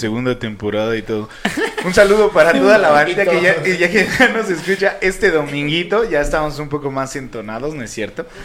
[0.00, 1.28] segunda temporada y todo.
[1.84, 5.30] Un saludo para toda la bandita que ya, que ya, que ya nos escucha este
[5.30, 6.04] dominguito.
[6.04, 8.26] Ya estamos un poco más entonados, ¿no es cierto?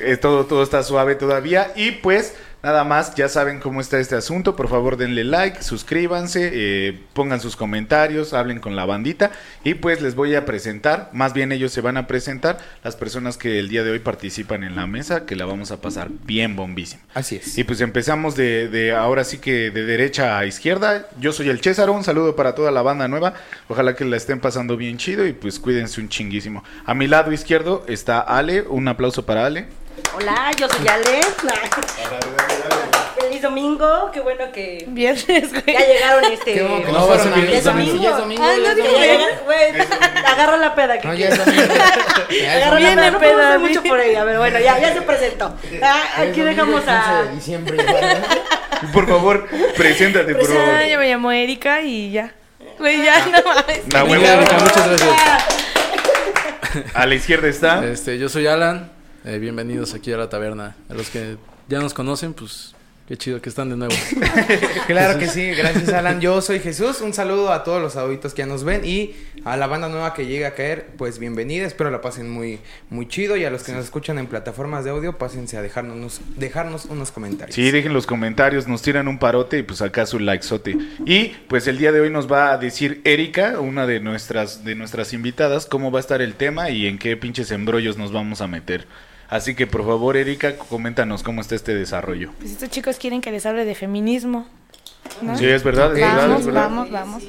[0.00, 1.72] Eh, todo, todo está suave todavía.
[1.76, 4.54] Y pues Nada más, ya saben cómo está este asunto.
[4.54, 9.30] Por favor, denle like, suscríbanse, eh, pongan sus comentarios, hablen con la bandita.
[9.64, 13.38] Y pues les voy a presentar, más bien ellos se van a presentar, las personas
[13.38, 16.54] que el día de hoy participan en la mesa, que la vamos a pasar bien
[16.54, 17.02] bombísimo.
[17.14, 17.56] Así es.
[17.56, 21.08] Y pues empezamos de, de ahora sí que de derecha a izquierda.
[21.18, 23.32] Yo soy el César, un saludo para toda la banda nueva.
[23.68, 26.62] Ojalá que la estén pasando bien chido y pues cuídense un chinguísimo.
[26.84, 29.79] A mi lado izquierdo está Ale, un aplauso para Ale.
[30.14, 31.20] Hola, yo soy Ale.
[33.20, 35.64] Feliz domingo, qué bueno que Viernes, güey.
[35.66, 36.54] ya llegaron este.
[36.54, 39.72] Qué bueno que no, va a ser viernes, domingo, ya es domingo, Ah, no güey.
[40.26, 41.62] Agarra la peda que No, ya es domingo.
[42.50, 45.54] Agarra la peda, no mucho por ella, pero bueno, ya, ya se presentó.
[45.82, 47.22] Ah, aquí dejamos a.
[47.24, 47.76] de diciembre.
[48.92, 50.62] Por favor, preséntate, por favor.
[50.76, 52.32] Ah, yo me llamo Erika y ya.
[52.78, 53.80] Güey, ya no mames.
[53.92, 54.24] La huevo.
[54.24, 55.14] Muchas gracias.
[56.94, 57.84] A la izquierda está.
[57.84, 58.90] Este, yo soy Alan.
[59.24, 60.76] Eh, bienvenidos aquí a la taberna.
[60.88, 61.36] A los que
[61.68, 62.74] ya nos conocen, pues
[63.06, 63.94] qué chido que están de nuevo.
[64.86, 66.20] Claro que sí, gracias Alan.
[66.20, 67.00] Yo soy Jesús.
[67.00, 70.14] Un saludo a todos los adultos que ya nos ven y a la banda nueva
[70.14, 71.64] que llega a caer, pues bienvenida.
[71.66, 74.90] Espero la pasen muy, muy chido y a los que nos escuchan en plataformas de
[74.90, 77.54] audio, pásense a dejarnos, unos- dejarnos unos comentarios.
[77.54, 80.76] Sí, dejen los comentarios, nos tiran un parote y pues acá su likezote.
[81.06, 84.74] Y pues el día de hoy nos va a decir Erika, una de nuestras, de
[84.74, 88.40] nuestras invitadas, cómo va a estar el tema y en qué pinches embrollos nos vamos
[88.40, 88.86] a meter.
[89.30, 92.32] Así que por favor, Erika, coméntanos cómo está este desarrollo.
[92.38, 94.46] Pues estos chicos quieren que les hable de feminismo.
[95.22, 95.38] ¿no?
[95.38, 96.62] Sí, es verdad, es verdad, es Vamos, verdad.
[96.64, 97.22] vamos, vamos.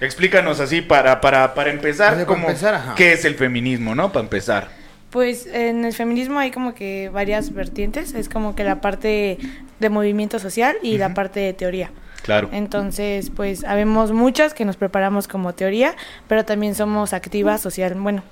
[0.00, 2.94] Explícanos así para, para, para empezar, Vale, para cómo- empezar, ajá.
[2.96, 4.10] qué es el feminismo, ¿no?
[4.12, 4.68] Para empezar.
[5.10, 8.14] Pues en el feminismo hay como que varias vertientes.
[8.14, 9.38] Es como que la parte
[9.78, 11.92] de movimiento social y la parte de teoría.
[12.22, 12.48] Claro.
[12.52, 15.94] Entonces, pues habemos muchas que nos preparamos como teoría,
[16.26, 18.24] pero también somos activas social, bueno,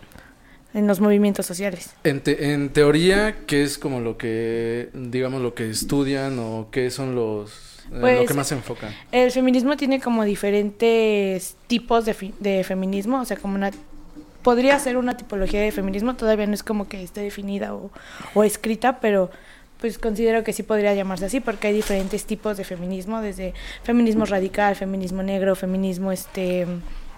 [0.74, 1.90] en los movimientos sociales.
[2.04, 6.90] En, te- en teoría, ¿qué es como lo que, digamos, lo que estudian o qué
[6.90, 7.50] son los,
[7.90, 8.94] eh, lo Pues, que más se enfocan?
[9.10, 13.70] El feminismo tiene como diferentes tipos de, fi- de feminismo, o sea, como una...
[14.42, 17.92] Podría ser una tipología de feminismo, todavía no es como que esté definida o,
[18.34, 19.30] o escrita, pero
[19.78, 23.54] pues considero que sí podría llamarse así porque hay diferentes tipos de feminismo, desde
[23.84, 26.66] feminismo radical, feminismo negro, feminismo este...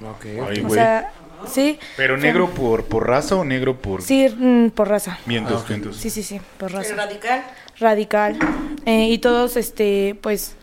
[0.02, 1.12] Ok, Ay, o sea,
[1.48, 1.78] sí.
[1.96, 5.18] ¿Pero negro por, por raza o negro por Sí, mm, por raza.
[5.26, 5.54] vientos?
[5.54, 5.68] Ah, ok.
[5.68, 5.96] vientos?
[5.96, 6.94] Sí, sí, sí, por raza.
[6.94, 7.44] radical.
[7.78, 8.38] radical
[8.86, 10.56] eh, y todos este pues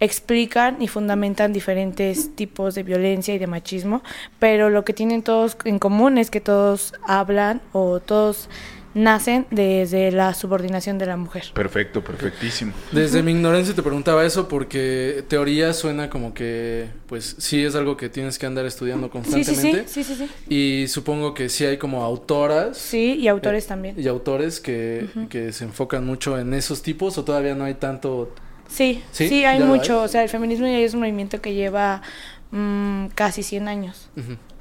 [0.00, 4.02] explican y fundamentan diferentes tipos de violencia y de machismo
[4.38, 8.48] pero lo que tienen todos en común es que todos hablan o todos
[8.96, 12.72] nacen desde la subordinación de la mujer Perfecto, perfectísimo.
[12.92, 17.98] Desde mi ignorancia te preguntaba eso porque teoría suena como que, pues sí es algo
[17.98, 19.88] que tienes que andar estudiando sí sí sí constantemente.
[19.88, 24.08] sí sí sí Y supongo que sí hay como autoras sí y autores también y
[24.08, 28.34] autores que, que se enfocan mucho en esos tipos o todavía no hay tanto...
[28.66, 29.28] sí ¿Sí?
[29.28, 32.00] sí, hay mucho o sea el feminismo ya es un movimiento que lleva
[32.50, 34.08] mm, casi 100 años.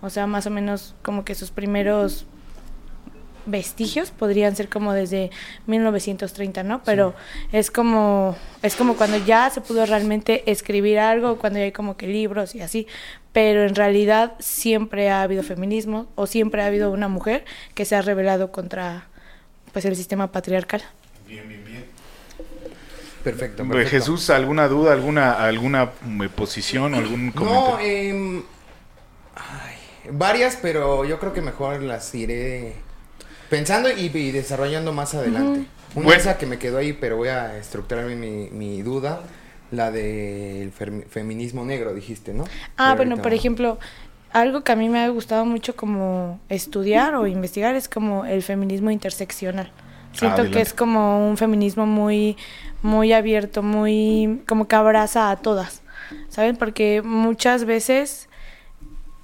[0.01, 2.25] O sea, más o menos como que sus primeros
[3.45, 5.31] vestigios podrían ser como desde
[5.67, 6.83] 1930, ¿no?
[6.83, 7.16] Pero
[7.51, 11.97] es como es como cuando ya se pudo realmente escribir algo, cuando ya hay como
[11.97, 12.88] que libros y así,
[13.31, 17.95] pero en realidad siempre ha habido feminismo o siempre ha habido una mujer que se
[17.95, 19.07] ha rebelado contra
[19.73, 20.81] pues el sistema patriarcal.
[21.27, 21.85] Bien, bien, bien.
[23.23, 23.63] perfecto.
[23.67, 23.89] Perfecto.
[23.89, 27.79] Jesús, ¿alguna duda, alguna, alguna mm, posición o algún No, comentario?
[27.79, 28.44] em,
[29.35, 29.75] ay,
[30.12, 32.84] varias, pero yo creo que mejor las iré
[33.56, 35.66] pensando y, y desarrollando más adelante.
[35.96, 36.22] Una Bueno.
[36.22, 39.22] esa que me quedó ahí, pero voy a estructurar mi, mi duda,
[39.72, 42.44] la del fer- feminismo negro, dijiste, ¿no?
[42.78, 43.78] Ah, Pero bueno, por ejemplo,
[44.34, 48.44] algo que a mí me ha gustado mucho como estudiar o investigar es como el
[48.44, 49.72] feminismo interseccional.
[50.13, 52.38] Siento que es como un feminismo muy,
[52.81, 55.81] muy abierto, muy como que abraza a todas,
[56.30, 56.56] ¿saben?
[56.57, 58.25] Porque muchas veces,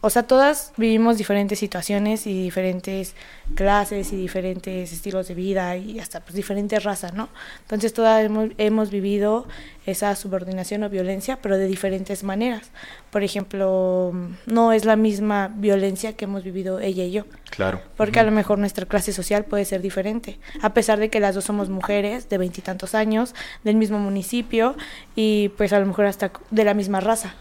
[0.04, 3.16] o sea, todas vivimos diferentes situaciones y diferentes
[3.54, 7.30] clases y diferentes estilos de vida y hasta pues diferentes razas, ¿no?
[7.62, 9.48] Entonces todas hemos, hemos vivido
[9.86, 12.72] esa subordinación o violencia, pero de diferentes maneras.
[13.12, 14.12] Por ejemplo,
[14.48, 17.82] no es la misma violencia que hemos vivido ella y yo, Claro.
[17.96, 21.36] porque a lo mejor nuestra clase social puede ser diferente, a pesar de que las
[21.36, 24.76] dos somos mujeres de veintitantos años, del mismo municipio
[25.16, 27.36] y pues a lo mejor hasta de la misma raza,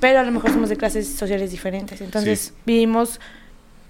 [0.00, 2.00] pero a lo mejor somos de clases sociales diferentes.
[2.00, 2.52] Entonces Sí.
[2.66, 3.20] vivimos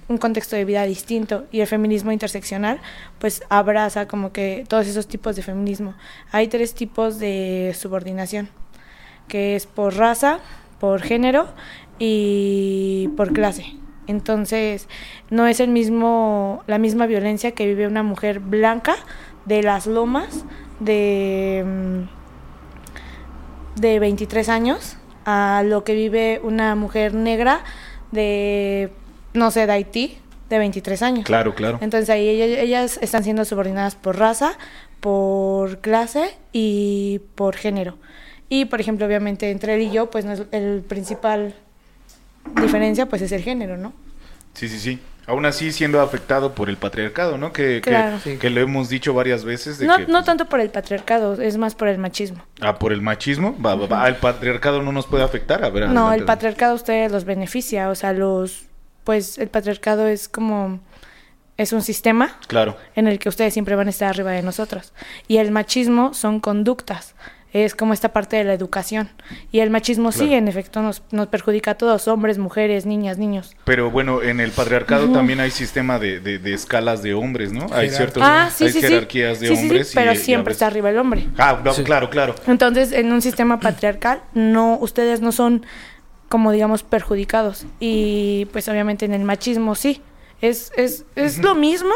[0.09, 2.81] un contexto de vida distinto y el feminismo interseccional
[3.21, 5.95] pues abraza como que todos esos tipos de feminismo.
[6.33, 8.49] Hay tres tipos de subordinación,
[9.29, 10.41] que es por raza,
[10.81, 11.47] por género
[12.01, 13.67] y por clase.
[14.09, 14.89] Entonces,
[15.31, 18.97] no es el mismo la misma violencia que vive una mujer blanca
[19.45, 20.45] de las lomas
[20.81, 22.09] de mm,
[23.81, 27.65] de 23 años a lo que vive una mujer negra
[28.11, 28.91] de,
[29.35, 30.19] no sé, de Haití,
[30.49, 31.25] de 23 años.
[31.25, 31.79] Claro, claro.
[31.81, 34.59] Entonces ahí ellas, ellas están siendo subordinadas por raza,
[35.01, 37.97] por clase y por género.
[38.49, 41.55] Y, por ejemplo, obviamente entre él y yo, pues el principal
[42.61, 43.93] diferencia pues es el género, ¿no?
[44.55, 44.99] Sí, sí, sí.
[45.31, 47.53] Aún así siendo afectado por el patriarcado, ¿no?
[47.53, 48.19] Que, que- Claro.
[48.23, 48.49] que, Sí.
[48.51, 49.79] lo hemos dicho varias veces.
[49.79, 52.45] De No, que, no pues, tanto por el patriarcado, es más por el machismo.
[52.61, 53.57] Ah, por el machismo.
[53.65, 54.09] Va, va, va.
[54.09, 55.65] ¿El patriarcado no nos puede afectar?
[55.65, 56.19] A ver, No, adelante.
[56.19, 58.65] el patriarcado a ustedes los beneficia, o sea, los,
[59.05, 60.81] pues el patriarcado es como,
[61.57, 62.77] es un sistema Claro.
[62.97, 64.93] en el que ustedes siempre van a estar arriba de nosotros.
[65.29, 67.15] Y el machismo son conductas,
[67.53, 69.11] es como esta parte de la educación.
[69.51, 73.57] Y el machismo sí, en efecto, nos, nos perjudica a todos, hombres, mujeres, niñas, niños.
[73.65, 77.67] Pero bueno, en el patriarcado también hay sistema de, de, de escalas de hombres, ¿no?
[77.73, 78.87] Hay ciertos ah, sí, sí, sí.
[78.87, 79.93] jerarquías de Sí, sí, sí, hombres.
[79.95, 81.27] pero y siempre está arriba el hombre.
[81.39, 81.83] Ah, no, Sí.
[81.83, 82.35] claro, claro.
[82.47, 85.67] Entonces, en un sistema patriarcal, no, ustedes no son,
[86.29, 87.65] como digamos, perjudicados.
[87.81, 90.03] Y pues obviamente en el machismo sí.
[90.41, 91.93] Es, es, es lo mismo,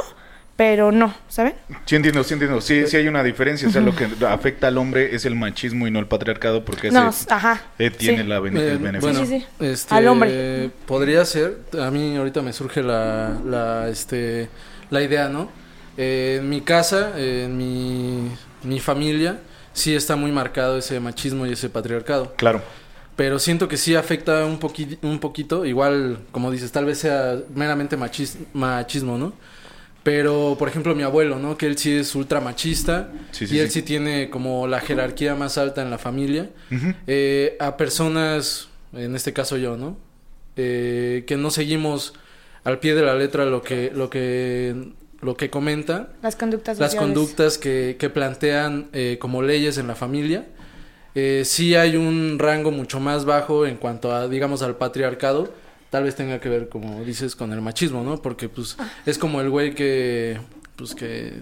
[0.56, 1.54] pero no, ¿saben?
[1.84, 2.60] Sí entiendo, sí entiendo.
[2.60, 3.66] Sí, sí hay una diferencia.
[3.68, 6.90] O sea, lo que afecta al hombre es el machismo y no el patriarcado porque
[6.90, 7.62] No, ese ajá.
[7.78, 8.28] eh, tiene sí.
[8.28, 9.12] la bene- Eh, el beneficio.
[9.12, 9.64] bueno, Sí, sí, sí.
[9.66, 10.70] este, Al hombre.
[10.86, 14.48] Podría ser, a mí ahorita me surge la, la, este,
[14.90, 15.50] la idea, ¿no?
[15.96, 18.30] Eh, en mi casa, en mi,
[18.62, 19.40] mi familia,
[19.72, 22.32] sí está muy marcado ese machismo y ese patriarcado.
[22.36, 22.62] Claro.
[23.16, 27.36] Pero siento que sí afecta un, poqui- un poquito, igual, como dices, tal vez sea
[27.54, 29.32] meramente machis- machismo, ¿no?
[30.04, 31.56] Pero, por ejemplo, mi abuelo, ¿no?
[31.56, 33.80] Que él sí es ultra machista Sí, sí, y él sí.
[33.80, 36.50] sí tiene como la jerarquía más alta en la familia.
[37.06, 39.96] Eh, a personas, en este caso yo, ¿no?
[40.56, 42.12] Eh, que no seguimos
[42.64, 44.74] al pie de la letra lo que, lo que,
[45.22, 47.14] lo que comenta, Las conductas las sociales.
[47.14, 50.44] conductas que, que plantean eh, como leyes en la familia.
[51.14, 55.52] Eh, sí hay un rango mucho más bajo en cuanto a, digamos, al patriarcado.
[55.94, 58.20] Tal vez tenga que ver, como dices, con el machismo, ¿no?
[58.20, 58.88] Porque, pues, Ah.
[59.06, 60.40] es como el güey que,
[60.74, 61.40] pues, que,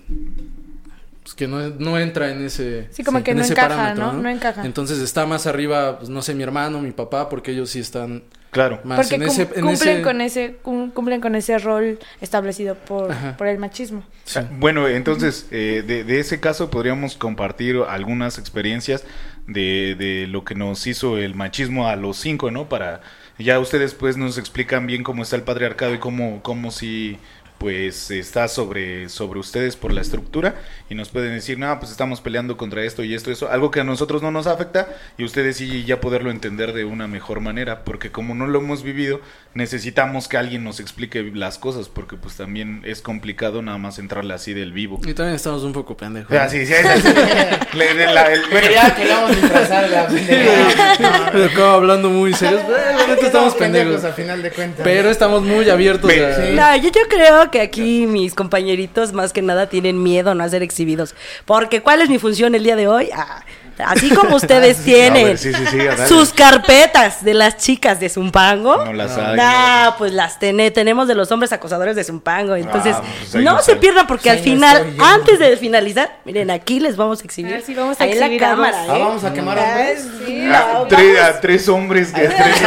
[1.22, 4.12] pues, que no, no entra en ese, Sí, como que en no ese encaja, parámetro,
[4.12, 4.22] ¿no?
[4.22, 4.66] No encaja.
[4.66, 8.24] Entonces está más arriba, pues, no sé, mi hermano, mi papá, porque ellos sí están
[8.50, 8.78] Claro.
[8.84, 11.98] más Porque en cum- ese, en cumplen, ese- con ese, cum- cumplen con ese rol
[12.20, 14.04] establecido por, por el machismo.
[14.24, 14.38] Sí.
[14.38, 19.02] Ah, Bueno, entonces, eh, de, de ese caso podríamos compartir algunas experiencias
[19.46, 22.68] de, de lo que nos hizo el machismo a los cinco, ¿no?
[22.68, 23.00] Para
[23.42, 27.18] ya ustedes pues nos explican bien cómo está el patriarcado y cómo, cómo si
[27.62, 30.56] pues está sobre, sobre ustedes por la estructura
[30.90, 33.78] y nos pueden decir, no, pues estamos peleando contra esto y esto, eso, algo que
[33.78, 37.84] a nosotros no nos afecta y ustedes sí ya poderlo entender de una mejor manera,
[37.84, 39.20] porque como no lo hemos vivido,
[39.54, 44.34] necesitamos que alguien nos explique las cosas, porque pues también es complicado nada más entrarle
[44.34, 45.00] así del vivo.
[45.04, 46.36] Y también estamos un poco pendejos.
[46.36, 47.08] Ah, sí, sí, es así.
[47.78, 51.30] Le- le- la- el- bueno, Ya queríamos disfrazar la pendejada.
[51.30, 52.62] Pero acabo hablando muy serios.
[52.66, 54.02] pero la neta estamos pendejos.
[54.04, 54.80] a final de cuentas.
[54.82, 56.34] Pero estamos muy abiertos a...
[56.44, 56.52] Sí.
[56.54, 60.48] No, yo, yo creo que aquí mis compañeritos más que nada tienen miedo a no
[60.48, 61.14] ser exhibidos.
[61.44, 63.10] Porque ¿cuál es mi función el día de hoy?
[63.14, 63.44] Ah,
[63.78, 66.06] así como ustedes A tienen ver, sí, sí, sí, dale.
[66.06, 68.84] sus carpetas de las chicas de Zumpango.
[68.84, 72.54] No las hay, Nah, pues las tene- tenemos de los hombres acosadores de Zumpango.
[72.56, 76.96] Entonces, pues ahí no se pierdan porque al final, antes de finalizar, miren, aquí les
[76.96, 77.52] vamos a exhibir.
[77.52, 78.88] A ver si vamos a Ahí la exhibir a cámara, dos.
[78.90, 79.02] Ah, ¿eh?
[79.02, 80.06] vamos a quemar Ah, hombres.
[80.52, 82.62] Ah, tres, a tres hombres que tres,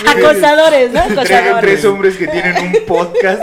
[0.06, 1.02] Acosadores, ¿no?
[1.02, 1.60] tres, Acosadores.
[1.60, 3.42] tres hombres que tienen un podcast.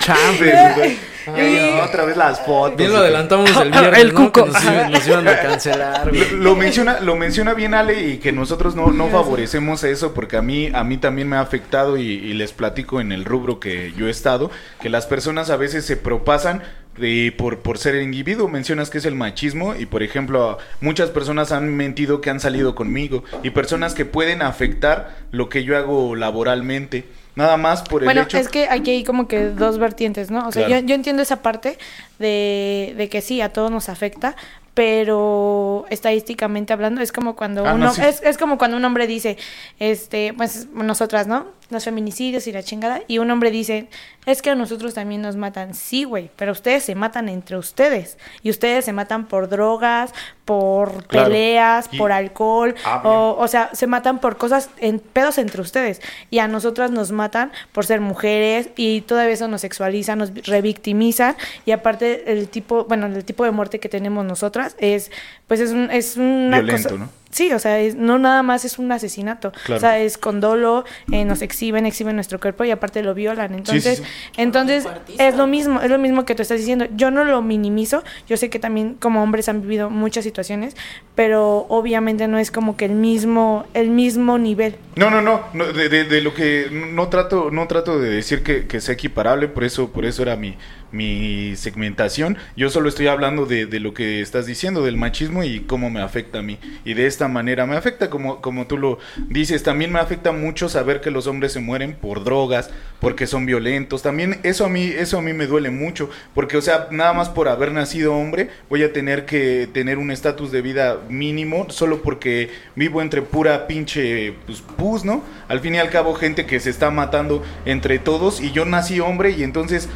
[0.00, 0.98] Chambres.
[1.36, 2.76] Ay, otra vez las fotos.
[2.76, 4.32] Bien lo adelantamos el viernes, El ¿no?
[4.32, 4.46] Que cuco.
[4.52, 6.14] nos, iban- nos iban a cancelar.
[6.14, 10.36] Lo, lo menciona, lo menciona bien Ale y que nosotros no, no favorecemos eso porque
[10.36, 13.60] a mí, a mí también me ha afectado y, y les platico en el rubro
[13.60, 16.62] que yo he estado, que las personas a veces se propasan
[16.98, 18.48] de, por, por ser el individuo.
[18.48, 22.74] Mencionas que es el machismo y por ejemplo muchas personas han mentido que han salido
[22.74, 27.04] conmigo y personas que pueden afectar lo que yo hago laboralmente.
[27.36, 28.38] Nada más por el Bueno, hecho...
[28.38, 30.48] es que aquí hay como que dos vertientes, ¿no?
[30.48, 30.80] O sea, Claro.
[30.82, 31.78] yo, yo entiendo esa parte
[32.18, 34.34] de, de que sí, a todos nos afecta,
[34.74, 38.02] pero estadísticamente hablando es como cuando Ah, uno no, sí.
[38.02, 39.36] es, es como cuando un hombre dice,
[39.78, 41.46] este, pues nosotras, ¿no?
[41.70, 43.88] Los feminicidios y la chingada, y un hombre dice,
[44.26, 45.74] es que a nosotros también nos matan.
[45.74, 48.18] Sí, güey, pero ustedes se matan entre ustedes.
[48.42, 50.12] Y ustedes se matan por drogas,
[50.44, 51.28] por Claro.
[51.28, 55.60] peleas, Y- por alcohol, Ah, o, o sea, se matan por cosas, en pedos entre
[55.62, 56.00] ustedes.
[56.30, 61.36] Y a nosotras nos matan por ser mujeres y todavía eso nos sexualiza, nos revictimizan.
[61.64, 65.10] Y aparte el tipo, bueno, el tipo de muerte que tenemos nosotras es,
[65.46, 67.19] pues es, un, es una Violento, cosa- ¿no?
[67.30, 69.52] Sí, o sea, es- no nada más es un asesinato.
[69.64, 69.76] Claro.
[69.76, 73.54] O sea, es con dolo, eh, nos exhiben, exhiben nuestro cuerpo y aparte lo violan.
[73.54, 74.04] Entonces, sí.
[74.36, 74.84] entonces
[75.18, 76.86] es lo mismo, es lo mismo que tú estás diciendo.
[76.96, 78.02] Yo no lo minimizo.
[78.28, 80.76] Yo sé que también como hombres han vivido muchas situaciones,
[81.14, 84.76] pero obviamente no es como que el mismo, el mismo nivel.
[84.96, 88.42] No, no, no, no, de, de- de lo que no trato, no trato de decir
[88.42, 90.56] que, que sea equiparable, por eso, por eso era mi,
[90.92, 92.36] mi segmentación.
[92.56, 96.00] Yo solo estoy hablando de, de lo que estás diciendo, del machismo y cómo me
[96.00, 96.58] afecta a mí.
[96.84, 100.68] Y de esta manera me afecta, como, como tú lo dices, también me afecta mucho
[100.68, 102.70] saber que los hombres se mueren por drogas,
[103.00, 104.02] porque son violentos.
[104.02, 107.28] También eso a mí, eso a mí me duele mucho, porque o sea, nada más
[107.28, 112.02] por haber nacido hombre, voy a tener que tener un estatus de vida mínimo, solo
[112.02, 115.24] porque vivo entre pura pinche pues, pus, ¿no?
[115.48, 119.00] Al fin y al cabo, gente que se está matando entre todos, y yo nací
[119.00, 119.88] hombre, y entonces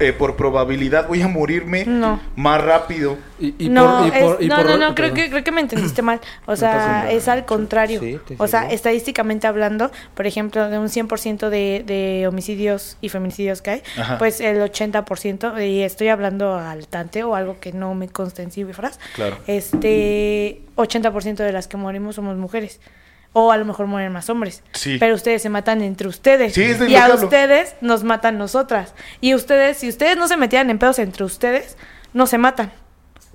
[0.00, 2.20] eh, por probabilidad voy a morirme No.
[2.36, 3.16] más rápido.
[3.38, 5.42] Y, y no, por, y es- por- y no, por- no, no, creo que, creo
[5.44, 6.20] que me entendiste mal.
[6.46, 8.00] O sea, es al contrario.
[8.00, 13.62] Sí, o sea, estadísticamente hablando, por ejemplo, de un 100% de, de homicidios y feminicidios
[13.62, 14.18] que hay, Ajá.
[14.18, 18.50] pues el 80%, y estoy hablando al tanteo o algo que no me consta en
[18.50, 19.36] cifras, Claro.
[19.46, 22.80] este 80% de las que morimos somos mujeres.
[23.32, 24.62] O a lo mejor mueren más hombres.
[24.72, 24.96] Sí.
[24.98, 26.52] Pero ustedes se matan entre ustedes.
[26.54, 27.14] Sí, es de y a hablo.
[27.22, 28.92] ustedes nos matan nosotras.
[29.20, 31.76] Y ustedes, si ustedes no se metieran en pedos entre ustedes,
[32.12, 32.72] no se matan.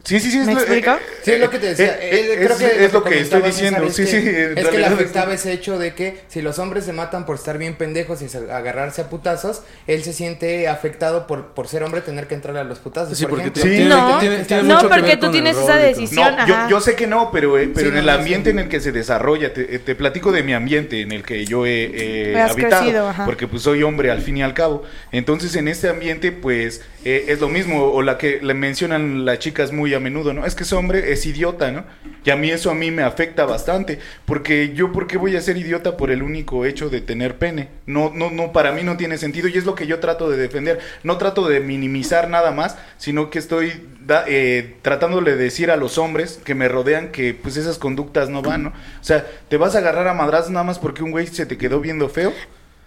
[0.06, 0.38] Sí, sí, sí.
[0.38, 0.92] ¿Me lo- explico?
[1.24, 1.98] Sí, es lo que te decía.
[2.00, 3.90] eh, Eh, eh, creo es, que es lo que estoy diciendo.
[3.90, 4.22] Sí, es sí.
[4.22, 7.58] que- Es le afectaba ese hecho de que si los hombres se matan por estar
[7.58, 12.02] bien pendejos y se- agarrarse a putazos, él se siente afectado por, por ser hombre
[12.02, 13.18] tener que entrar a los putazos.
[13.18, 13.86] Sí, por porque tiene-.
[13.86, 16.36] No, tiene- tiene no, mucho porque tú tienes esa decisión.
[16.38, 18.58] No, yo, yo sé que no, pero, eh, pero Sí, en el ambiente sí.
[18.58, 21.66] en el que se desarrolla, te, te platico de mi ambiente en el que yo
[21.66, 21.90] he
[22.32, 24.84] eh, habitado, crecido, porque pues soy hombre al fin y al cabo.
[25.12, 29.40] Entonces en este ambiente pues eh, es lo mismo, o la que le mencionan las
[29.40, 30.46] chicas muy a menudo, ¿no?
[30.46, 31.86] Es que ese hombre es idiota, ¿no?
[32.26, 35.42] Y a mí eso a mí me afecta bastante, porque yo ¿por qué voy a
[35.42, 37.70] ser idiota por el único hecho de tener pene?
[37.86, 40.38] No, no, no, para mí no tiene sentido y es lo que yo trato de
[40.38, 40.80] defender.
[41.04, 43.74] No trato de minimizar nada más, sino que estoy
[44.06, 48.30] da- eh, tratándole de decir a los hombres que me rodean que pues esas conductas
[48.30, 48.70] no van, ¿no?
[48.70, 51.58] O sea, te vas a agarrar a madrazos nada más porque un güey se te
[51.58, 52.34] quedó viendo feo.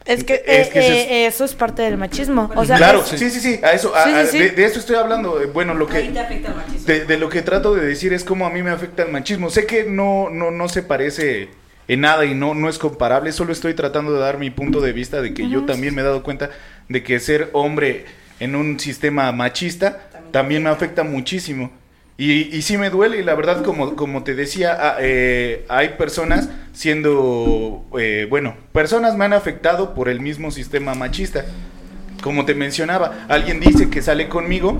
[0.08, 2.50] Es que, Es eh, que es- eh, eso es parte del machismo.
[2.56, 4.38] O sea, claro, es- sí, sí, sí, a eso, a- Sí, sí, a- sí.
[4.38, 5.40] De, de eso estoy hablando.
[5.40, 6.86] eh, Bueno, lo Ahí que te afecta el machismo.
[6.86, 9.50] de, de lo que trato de decir es cómo a mí me afecta el machismo.
[9.50, 11.50] Sé que no, no, no se parece
[11.88, 13.32] en nada y no, no es comparable.
[13.32, 16.04] Solo estoy tratando de dar mi punto de vista de que yo también me he
[16.04, 16.50] dado cuenta
[16.88, 18.06] de que ser hombre
[18.40, 21.70] en un sistema machista también me afecta muchísimo.
[22.20, 25.90] Y, y sí me duele, y la verdad, como, como te decía, ah, eh, hay
[25.90, 31.44] personas siendo, eh, bueno, personas me han afectado por el mismo sistema machista.
[32.20, 34.76] Como te mencionaba, alguien dice que sale conmigo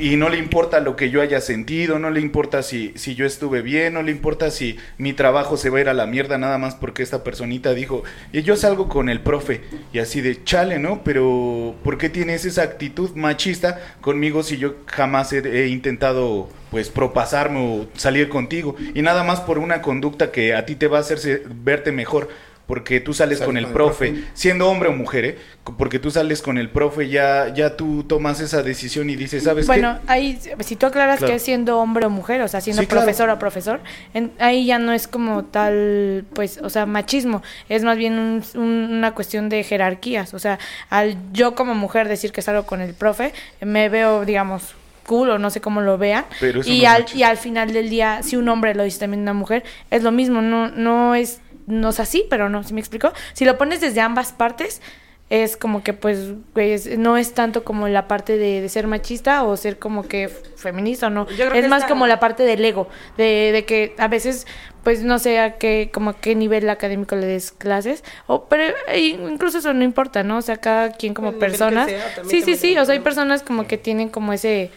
[0.00, 3.26] y no le importa lo que yo haya sentido, no le importa si, si yo
[3.26, 6.38] estuve bien, no le importa si mi trabajo se va a ir a la mierda
[6.38, 8.02] nada más porque esta personita dijo,
[8.32, 9.60] y yo salgo con el profe,
[9.92, 11.02] y así de chale, ¿no?
[11.04, 16.88] Pero ¿por qué tienes esa actitud machista conmigo si yo jamás he, he intentado pues
[16.88, 18.76] propasarme o salir contigo?
[18.94, 22.28] Y nada más por una conducta que a ti te va a hacerse verte mejor.
[22.70, 24.24] Porque tú sales Sales con el con el profe, profe.
[24.32, 25.38] siendo hombre o mujer, ¿eh?
[25.76, 29.64] Porque tú sales con el profe, ya, ya tú tomas esa decisión y dices, ¿sabes
[29.64, 29.72] qué?
[29.72, 31.32] Bueno, ahí, si tú aclaras Claro.
[31.32, 33.02] que es siendo hombre o mujer, o sea, siendo Sí, claro.
[33.04, 33.80] profesor o profesor,
[34.14, 38.42] en- ahí ya no es como tal, pues, o sea, machismo, es más bien un-
[38.54, 40.60] un- una cuestión de jerarquías, o sea,
[40.90, 45.38] al yo como mujer decir que salgo con el profe, me veo, digamos, cool o
[45.40, 48.36] no sé cómo lo vean, Pero y, no al, y al final del día, si
[48.36, 52.00] un hombre lo dice también una mujer, es lo mismo, no, no es, no es
[52.00, 53.12] así, pero no, ¿sí me explico?
[53.32, 54.82] Si lo pones desde ambas partes,
[55.28, 58.88] es como que pues güey, es- no es tanto como la parte de, de ser
[58.88, 62.08] machista o ser como que feminista o no Yo creo es que más está- como
[62.08, 64.48] la parte del ego de, de que a veces
[64.82, 68.74] pues no sé a qué como a qué nivel académico le des clases o pero
[68.88, 71.86] eh, incluso eso no importa no o sea cada quien como El nivel que persona
[71.86, 74.72] sea, también sí sí sí o sea hay personas como que tienen como ese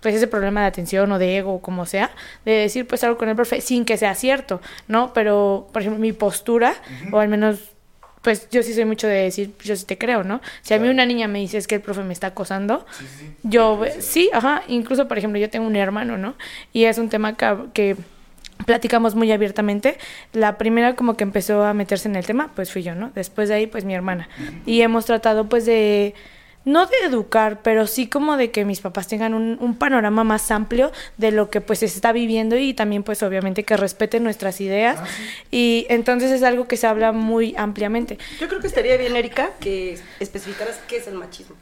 [0.00, 2.10] pues ese problema de atención o de ego o como sea,
[2.44, 5.12] de decir pues algo con el profe sin que sea cierto, ¿no?
[5.12, 6.74] Pero, por ejemplo, mi postura,
[7.12, 7.58] o al menos,
[8.22, 10.40] pues yo sí soy mucho de decir, yo sí te creo, ¿no?
[10.62, 12.86] Si a mí una niña me dice es que el profe me está acosando,
[13.42, 16.34] yo, sí, ajá, incluso, por ejemplo, yo tengo un hermano, ¿no?
[16.72, 17.96] Y es un tema que, que
[18.66, 19.98] platicamos muy abiertamente.
[20.32, 23.10] La primera como que empezó a meterse en el tema, pues fui yo, ¿no?
[23.14, 24.28] Después de ahí, pues mi hermana.
[24.66, 26.14] Y hemos tratado pues de,
[26.68, 30.50] no de educar, pero sí como de que mis papás tengan un, un panorama más
[30.50, 34.60] amplio de lo que pues se está viviendo y también pues obviamente que respeten nuestras
[34.60, 35.00] ideas.
[35.50, 38.18] Y entonces es algo que se habla muy ampliamente.
[38.38, 41.56] Yo creo que estaría bien, Erika, que especificaras qué es el machismo.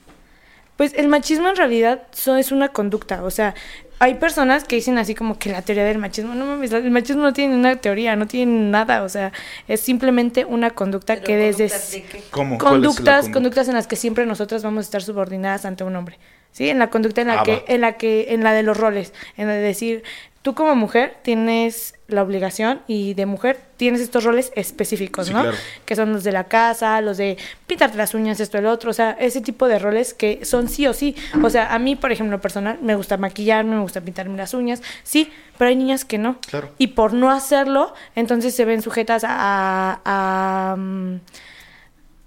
[0.76, 3.54] Pues el machismo en realidad so- es una conducta, o sea,
[3.99, 7.23] hay personas que dicen así como que la teoría del machismo, no mames, el machismo
[7.23, 9.33] no tiene una teoría, no tiene nada, o sea,
[9.68, 12.23] es simplemente una conducta Pero que desde conductas de qué?
[12.30, 12.59] ¿Cómo?
[12.59, 13.33] ¿Cuál es la conductas, conducta?
[13.33, 16.18] conductas en las que siempre nosotras vamos a estar subordinadas ante un hombre.
[16.52, 16.68] ¿Sí?
[16.71, 17.62] En la conducta en la Ah, que va.
[17.68, 20.04] en la que en la de los roles, en la de decir,
[20.47, 25.41] tú como mujer tienes la obligación y de mujer tienes estos roles específicos, Sí, ¿no?
[25.43, 25.57] claro.
[25.85, 27.37] Que son los de la casa, los de
[27.67, 30.87] pintarte las uñas, esto, el otro, o sea, ese tipo de roles que son sí
[30.87, 31.17] o sí.
[31.43, 34.83] O sea, a mí, por ejemplo, personal, me gusta maquillarme, me gusta pintarme las uñas,
[35.03, 36.38] sí, pero hay niñas que no.
[36.49, 36.71] Claro.
[36.79, 41.17] Y por no hacerlo, entonces se ven sujetas a, a, mm,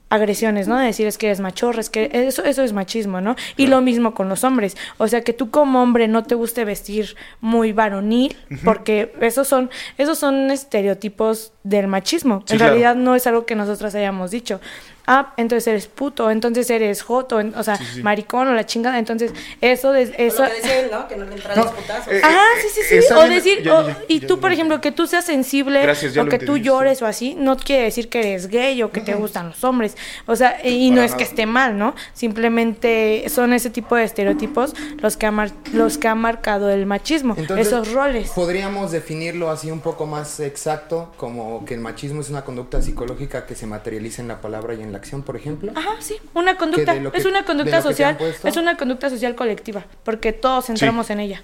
[0.09, 0.77] agresiones, ¿no?
[0.77, 3.35] De decir es que eres machorra, es que eso, eso es machismo, ¿no?
[3.57, 4.75] Y lo mismo con los hombres.
[4.97, 9.69] O sea, que tú como hombre no te guste vestir muy varonil, porque esos son,
[9.97, 12.43] esos son estereotipos del machismo.
[12.45, 12.73] Sí, en claro.
[12.73, 14.59] realidad no es algo que nosotras hayamos dicho.
[15.11, 18.03] Ah, entonces eres puto, entonces eres joto, en- o sea, Sí, sí.
[18.03, 18.99] maricón o la chingada.
[18.99, 20.43] Entonces, eso, de, eso, Eso...
[20.43, 21.07] Lo que ¿no?
[21.07, 22.13] Que no le entran No, los putazos.
[22.13, 23.13] eh, Ajá, eh, sí, sí, eh, sí.
[23.15, 26.11] O decir, ya, o- ya, ya, y tú, por ejemplo, que tú seas sensible Gracias,
[26.15, 26.65] o que tú entendí, sí.
[26.65, 29.97] llores o así, no quiere decir que eres gay o que te gustan los hombres.
[30.27, 31.29] O sea, y no Para es que nada.
[31.31, 31.95] esté mal, ¿no?
[32.13, 36.85] Simplemente son ese tipo de estereotipos los que ha, mar- los que ha marcado el
[36.85, 38.29] machismo, Entonces, esos roles.
[38.31, 43.45] Podríamos definirlo así un poco más exacto, como que el machismo es una conducta psicológica
[43.45, 45.71] que se materializa en la palabra y en la acción, por ejemplo.
[45.75, 48.47] Ajá, sí, una conducta, que- es una conducta social, puesto.
[48.47, 51.41] es una conducta social colectiva, porque todos entramos en ella.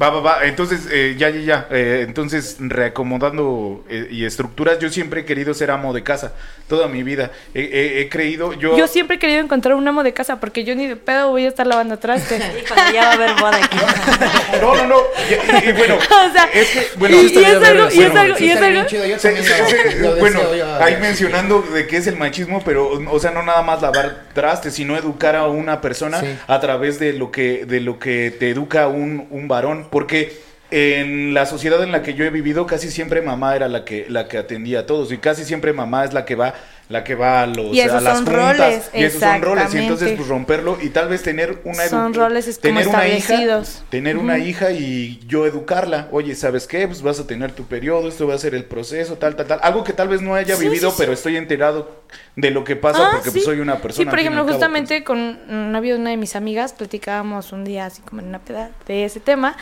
[0.00, 0.44] Va, va, va.
[0.44, 1.66] Entonces, eh, ya, ya, ya.
[1.70, 6.32] Eh, entonces, reacomodando eh, y estructuras, yo siempre he querido ser amo de casa.
[6.68, 7.30] Toda mi vida.
[7.54, 8.76] He, he- he creído, yo...
[8.76, 11.46] Yo siempre he querido encontrar un amo de casa porque yo ni de pedo voy
[11.46, 12.42] a estar lavando trastes.
[12.64, 13.78] Híjole, ya va a haber boda aquí.
[14.60, 14.96] No, no, no.
[15.30, 15.96] Y, y- y bueno,
[16.28, 20.40] O sea, es que, bueno, y- y es algo- y es algo- y es bueno,
[20.80, 24.74] ahí mencionando de qué es el machismo, pero, o sea, no nada más lavar trastes,
[24.74, 26.26] sino educar a una persona Sí.
[26.46, 31.32] a través de lo que, de lo que te educa un, un varón, porque en
[31.32, 34.28] la sociedad en la que yo he vivido, casi siempre mamá era la que, la
[34.28, 36.54] que atendía a todos, y casi siempre mamá es la que va
[36.88, 39.78] la que va a los Y a las juntas roles, y esos son roles y
[39.78, 44.38] entonces pues romperlo y tal vez tener una Son roles tener una hija tener una
[44.38, 46.08] hija y yo educarla.
[46.12, 49.16] Oye sabes qué pues vas a tener tu periodo esto va a ser el proceso
[49.16, 49.60] tal tal tal.
[49.62, 51.02] Algo que tal vez no haya Sí, vivido sí, sí.
[51.02, 52.02] pero estoy enterado
[52.36, 55.04] de lo que pasa Ah, porque pues, soy una persona Sí, por ejemplo, cabo, justamente
[55.04, 58.38] con un novio de una de mis amigas platicábamos un día así como en una
[58.38, 59.56] peda de ese tema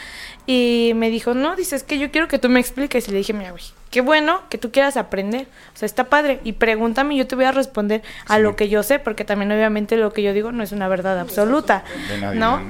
[0.46, 3.32] y me dijo, no, dices que yo quiero que tú me expliques y le dije,
[3.32, 7.26] mira, güey, qué bueno que tú quieras aprender, o sea, está padre y pregúntame yo
[7.26, 10.32] te voy a responder a lo que yo sé porque también obviamente lo que yo
[10.32, 11.84] digo no es una verdad absoluta,
[12.34, 12.60] ¿no?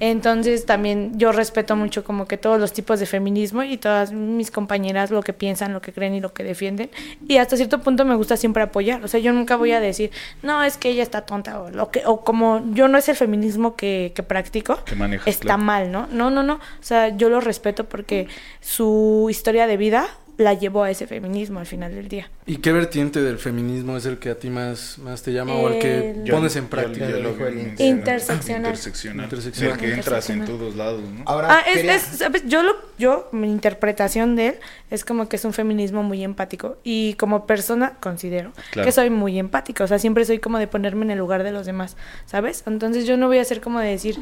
[0.00, 4.50] Entonces también yo respeto mucho como que todos los tipos de feminismo y todas mis
[4.50, 6.90] compañeras lo que piensan, lo que creen y lo que defienden.
[7.28, 9.04] Y hasta cierto punto me gusta siempre apoyar.
[9.04, 10.10] O sea, yo nunca voy a decir,
[10.42, 13.16] no, es que ella está tonta o lo que, o como yo no es el
[13.16, 15.62] feminismo que, que practico, Que manejas, está claro.
[15.62, 16.06] mal, ¿no?
[16.10, 16.54] No, no, no.
[16.54, 18.28] O sea, yo lo respeto porque
[18.60, 22.30] su historia de vida la llevó a ese feminismo al final del día.
[22.46, 25.68] ¿Y qué vertiente del feminismo es el que a ti más, más te llama o
[25.70, 27.08] el que pones en práctica?
[27.08, 27.90] lo dijo el mencioné.
[27.90, 28.66] Interseccional.
[28.66, 29.72] interseccional Interseccional.
[29.74, 30.46] el que entras en Interseccional.
[30.46, 31.22] todos lados ¿no?
[31.26, 32.42] Ahora, Ah, es, ¿sabes?
[32.46, 34.54] Yo, lo, yo, mi interpretación de él
[34.90, 36.76] es como que es un feminismo muy empático.
[36.84, 38.86] Y como persona considero Claro.
[38.86, 39.84] que soy muy empática.
[39.84, 41.96] O sea, siempre soy como de ponerme en el lugar de los demás,
[42.26, 42.62] ¿sabes?
[42.66, 44.18] Entonces yo no voy a ser como de decir,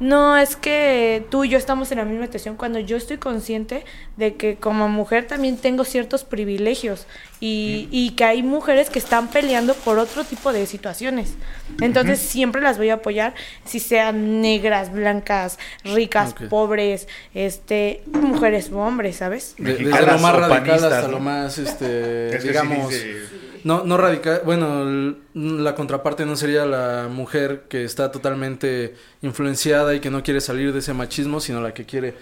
[0.00, 3.84] no, es que tú y yo estamos en la misma situación cuando yo estoy consciente
[4.16, 7.06] de que como mujer también tengo ciertos privilegios
[7.40, 11.34] y, y que hay mujeres que están peleando por otro tipo de situaciones.
[11.80, 18.78] Entonces siempre las voy a apoyar, si sean negras, blancas, ricas, pobres, este, mujeres o
[18.78, 19.54] hombres, ¿sabes?
[19.58, 21.08] De- desde lo más radical hasta ¿no?
[21.08, 23.22] lo más, este, Es que sí digamos, dice-
[23.64, 30.00] no, no radical, bueno, la contraparte no sería la mujer que está totalmente influenciada y
[30.00, 32.14] que no quiere salir de ese machismo, sino la que quiere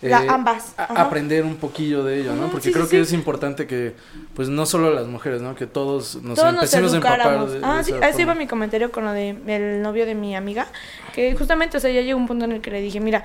[0.00, 2.48] eh, La- ambas, aprender un poquillo de ello, ¿no?
[2.50, 3.02] Porque sí, creo sí, que sí.
[3.02, 3.94] es importante que,
[4.34, 5.54] pues, no solo las mujeres, ¿no?
[5.56, 7.52] Que todos nos Todos nos empecemos a empapar educáramos.
[7.52, 10.68] de, de ah, sí, iba mi comentario con lo de el novio de mi amiga,
[11.12, 13.24] que justamente, o sea, ya llegó un punto en el que le dije, mira,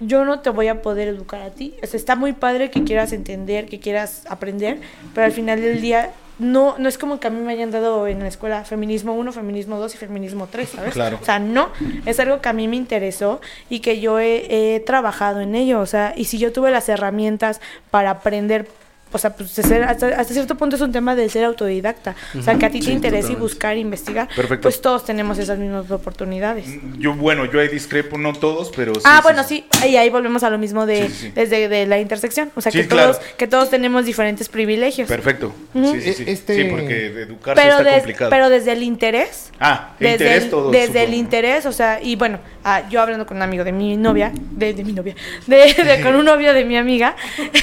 [0.00, 1.74] yo no te voy a poder educar a ti.
[1.82, 4.80] O sea, está muy padre que quieras entender, que quieras aprender,
[5.14, 8.06] pero al final del día no, no es como que a mí me hayan dado
[8.06, 10.92] en la escuela feminismo 1, feminismo 2 y feminismo 3, ¿sabes?
[10.92, 11.18] Claro.
[11.20, 11.70] O sea, no,
[12.04, 15.80] es algo que a mí me interesó y que yo he, he trabajado en ello,
[15.80, 18.68] o sea, y si yo tuve las herramientas para aprender
[19.12, 22.14] o sea, pues de ser- hasta, hasta cierto punto es un tema de ser autodidacta.
[22.38, 24.28] O sea, que a ti te interese y buscar, investigar.
[24.34, 24.62] Perfecto.
[24.62, 26.66] Pues todos tenemos esas mismas oportunidades.
[26.98, 29.00] Yo, bueno, yo ahí discrepo, no todos, pero sí.
[29.04, 29.64] ah, sí, bueno, sí.
[29.80, 29.88] sí.
[29.88, 31.32] Y ahí volvemos a lo mismo de Sí, sí, sí.
[31.34, 32.50] desde de la intersección.
[32.56, 33.12] O sea, Sí, que, claro.
[33.12, 35.08] todos, que todos tenemos diferentes privilegios.
[35.08, 35.52] Perfecto.
[35.74, 35.92] Ujú.
[35.94, 36.24] Sí, sí, sí.
[36.26, 38.30] Este- Sí, porque educarse Pero, está des- complicado.
[38.30, 39.50] pero desde el interés.
[39.60, 40.70] ah, el Desde, interés el, todo.
[40.70, 43.96] desde el interés, o sea, y bueno, ah, yo hablando con un amigo de mi
[43.96, 45.14] novia, de, de mi novia,
[45.46, 47.14] de, de- con un novio de mi amiga.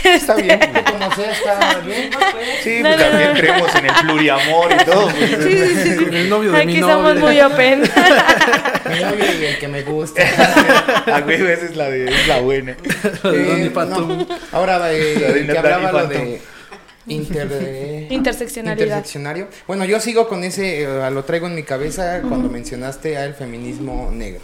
[0.04, 0.60] Está bien.
[0.62, 2.10] este, Como sea, está bien.
[2.64, 3.40] Sí, No, pues no, también no.
[3.40, 5.08] creemos en el pluriamor y todo.
[5.10, 5.30] pues.
[5.44, 7.82] Sí, sí, sí, el novio de mi Aquí somos muy open.
[8.90, 10.22] Mi novio y el que me gusta.
[11.26, 12.76] Güey, esa es la, de, es la buena.
[13.24, 16.42] La de Donny Eh, Ahora, eh, La de que hablaba lo de
[17.08, 18.86] inter, Interseccionalidad.
[18.88, 19.48] interseccionario.
[19.68, 24.10] Bueno, yo sigo con ese, eh, lo traigo en mi cabeza cuando mencionaste al feminismo
[24.14, 24.42] negro.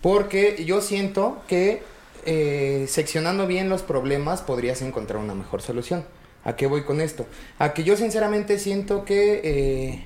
[0.00, 1.82] Porque yo siento que
[2.26, 6.04] eh, seccionando bien los problemas podrías encontrar una mejor solución.
[6.44, 7.26] ¿A qué voy con esto?
[7.58, 10.04] A que yo sinceramente siento que eh,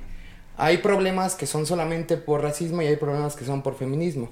[0.57, 4.31] hay problemas que son solamente por racismo y hay problemas que son por feminismo.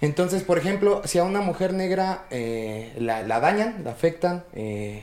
[0.00, 5.02] Entonces, por ejemplo, si a una mujer negra eh, la, la dañan, la afectan, eh,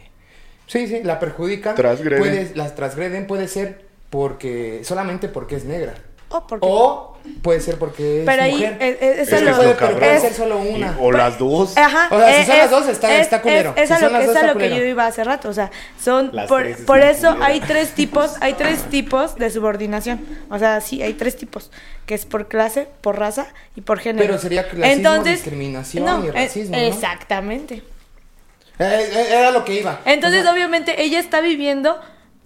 [0.68, 2.20] sí, sí, la perjudican, Transgreden.
[2.24, 5.96] puede- las transgreden, puede ser porque solamente porque es negra.
[6.30, 8.77] O porque- O puede ser porque es Pero ahí mujer.
[8.79, 9.99] es, es- Es que lo- es puede, lo pero cabrón.
[9.99, 10.88] puede es- ser solo una.
[10.88, 11.77] Y- o las dos.
[11.77, 12.07] Ajá.
[12.11, 13.73] O sea, si son eh, las dos, está- está culero.
[13.75, 15.49] Es, es Si a son lo, es dos, a lo que yo iba hace rato.
[15.49, 16.29] O sea, son.
[16.33, 17.45] Las Por, tres es por eso culera.
[17.45, 20.25] hay tres tipos, hay tres tipos de subordinación.
[20.49, 21.71] O sea, sí, hay tres tipos.
[22.05, 24.25] Que es por clase, por raza y por género.
[24.27, 26.75] Pero sería clasismo, discriminación y eh, racismo.
[26.77, 27.81] Exactamente.
[28.79, 30.01] Eh, era lo que iba.
[30.05, 31.99] Entonces, O sea, obviamente, ella está viviendo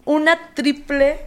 [0.06, 1.20] una triple.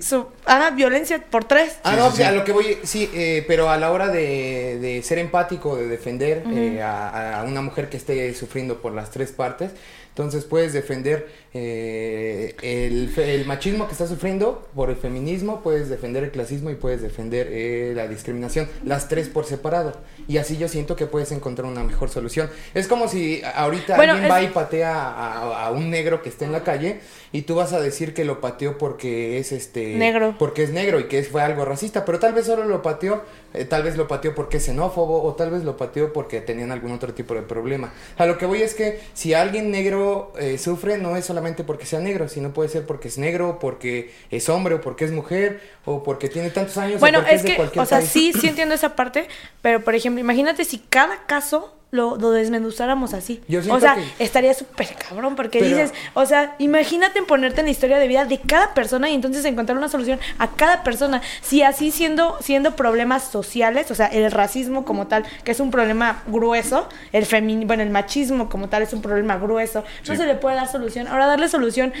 [0.00, 1.76] Su, ah, violencia por tres.
[1.82, 2.34] Ah, Sí, no, sí, o sea, sí.
[2.34, 5.86] a lo que voy, sí, eh, pero a la hora de, de ser empático, de
[5.88, 9.72] defender eh, a, a una mujer que esté sufriendo por las tres partes,
[10.08, 16.30] entonces puedes defender eh, el, machismo que está sufriendo por el feminismo, puedes defender el
[16.30, 19.94] clasismo y puedes defender eh, la discriminación, las tres por separado.
[20.28, 22.48] Y así yo siento que puedes encontrar una mejor solución.
[22.74, 26.28] Es como si ahorita Bueno, alguien es- va y patea a, a un negro que
[26.28, 27.00] esté en la calle
[27.32, 30.36] y tú vas a decir que lo pateó porque es este Negro.
[30.38, 33.22] porque es negro y que fue algo racista, pero tal vez solo lo pateó,
[33.54, 36.70] eh, tal vez lo pateó porque es xenófobo o tal vez lo pateó porque tenían
[36.70, 37.92] algún otro tipo de problema.
[38.18, 42.00] A lo que voy es que si alguien negro sufre no es solamente porque sea
[42.00, 46.02] negro, sino puede ser porque es negro, porque es hombre o porque es mujer o
[46.02, 48.10] porque tiene tantos años o Bueno, porque es de que, cualquier o sea, país.
[48.10, 49.26] sí, sí entiendo esa parte,
[49.62, 53.40] pero por ejemplo, imagínate si cada caso lo, lo desmenuzáramos así.
[53.48, 57.60] Yo o sea, que- estaría súper cabrón, porque Pero- dices, o sea, imagínate en ponerte
[57.60, 60.82] en la historia de vida de cada persona y entonces encontrar una solución a cada
[60.84, 61.20] persona.
[61.40, 65.70] Si así siendo, siendo problemas sociales, o sea, el racismo como tal, que es un
[65.70, 70.16] problema grueso, el femi bueno, el machismo como tal es un problema grueso, no Sí.
[70.16, 71.08] se le puede dar solución.
[71.08, 71.92] Ahora darle solución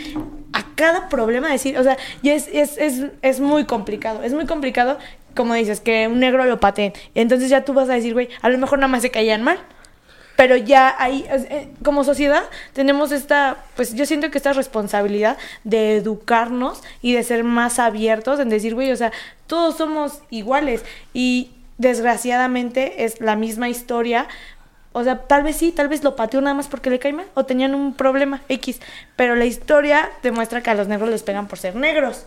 [0.52, 4.46] a cada problema, decir, o sea, y es, es, es, es muy complicado, es muy
[4.46, 4.98] complicado,
[5.34, 6.92] como dices, que un negro lo pateen.
[7.14, 9.58] Entonces ya tú vas a decir, güey, a lo mejor nada más se caían mal.
[10.40, 15.96] Pero ya ahí, eh, como sociedad, tenemos esta, pues yo siento que esta responsabilidad de
[15.96, 19.12] educarnos y de ser más abiertos en decir, güey, o sea,
[19.46, 24.28] todos somos iguales y desgraciadamente es la misma historia.
[24.92, 27.26] O sea, tal vez sí, tal vez lo pateó nada más porque le cae mal
[27.34, 28.80] o tenían un problema X.
[29.16, 32.24] Pero la historia demuestra que a los negros les pegan por ser negros.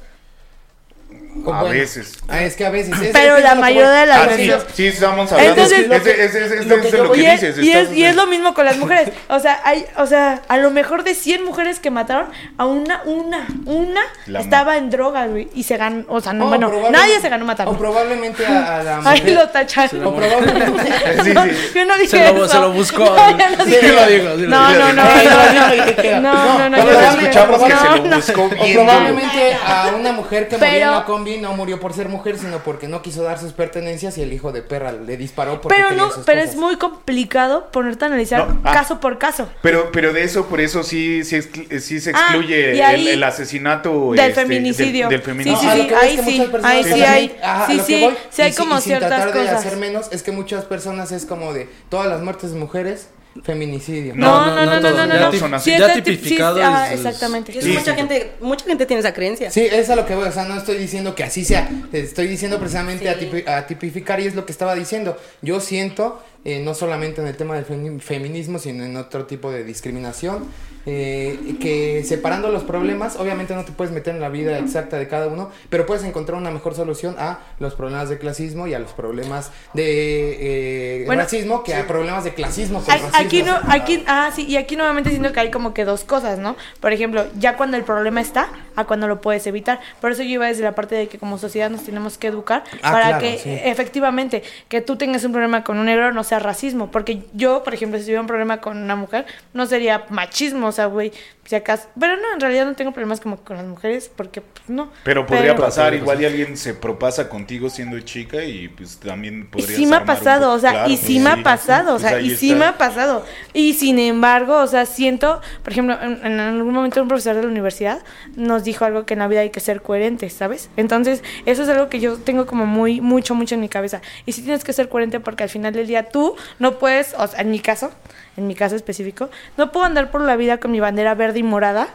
[1.35, 2.13] A bueno, veces.
[2.29, 2.93] ah, es que a veces.
[3.01, 4.65] es- Pero es la lo mayoría de las Ah, veces.
[4.73, 5.51] sí, estamos hablando.
[5.51, 7.25] Entonces, es, lo es, que- es, es- es lo que de yo lo que y,
[7.25, 7.57] es, dices.
[7.65, 9.09] y, es, estás- y es lo mismo con las mujeres.
[9.29, 13.01] O sea, hay, o sea, a lo mejor de 100 mujeres que mataron, a una,
[13.05, 15.49] una, una La estaba en drogas, güey.
[15.55, 18.83] Y se ganó, o sea, no, O bueno, nadie se ganó O probablemente a, a
[18.83, 19.33] la Ahí mujer.
[19.35, 20.05] lo tacharon.
[20.05, 20.93] O probablemente.
[21.23, 21.51] Sí, No, sí.
[21.75, 22.53] Yo no dije Se lo- eso.
[22.53, 23.03] se lo buscó.
[23.05, 26.21] No, no Sí, lo sí lo No, no, no, no, no, no.
[26.21, 28.15] no, no, No, no, escuchamos que se No, lo no.
[28.17, 32.09] buscó O probablemente a una mujer que murió en la combi no murió por ser
[32.09, 35.61] mujer, sino porque no quiso dar sus pertenencias y el hijo de perra le disparó
[35.61, 36.53] porque Pero no, sus pero cosas.
[36.55, 38.73] es muy complicado ponerte a analizar No, ah.
[38.73, 39.47] caso por caso.
[39.61, 41.41] Pero, pero de eso, por eso sí, sí,
[41.79, 45.07] sí se Ah, excluye y ahí- el, el asesinato Del este, feminicidio.
[45.09, 45.71] Del, del Sí, feminicidio.
[45.71, 48.41] sí, sí, es ahí sí, ahí sí hay- ajá, sí, lo que sí, voy, sí
[48.41, 49.65] hay y como y sin ciertas tratar de cosas.
[49.65, 53.07] hacer menos, es que muchas personas es como de todas las muertes de mujeres,
[53.41, 54.13] feminicidio.
[54.15, 55.57] No, No, no, no, no, no, todos, no, no.
[55.57, 55.59] ya.
[55.59, 57.61] Sí, sí, tipificado es- exactamente.
[57.61, 59.49] Sí, mucha gente, mucha gente tiene esa creencia.
[59.51, 62.27] Sí, es a lo que voy, o sea, no estoy diciendo que así sea, estoy
[62.27, 65.17] diciendo precisamente a, tipi- a tipificar y es lo que estaba diciendo.
[65.41, 69.51] Yo siento eh, no solamente en el tema del femi- feminismo, sino en otro tipo
[69.51, 70.47] de discriminación,
[70.85, 75.07] eh, que separando los problemas, obviamente no te puedes meter en la vida exacta de
[75.07, 78.79] cada uno, pero puedes encontrar una mejor solución a los problemas de clasismo y a
[78.79, 82.79] los problemas de eh, Bueno, racismo que a problemas de clasismo.
[82.81, 83.11] con racismo.
[83.17, 86.39] Aquí no, aquí, ah, sí, y aquí nuevamente siento que hay como que dos cosas,
[86.39, 86.57] ¿no?
[86.81, 89.79] Por ejemplo, ya cuando el problema está, a cuando lo puedes evitar.
[90.01, 92.63] Por eso yo iba desde la parte de que como sociedad nos tenemos que educar
[92.81, 93.57] Ah, para claro, que sí.
[93.63, 96.91] efectivamente que tú tengas un problema con un negro no sea racismo.
[96.91, 100.71] Porque yo, por ejemplo, si tuviera un problema con una mujer, no sería machismo, o
[100.71, 101.11] sea, güey,
[101.45, 101.87] si acaso.
[101.99, 104.91] Pero no, en realidad no tengo problemas como con las mujeres, porque pues, no.
[105.03, 109.41] Pero podría pasar, podría igual y alguien se propasa contigo siendo chica y pues también
[109.41, 112.19] Y podría sí me ha pasado, o sea, y sí me ha pasado, o sea,
[112.19, 113.25] y sí me ha pasado.
[113.53, 117.43] Y sin embargo, o sea, siento, por ejemplo, en, en algún momento un profesor de
[117.43, 118.01] la universidad
[118.35, 120.69] nos dijo algo que en la vida hay que ser coherentes, ¿sabes?
[120.77, 124.01] Entonces, eso es algo que yo tengo como muy, mucho, mucho en mi cabeza.
[124.25, 126.22] Y sí tienes que ser coherente porque al final del día tú
[126.59, 127.91] no puedes, o sea, en mi caso,
[128.37, 131.43] en mi caso específico, no puedo andar por la vida con mi bandera verde y
[131.43, 131.87] morada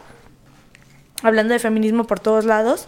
[1.23, 2.87] hablando de feminismo por todos lados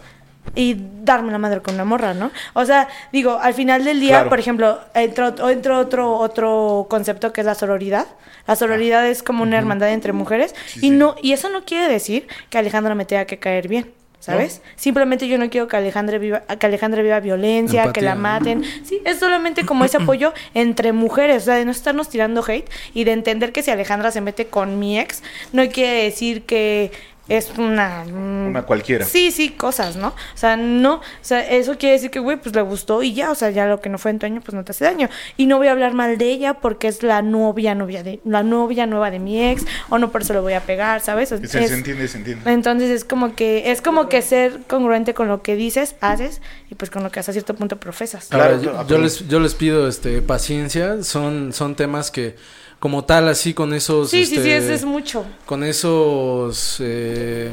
[0.54, 2.30] y darme la madre con una morra, ¿no?
[2.54, 4.28] O sea, digo, al final del día, Claro.
[4.30, 8.06] por ejemplo, entró, entró otro, otro concepto que es la sororidad.
[8.48, 10.90] La sororidad es como una hermandad entre mujeres Sí, y sí.
[10.90, 13.92] no y eso no quiere decir que Alejandra me tenga que caer bien.
[14.22, 14.62] ¿Sabes?
[14.76, 18.62] Simplemente yo no quiero que Alejandra viva, que Alejandra viva violencia, que la maten.
[18.84, 22.70] Sí, es solamente como ese apoyo entre mujeres, o sea, de no estarnos tirando hate
[22.94, 26.92] y de entender que si Alejandra se mete con mi ex, no quiere decir que
[27.28, 28.04] es una...
[28.04, 29.04] mm, Una cualquiera.
[29.04, 30.08] Sí, sí, cosas, ¿no?
[30.08, 33.30] O sea, no, o sea, eso quiere decir que, güey, pues le gustó y ya,
[33.30, 35.08] o sea, ya lo que no fue en tu año, pues no te hace daño.
[35.36, 38.42] Y no voy a hablar mal de ella porque es la novia, novia de, la
[38.42, 41.28] novia nueva de mi ex, o no por eso le voy a pegar, ¿sabes?
[41.30, 42.50] Se, Es- se entiende, se entiende.
[42.52, 46.74] entonces es como que, es como que ser congruente con lo que dices, haces, y
[46.74, 48.26] pues con lo que hasta cierto punto profesas.
[48.30, 48.88] Claro, yo, claro.
[48.88, 52.36] yo les, yo les pido este paciencia, son, son temas que
[52.82, 55.24] como tal así con esos Sí, sí, sí, este, eso es mucho.
[55.46, 57.52] con esos eh,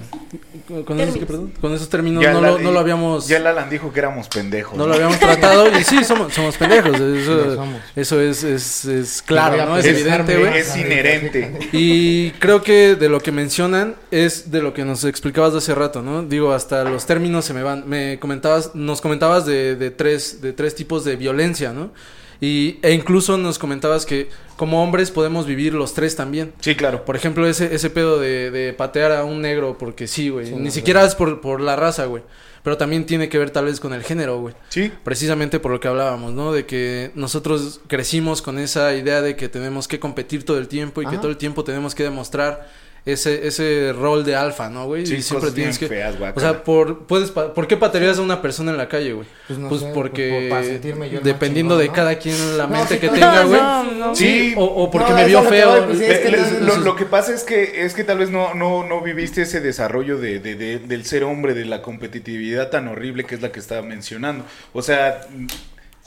[0.86, 1.54] con, esos, ¿qué, perdón?
[1.62, 4.28] Con esos términos no, la- lo, no lo habíamos Ya el Alan dijo que éramos
[4.28, 4.76] pendejos.
[4.76, 7.80] no lo habíamos tratado y sí somos somos pendejos eso, somos.
[7.96, 11.60] eso es, es, es claro no es Es- evidente güey Es inherente.
[11.74, 15.76] y creo que de lo que mencionan es de lo que nos explicabas de hace
[15.76, 16.24] rato, ¿no?
[16.24, 17.88] Digo, hasta los términos se me van.
[17.88, 21.92] Me comentabas, nos comentabas de, de tres, de tres tipos de violencia, ¿no?
[22.41, 26.54] Y, e incluso nos comentabas que como hombres podemos vivir los tres también.
[26.62, 27.06] Sí, claro.
[27.06, 30.47] Por ejemplo, ese, ese pedo de, de patear a un negro porque sí, güey.
[30.47, 32.23] Sí, Ni no, siquiera es por, por la raza, güey.
[32.63, 34.54] Pero también tiene que ver tal vez con el género, güey.
[34.69, 34.91] Sí.
[35.04, 36.52] Precisamente por lo que hablábamos, ¿no?
[36.52, 41.02] De que nosotros crecimos con esa idea de que tenemos que competir todo el tiempo
[41.02, 42.69] y que todo el tiempo tenemos que demostrar
[43.12, 45.06] ese, ese rol de alfa, ¿no, güey?
[45.06, 45.88] Sí, y siempre cosas tienes que...
[45.88, 49.13] feas, o sea, por, puedes pa- ¿por qué patearías a una persona en la calle,
[49.13, 49.28] güey?
[49.48, 51.88] Pues no pues sé, porque pues, por- para sentirme yo el más dependiendo chingón, de
[51.88, 51.93] ¿no?
[51.93, 53.62] cada quien la mente que tenga, güey.
[53.62, 54.15] No, no.
[54.15, 54.54] Sí.
[54.58, 55.86] O, o porque No, me vio feo.
[55.88, 59.62] pues, lo que pasa es que es que tal vez no, no, no viviste ese
[59.62, 63.52] desarrollo de, de- de- del ser hombre, de la competitividad tan horrible que es la
[63.52, 64.45] que estaba mencionando.
[64.74, 65.22] O sea,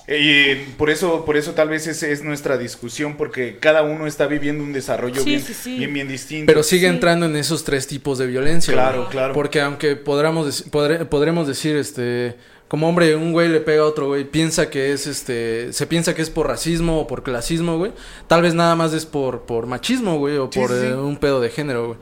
[0.08, 4.26] y por eso, por eso tal vez es, es nuestra discusión, porque cada uno está
[4.26, 5.78] viviendo un desarrollo Sí, bien, sí, sí.
[5.78, 6.46] bien, bien distinto.
[6.46, 6.94] Pero sigue Sí.
[6.94, 8.72] entrando en esos tres tipos de violencia.
[8.72, 9.32] Claro, claro.
[9.32, 12.34] Porque aunque podré- podremos decir, este,
[12.68, 16.14] como hombre, un güey le pega a otro güey, piensa que es, este, se piensa
[16.14, 17.92] que es por racismo o por clasismo, güey.
[18.26, 21.40] Tal vez nada más es por, por machismo, güey, o Sí, por eh, un pedo
[21.40, 21.98] de género, güey.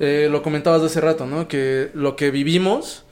[0.00, 1.46] Eh, lo comentabas de hace rato, ¿no?
[1.46, 3.04] Que lo que vivimos,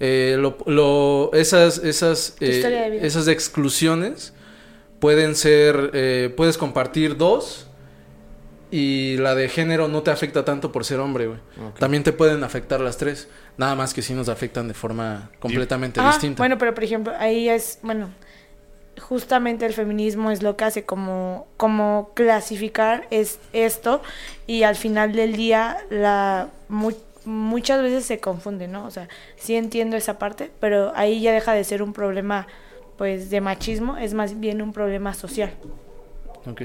[0.00, 4.32] eh, lo, lo- esas, esas, eh, esas exclusiones
[4.98, 7.66] pueden ser, eh, puedes compartir dos
[8.70, 11.38] y la de género no te afecta tanto por ser hombre, güey.
[11.78, 13.28] También te pueden afectar las tres.
[13.56, 16.38] Nada más que sí nos afectan de forma completamente Ah, distinta.
[16.40, 18.10] Bueno, pero por ejemplo, ahí es, bueno,
[19.00, 24.02] justamente el feminismo es lo que hace como, como clasificar es esto
[24.46, 26.48] y al final del día la
[27.24, 28.86] muchas veces se confunde, ¿no?
[28.86, 32.46] O sea, sí entiendo esa parte, pero ahí ya deja de ser un problema
[32.96, 35.52] pues de machismo, es más bien un problema social.
[36.46, 36.62] Ok.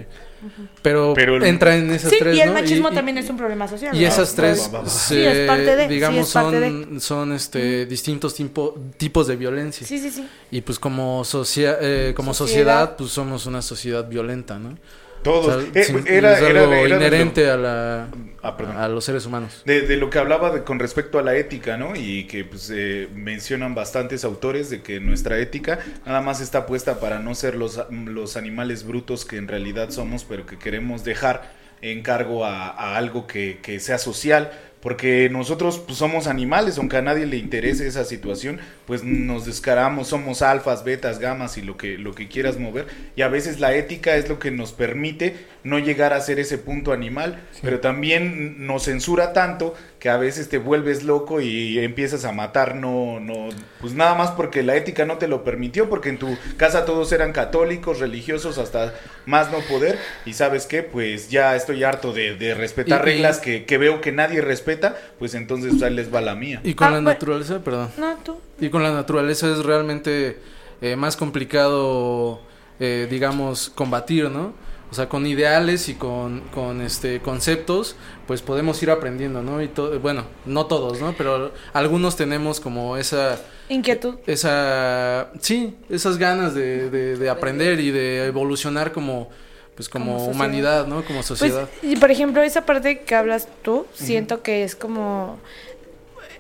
[0.81, 2.53] Pero, Pero el- entra en esas sí, tres, y el ¿no?
[2.53, 3.95] machismo también es un problema social.
[3.95, 4.07] Y ¿no?
[4.07, 8.35] esas tres, se- Sí, es parte de, sí, digamos, es parte son, son este, distintos
[8.35, 9.85] tipo- tipos de violencia.
[9.85, 10.25] Sí, sí, sí.
[10.51, 12.79] Y pues como, socia- eh, como sociedad.
[12.81, 12.95] Sociedad.
[12.97, 14.77] pues somos una sociedad violenta, ¿no?
[15.25, 15.55] Todos.
[15.57, 18.07] O sea, Eh, era, era algo era lo- inherente a, la,
[18.41, 19.63] Ah, a los seres humanos.
[19.65, 21.95] De, de lo que hablaba de- con respecto a la ética, ¿no?
[21.95, 26.99] Y que pues, eh, mencionan bastantes autores de que nuestra ética nada más está puesta
[26.99, 31.51] para no ser los, los animales brutos que en realidad somos, pero que queremos dejar
[31.81, 34.51] en cargo a, a algo que, que sea social,
[34.85, 40.09] porque nosotros pues, somos animales, aunque a nadie le interese esa situación, pues nos descaramos,
[40.09, 43.73] somos alfas, betas, gamas y lo que, lo que quieras mover, y a veces la
[43.73, 48.67] ética es lo que nos permite no llegar a ser ese punto animal, pero también
[48.67, 53.49] nos censura tanto que a veces te vuelves loco y empiezas a matar, no, no,
[53.81, 57.11] pues nada más porque la ética no te lo permitió, porque en tu casa todos
[57.11, 58.93] eran católicos, religiosos, hasta
[59.25, 63.05] más no poder, y sabes qué, pues ya estoy harto de, de respetar Y- y-
[63.13, 64.74] reglas que, que veo que nadie respeta,
[65.19, 66.61] pues entonces ahí les va la mía.
[66.63, 67.09] Y con Ah, la bueno.
[67.11, 67.89] naturaleza, perdón.
[67.97, 68.37] No, tú.
[68.59, 70.39] Y con la naturaleza es realmente
[70.81, 72.39] eh, más complicado,
[72.79, 74.53] eh, digamos, combatir, ¿no?
[74.91, 77.95] O sea, con ideales y con, con este conceptos,
[78.27, 79.61] pues podemos ir aprendiendo, ¿no?
[79.61, 81.13] Y to- bueno, no todos, ¿no?
[81.17, 84.15] Pero algunos tenemos como esa Inquietud.
[84.27, 89.29] esa sí, esas ganas de, de, de aprender y de evolucionar como
[89.75, 91.03] pues como, humanidad, ¿no?
[91.03, 91.69] Como Pues, sociedad.
[91.81, 95.37] y por ejemplo, esa parte que hablas tú, siento que es como.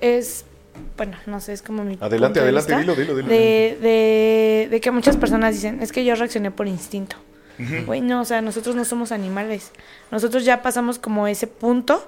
[0.01, 0.45] Es.
[0.97, 1.97] Bueno, no sé, es como mi.
[2.01, 3.27] Adelante, punto de adelante, vista dilo, dilo, dilo.
[3.29, 7.17] De, de, de que muchas personas dicen, es que yo reaccioné por instinto.
[7.85, 9.71] Güey, no, o sea, nosotros no somos animales.
[10.11, 12.05] Nosotros ya pasamos como ese punto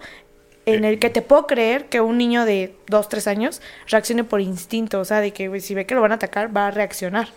[0.65, 4.41] en el que te puedo creer que un niño de 2, 3 años reaccione por
[4.41, 4.99] instinto.
[4.99, 7.29] O sea, de que güey, si ve que lo van a atacar, va a reaccionar.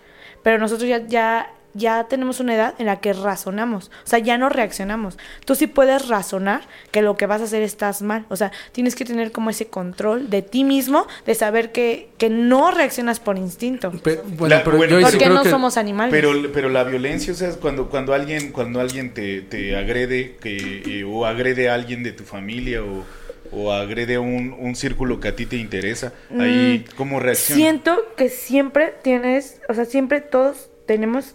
[0.42, 3.90] Pero nosotros ya, ya, ya tenemos una edad en la que razonamos.
[4.04, 5.18] O sea, ya no reaccionamos.
[5.44, 8.26] Tú sí puedes razonar que lo que vas a hacer estás mal.
[8.28, 12.30] O sea, tienes que tener como ese control de ti mismo, de saber que, que
[12.30, 13.92] no reaccionas por instinto.
[14.36, 16.12] Bueno, La- pero bueno, yo ahí sí Porque creo no que somos animales.
[16.12, 20.82] Pero, pero la violencia, o sea, cuando, cuando alguien, cuando alguien te, te agrede que,
[20.86, 23.04] eh, o agrede a alguien de tu familia o,
[23.52, 27.60] o agrede a un, un círculo que a ti te interesa, ahí, ¿cómo reacciona?
[27.60, 31.34] Siento que siempre tienes, o sea, siempre todos tenemos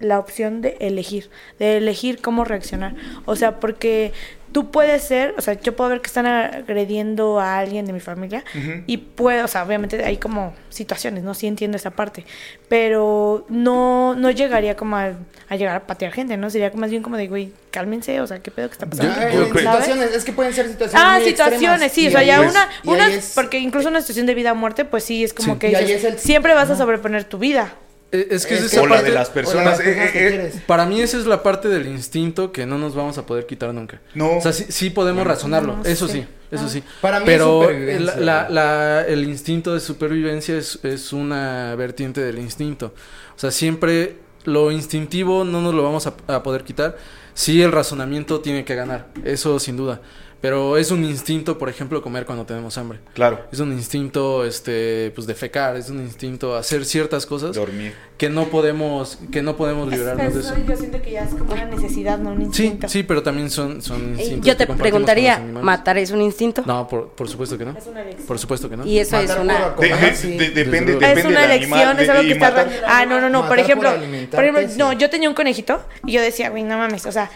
[0.00, 2.94] la opción de elegir, de elegir cómo reaccionar.
[3.26, 4.12] O sea, porque
[4.52, 7.98] tú puedes ser, o sea, yo puedo ver que están agrediendo a alguien de mi
[8.00, 8.44] familia
[8.86, 11.34] y puedo, o sea, obviamente hay como situaciones, ¿no?
[11.34, 12.24] Sí entiendo esa parte,
[12.68, 15.12] pero no, no llegaría como a,
[15.48, 16.50] a llegar a patear gente, ¿no?
[16.50, 19.12] Sería más bien como de, güey, cálmense, o sea, ¿qué pedo que está pasando?
[19.20, 22.08] Yo- en yo- situaciones, es que pueden ser situaciones Ah, muy situaciones, extremas, sí, y
[22.08, 24.84] o sea, ya es- una, una, es- porque incluso una situación de vida o muerte,
[24.84, 25.58] pues sí, es como Sí.
[25.58, 27.74] que Y ahí dices, es el- siempre vas a sobreponer tu vida.
[28.14, 29.66] Eh, es que es Es esa o la parte de las personas.
[29.66, 30.54] o las personas eh, que eh, quieres.
[30.66, 33.72] Para mí esa es la parte del instinto que no nos vamos a poder quitar
[33.74, 34.00] nunca.
[34.14, 34.36] No.
[34.36, 36.12] O sea, sí, sí podemos razonarlo, no eso sé.
[36.14, 36.70] sí, eso Ah.
[36.70, 36.82] sí.
[37.00, 42.38] Para mí Pero es la- la- el instinto de supervivencia es, es una vertiente del
[42.38, 42.94] instinto.
[43.36, 46.96] O sea, siempre lo instintivo no nos lo vamos a, a poder quitar.
[47.32, 50.00] Sí, el razonamiento tiene que ganar, eso sin duda.
[50.44, 52.98] Pero es un instinto, por ejemplo, comer cuando tenemos hambre.
[53.14, 57.94] Claro, Es un instinto, este, pues defecar, es un instinto hacer ciertas cosas dormir.
[58.18, 60.54] que no podemos, que no podemos librarnos de eso.
[60.68, 62.88] yo siento que ya es como una necesidad, no un Sí, instinto.
[62.90, 65.38] sí, pero también son, son instintos Yo te que preguntaría.
[65.38, 66.62] ¿matar es un instinto?
[66.66, 67.70] No, por, por supuesto que no.
[67.78, 68.26] Es una elección.
[68.26, 68.84] Por supuesto que no.
[68.84, 69.70] Y eso es una...
[69.80, 70.36] De- de- sí.
[70.36, 73.48] de- depende, depende es una elección, animal, es algo que está Ah, no, no, no.
[73.48, 74.76] Por ejemplo, por por ejemplo, sí.
[74.76, 77.30] no, yo tenía un conejito y yo decía, güey, no mames, o sea,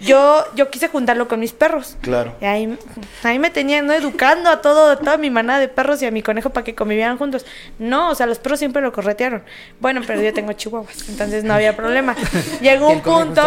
[0.00, 1.96] yo, yo quise juntarlo con mis perros.
[2.00, 2.34] Claro.
[2.40, 2.78] Y ahí,
[3.22, 3.92] ahí me tenían ¿no?
[3.92, 6.74] educando a todo, a toda mi manada de perros y a mi conejo para que
[6.74, 7.46] convivieran juntos.
[7.78, 9.42] No, o sea, los perros siempre lo corretearon.
[9.80, 12.14] Bueno, pero yo tengo chihuahuas, entonces no había problema.
[12.60, 13.42] Llegó un punto.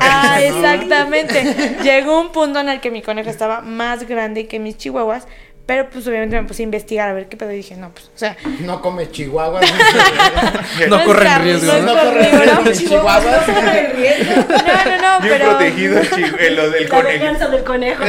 [0.00, 1.78] Ah, exactamente.
[1.82, 5.26] Llegó un punto en el que mi conejo estaba más grande que mis chihuahuas.
[5.66, 8.06] Pero pues obviamente me puse a investigar a ver qué pedo y dije, no, pues,
[8.14, 9.64] o sea, No come chihuahuas.
[10.88, 11.94] No es corren riesgo, no ¿no?
[11.94, 13.24] No corren riesgo mis chihuahuas.
[13.54, 15.48] No, no, no, Bien pero.
[15.50, 17.48] protegido el, el- La conejo.
[17.50, 18.04] del conejo.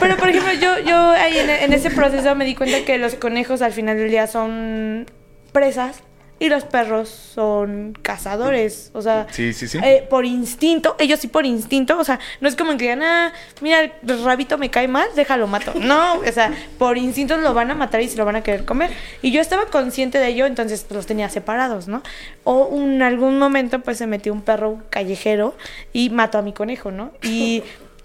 [0.00, 3.14] Pero por ejemplo, yo, yo ahí en, en ese proceso me di cuenta que los
[3.16, 5.06] conejos al final del día son
[5.52, 6.02] presas
[6.40, 8.90] y los perros son cazadores.
[8.94, 9.78] O sea, Sí, sí, sí.
[9.84, 11.98] eh, por instinto, ellos sí por instinto.
[11.98, 15.46] O sea, no es como que digan, ah, mira, el rabito me cae mal, déjalo
[15.46, 15.72] mato.
[15.76, 18.64] No, o sea, por instinto lo van a matar y se lo van a querer
[18.64, 18.90] comer.
[19.22, 22.02] Y yo estaba consciente de ello, entonces los tenía separados, ¿no?
[22.44, 25.54] O en algún momento, pues se metió un perro callejero
[25.92, 27.12] y mató a mi conejo, ¿no?
[27.22, 27.62] Y.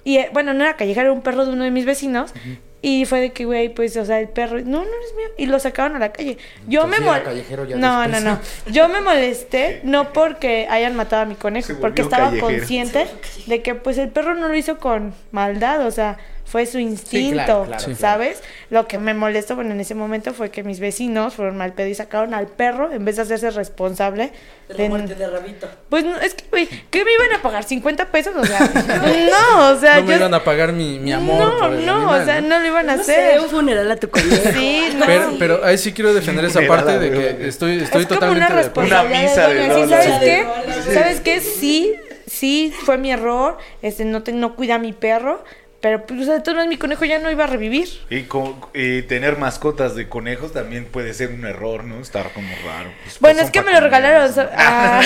[0.08, 2.32] Y eh, bueno, no era callejero, era un perro de uno de mis vecinos.
[2.88, 5.26] Y fue de que, güey, pues, o sea, el perro, no, no es mío.
[5.38, 6.38] Y lo sacaron a la calle.
[6.68, 8.24] Yo Entonces, me era mol- callejero ya No, después.
[8.24, 8.40] no, no.
[8.72, 12.46] Yo me molesté, no porque hayan matado a mi conejo, porque estaba callejero.
[12.48, 13.08] consciente
[13.48, 17.34] de que, pues, el perro no lo hizo con maldad, o sea, fue su instinto,
[17.44, 17.96] claro, claro, Sí.
[17.96, 18.42] ¿sabes?
[18.70, 21.88] Lo que me molestó, bueno, en ese momento fue que mis vecinos fueron mal pedo
[21.88, 24.32] y sacaron al perro en vez de hacerse responsable
[24.70, 25.68] De la muerte de Rabito.
[25.90, 27.66] Pues no, es que, güey, ¿qué me iban a pagar?
[27.66, 28.34] ¿50 pesos?
[28.38, 28.60] O sea,
[29.32, 30.18] no, o sea, No me yo...
[30.20, 32.48] iban a pagar mi, mi amor no, por el no, animal, o sea, ¿no?
[32.50, 33.34] no lo iban a No hacer.
[33.34, 34.52] sé, un funeral a tu conejo.
[34.54, 35.06] Sí, no.
[35.08, 37.38] Pero, pero ahí sí quiero defender esa parte de güey.
[37.38, 38.90] que estoy, estoy es como totalmente una de acuerdo.
[38.90, 39.90] Una responsabilidad misa de de ¿sí.
[39.90, 40.46] ¿Sabes qué?
[40.86, 40.94] Sí.
[40.94, 41.42] ¿Sabes qué?
[41.42, 41.96] Sí,
[42.28, 43.58] sí, fue mi error.
[43.82, 45.44] Este, no, te, no cuida a mi perro.
[45.86, 47.88] Pero pues de todas maneras mi conejo ya no iba a revivir.
[48.10, 48.24] Y,
[49.04, 52.00] tener mascotas de conejos también puede ser un error, ¿no?
[52.02, 52.90] Estar como raro.
[53.04, 54.32] Pues, Bueno, pues, es que me lo regalaron.
[54.58, 55.00] ah,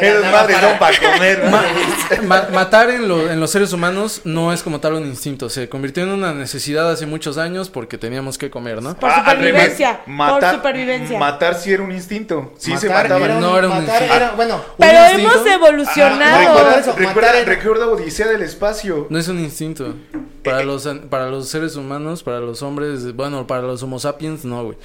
[0.00, 1.44] Esas madres son para comer.
[1.44, 2.22] ¿no?
[2.26, 5.68] Ma- matar en, lo- en los seres humanos no es como tal un instinto, se
[5.68, 8.94] convirtió en una necesidad hace muchos años porque teníamos que comer, ¿no?
[8.96, 11.18] Por Ah, supervivencia, revés, por matar, supervivencia.
[11.18, 12.54] Matar sí era un instinto.
[12.56, 13.24] Sí se Matar mataba.
[13.26, 14.14] era un- No era un matar instinto.
[14.14, 16.38] era- bueno, pero un hemos evolucionado.
[16.38, 19.06] recuerda, recuerda- matar recuerda Odisea del Espacio.
[19.10, 19.94] No es un instinto.
[20.42, 24.44] Para los, an- para los seres humanos, para los hombres, bueno, para los homo sapiens,
[24.44, 24.76] no, güey.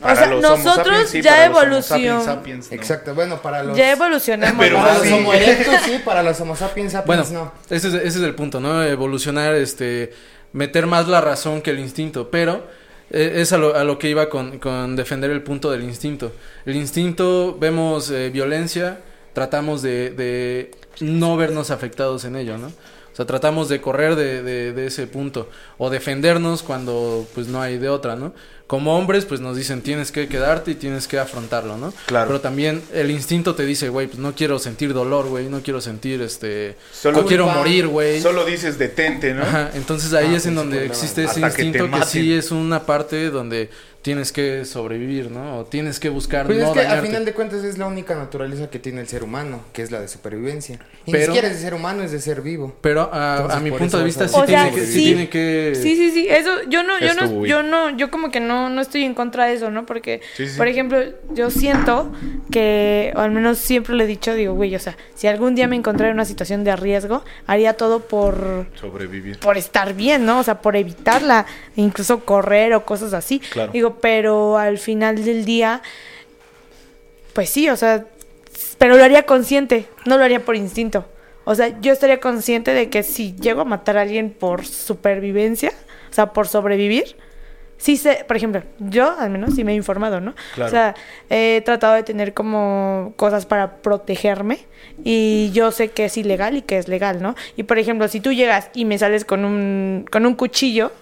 [0.00, 1.90] Para sea, los Homo nosotros sapiens, sí, ya los
[2.70, 2.74] no.
[2.74, 4.56] exacto, bueno, para los Ya evolucionamos.
[4.58, 5.10] Pero para sí.
[5.10, 7.52] los Homo erectus sí, para los Homo sapiens Bueno, sapiens no.
[7.68, 8.82] ese es, ese es el punto, ¿no?
[8.82, 10.14] Evolucionar, este,
[10.54, 12.66] meter más la razón que el instinto, pero
[13.10, 16.32] eh, es a lo, a lo que iba con, con defender el punto del instinto.
[16.64, 19.00] El instinto, vemos eh, violencia,
[19.34, 22.72] tratamos de, de no vernos afectados en ello, ¿no?
[23.20, 25.48] Sea, tratamos de correr de, de, de ese punto
[25.78, 28.32] o defendernos cuando pues no hay de otra, ¿no?
[28.66, 31.92] Como hombres pues nos dicen tienes que quedarte y tienes que afrontarlo, ¿no?
[32.06, 32.28] Claro.
[32.28, 35.80] Pero también el instinto te dice, güey, pues no quiero sentir dolor, güey, no quiero
[35.80, 38.20] sentir este Solo- no quiero morir, güey.
[38.20, 39.42] Solo dices detente, ¿no?
[39.42, 42.52] Ajá, entonces ahí Ah, es en sí, donde existe ese que instinto que, sí es
[42.52, 43.70] una parte donde
[44.02, 45.58] tienes que sobrevivir, ¿no?
[45.58, 47.06] O tienes que buscar Pues no es que al dañarte.
[47.08, 50.00] final de cuentas es la única naturaleza que tiene el ser humano, que es la
[50.00, 50.78] de supervivencia.
[51.04, 52.74] Y ni Pero- siquiera es de ser humano, es de ser vivo.
[52.80, 54.92] Pero a, Entonces, a mi punto de vista sí a- O tiene, sea, que, sí
[54.92, 55.04] sí.
[55.04, 58.40] tiene que Sí, sí, sí, eso yo no, yo no, yo no, yo como que
[58.40, 59.84] no, no estoy en contra de eso, ¿no?
[59.84, 60.56] Porque, Sí, sí.
[60.56, 60.98] por ejemplo,
[61.34, 62.10] yo siento
[62.50, 65.68] que, o al menos siempre le he dicho, digo, güey, o sea, si algún día
[65.68, 69.38] me encontrara en una situación de riesgo, haría todo por, Sobrevivir.
[69.40, 70.40] por estar bien, ¿no?
[70.40, 71.46] O sea, por evitarla,
[71.76, 73.40] incluso correr o cosas así.
[73.40, 73.72] Claro.
[73.72, 75.82] Digo, pero al final del día,
[77.32, 78.04] pues sí, o sea,
[78.78, 81.04] pero lo haría consciente, no lo haría por instinto.
[81.44, 85.72] O sea, yo estaría consciente de que si llego a matar a alguien por supervivencia,
[86.10, 87.16] o sea, por sobrevivir,
[87.80, 90.34] sí sé, por ejemplo, yo al menos sí me he informado, ¿no?
[90.54, 90.68] Claro.
[90.68, 90.94] O sea,
[91.30, 94.58] he tratado de tener como cosas para protegerme
[95.02, 97.34] y yo sé que es ilegal y que es legal, ¿no?
[97.56, 100.92] Y por ejemplo, si tú llegas y me sales con un, con un cuchillo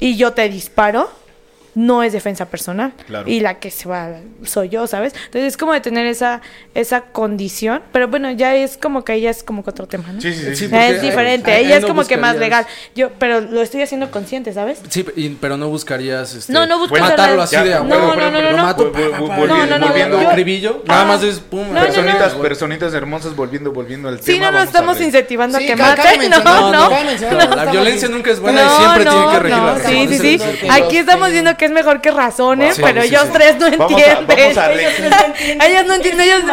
[0.00, 1.08] y yo te disparo,
[1.78, 2.92] no es defensa personal.
[3.06, 3.28] Claro.
[3.28, 4.08] Y la que se va
[4.42, 5.14] soy yo, ¿sabes?
[5.26, 6.40] Entonces es como de tener esa,
[6.74, 10.20] esa condición, pero bueno, ya es como que ella es como que otro tema, ¿no?
[10.20, 10.56] Sí, sí, sí.
[10.56, 10.74] Sí, sí.
[10.76, 12.66] es diferente, ella es no como que más buscarías- legal.
[12.96, 14.80] Yo, pero lo estoy haciendo consciente, ¿sabes?
[14.88, 15.04] Sí,
[15.40, 18.30] pero no buscarías este, No, no hacerla- matarlo así Ya, de a no, no, pero
[18.32, 18.74] no, lo no.
[18.74, 21.04] volviendo- No, no, no, volviendo- yo- acribillo, nada Ah.
[21.06, 22.42] más es pum, personitas, no.
[22.42, 24.46] personitas hermosas, volviendo, volviendo al Sí, tema.
[24.46, 26.90] no, no a estamos incentivando Sí, a que maten, no, no.
[27.56, 29.90] la violencia nunca es buena y siempre tiene que regir la razón.
[29.92, 30.68] Sí, sí, sí.
[30.68, 33.30] Aquí estamos viendo que es mejor que razones, Sí, pero sí, ellos sí.
[33.32, 34.26] tres no Vamos a- entienden.
[34.26, 35.62] vamos a Ellos no entienden.
[35.62, 36.44] ellos no entienden, ellos,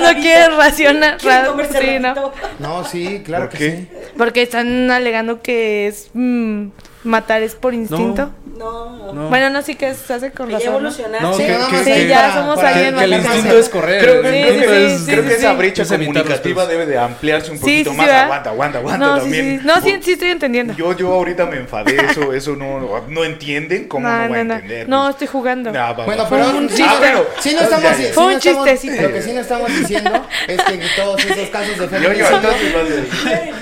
[0.00, 1.18] no quieren racionar.
[1.18, 2.32] Quieren ¿no?
[2.58, 3.76] No, sí, claro ¿Por que qué?
[3.76, 3.88] sí.
[4.18, 6.66] Porque están alegando que es mm,
[7.04, 8.22] matar es por instinto.
[8.26, 9.28] No, No.
[9.28, 10.66] Bueno, no, sí que se hace con razón.
[10.66, 10.78] ¿no?
[10.78, 11.20] evolucionaste.
[11.26, 13.58] No, Sí, que- que- más Sí, ahí ya para- somos para- alguien que el instinto
[13.58, 14.00] es correr.
[14.02, 17.96] Creo, el creo Sí, que, que esa brecha comunicativa debe de ampliarse un poquito sí,
[17.96, 18.06] más.
[18.06, 18.22] ¿verdad?
[18.24, 19.60] Aguanta, aguanta, aguanta No, sí, también.
[19.60, 19.66] sí.
[19.66, 20.72] No, sí, sí estoy entendiendo.
[20.74, 24.44] Yo, yo ahorita me enfadé, eso, eso no, no entienden, ¿cómo no, No, voy a
[24.44, 24.54] no, no.
[24.54, 24.88] entender?
[24.88, 25.72] No, estoy jugando.
[25.72, 26.92] nah, va, Bueno, pero Fue un sí, chiste.
[26.92, 29.02] no, bueno, sí no ya, estamos, Fue no un chistecito.
[29.02, 32.40] Lo que sí no estamos diciendo es que todos esos casos de feminicidio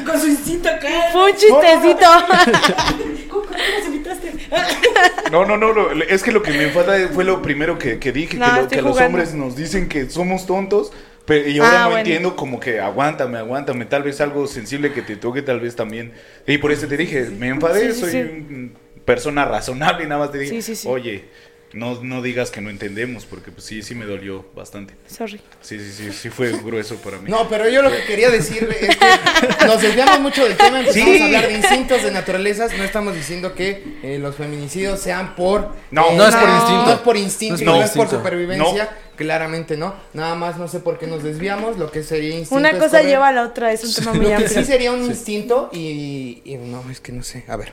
[0.07, 0.88] Con su instinto acá.
[1.12, 2.07] Fue un chistecito.
[3.30, 4.22] ¿Cómo, cómo nos invitaste?
[5.31, 8.13] No, no, no, lo- es que lo que me enfada fue lo primero que, que
[8.13, 10.93] dije, No, que, lo- los hombres nos dicen que somos tontos,
[11.25, 11.99] pero, y ahora Ah, no bueno.
[12.01, 16.13] entiendo como que aguántame, aguántame, tal vez algo sensible que te toque, tal vez también.
[16.47, 18.19] Y por eso te dije, me enfadé, Sí, sí, soy sí.
[18.19, 18.73] un-
[19.05, 21.25] persona razonable y nada más te dije, oye,
[21.75, 24.95] no, no digas que no entendemos, porque pues sí, sí me dolió bastante.
[25.07, 25.41] Sorry.
[25.61, 27.31] Sí, sí, sí, sí fue grueso para mí.
[27.31, 31.14] No, pero yo lo que quería decirle es que nos desviamos mucho del tema, empezamos
[31.16, 31.20] Sí.
[31.23, 35.73] a hablar de instintos, de naturalezas, no estamos diciendo que eh, los feminicidios sean por...
[35.91, 36.85] No, eh, no es por instinto.
[36.87, 39.95] No es por instinto, No es no, por es por supervivencia, claramente no.
[40.12, 43.29] Nada más no sé por qué nos desviamos, lo que sería instinto Una cosa lleva
[43.29, 44.59] a la otra, es un tema muy Lo que amplio.
[44.61, 47.73] sí sería un instinto y, y no, es que no sé, a ver.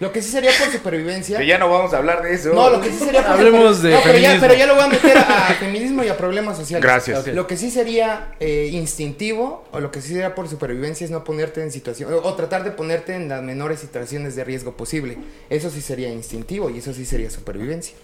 [0.00, 1.38] Lo que sí sería por supervivencia...
[1.38, 2.52] Que ya no vamos a hablar de eso.
[2.54, 4.40] No, lo que sí sería por Hablemos de no, pero ya, feminismo.
[4.40, 6.82] pero ya lo voy a meter a, a feminismo y a problemas sociales.
[6.84, 7.18] Gracias.
[7.20, 7.26] Ok.
[7.34, 11.24] Lo que sí sería eh, instintivo o lo que sí sería por supervivencia es no
[11.24, 15.18] ponerte en situación o, o tratar de ponerte en las menores situaciones de riesgo posible.
[15.50, 17.96] Eso sí sería instintivo y eso sí sería supervivencia.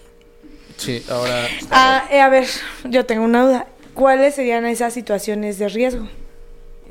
[0.77, 2.45] Sí, ahora Ah, eh, a ver,
[2.83, 3.67] yo tengo una duda.
[3.93, 6.09] ¿Cuáles serían esas situaciones de riesgo?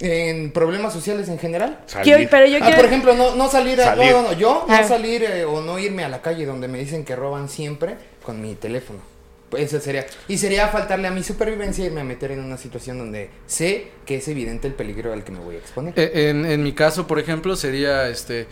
[0.00, 1.78] En problemas sociales en general.
[1.86, 2.04] Salir.
[2.16, 2.76] Quiero- pero yo Ah, quiero...
[2.76, 4.10] por ejemplo, no, no salir, a, Salir.
[4.12, 4.80] no, no, no, yo Ah.
[4.82, 7.96] no salir eh, o no irme a la calle donde me dicen que roban siempre
[8.24, 8.98] con mi teléfono.
[9.56, 10.04] Eso sería.
[10.26, 13.86] Y sería faltarle a mi supervivencia y irme a meter en una situación donde sé
[14.04, 15.94] que es evidente el peligro al que me voy a exponer.
[15.96, 18.48] Eh, En, en mi caso, por ejemplo, sería este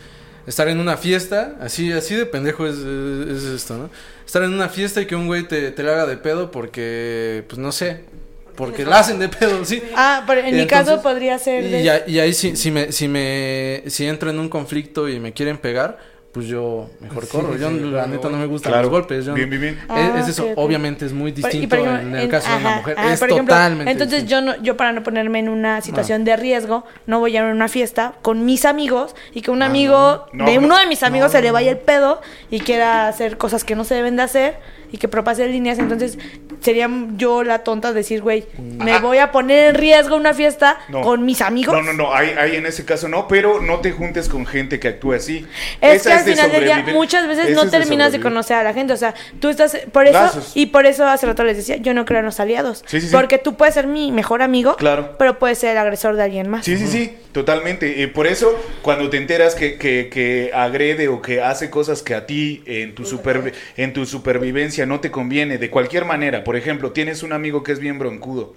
[0.46, 3.90] estar en una fiesta, así, así de pendejo es, es esto, ¿no?
[4.24, 7.44] Estar en una fiesta y que un güey te, te la haga de pedo porque,
[7.48, 8.00] pues no sé,
[8.56, 9.82] porque la hacen de pedo, sí.
[9.96, 11.64] Ah, pero en Y mi entonces- caso podría ser.
[11.64, 15.18] Y, de- y ahí si, si me, si me, si entro en un conflicto y
[15.20, 15.98] me quieren pegar,
[16.32, 17.58] pues yo mejor corro.
[17.58, 18.84] yo sí, la neta no me gustan Claro.
[18.84, 19.26] los golpes.
[19.26, 19.74] yo Bien, bien, bien.
[19.74, 22.56] Es- Ah, es eso, obviamente es muy distinto por ejemplo, en el en- caso de
[22.56, 22.98] una mujer.
[22.98, 24.46] ajá, es por ejemplo, totalmente Entonces distinto.
[24.52, 27.46] yo no, yo para no ponerme en una situación de riesgo, no voy a ir
[27.46, 30.46] a una fiesta con mis amigos y que un amigo no.
[30.46, 30.80] de No, uno no.
[30.80, 33.94] de mis amigos se le vaya el pedo y quiera hacer cosas que no se
[33.94, 34.56] deben de hacer
[34.92, 35.78] y que propase líneas.
[35.78, 36.18] Entonces
[36.60, 38.44] sería yo la tonta de decir, güey,
[38.78, 38.98] me Ah.
[39.00, 41.00] voy a poner en riesgo una fiesta No.
[41.00, 41.74] con mis amigos.
[41.74, 44.78] No, no, no, ahí, ahí en ese caso no, pero no te juntes con gente
[44.78, 45.46] que actúe así.
[45.80, 48.56] Es Esa que al final del día muchas veces esa no de terminas de conocer
[48.56, 50.52] a la gente, o sea, tú estás por eso Lazos.
[50.54, 53.08] y por eso hace rato les decía, yo no creo en los aliados, Sí, sí,
[53.08, 53.12] sí.
[53.14, 55.16] porque tú puedes ser mi mejor amigo, Claro.
[55.18, 56.64] pero puedes ser el agresor de alguien más.
[56.64, 58.02] Sí, sí, sí, totalmente.
[58.02, 62.14] Eh, por eso, cuando te enteras que, que, que agrede o que hace cosas que
[62.14, 66.56] a ti en tu, supervi- en tu supervivencia no te conviene, de cualquier manera, por
[66.56, 68.54] ejemplo, tienes un amigo que es bien broncudo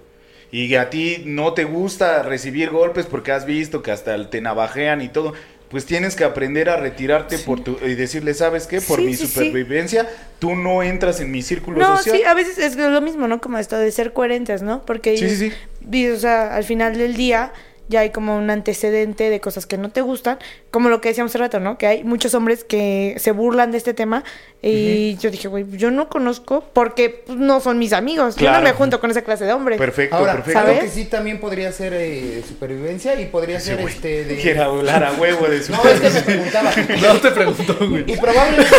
[0.52, 5.00] y a ti no te gusta recibir golpes porque has visto que hasta te navajean
[5.02, 5.32] y todo.
[5.68, 8.80] Pues tienes que aprender a retirarte por tu, y decirle, ¿sabes qué?
[8.80, 10.08] Por Sí, mi sí, supervivencia,
[10.38, 12.18] tú no entras en mi círculo No, social.
[12.18, 13.40] sí, a veces es lo mismo, ¿no?
[13.40, 14.86] Como esto de ser coherentes, ¿no?
[14.86, 15.52] Porque, Sí, sí, sí.
[15.90, 17.52] y, o sea, al final del día
[17.88, 20.38] ya hay como un antecedente de cosas que no te gustan,
[20.70, 21.78] como lo que decíamos hace rato, ¿no?
[21.78, 24.22] Que hay muchos hombres que se burlan de este tema
[24.68, 28.58] y yo dije, güey, yo no conozco porque pues, no son mis amigos, yo Claro.
[28.58, 29.78] no me junto con esa clase de hombres.
[29.78, 30.60] Perfecto, Ahora, perfecto.
[30.60, 30.80] ¿Sabes?
[30.80, 34.36] que sí también podría ser eh, supervivencia y podría ser este de.
[34.36, 36.70] Quiere hablar a huevo de su No, es que me preguntaba.
[37.02, 38.04] No te pregunto, güey.
[38.06, 38.76] Y probablemente.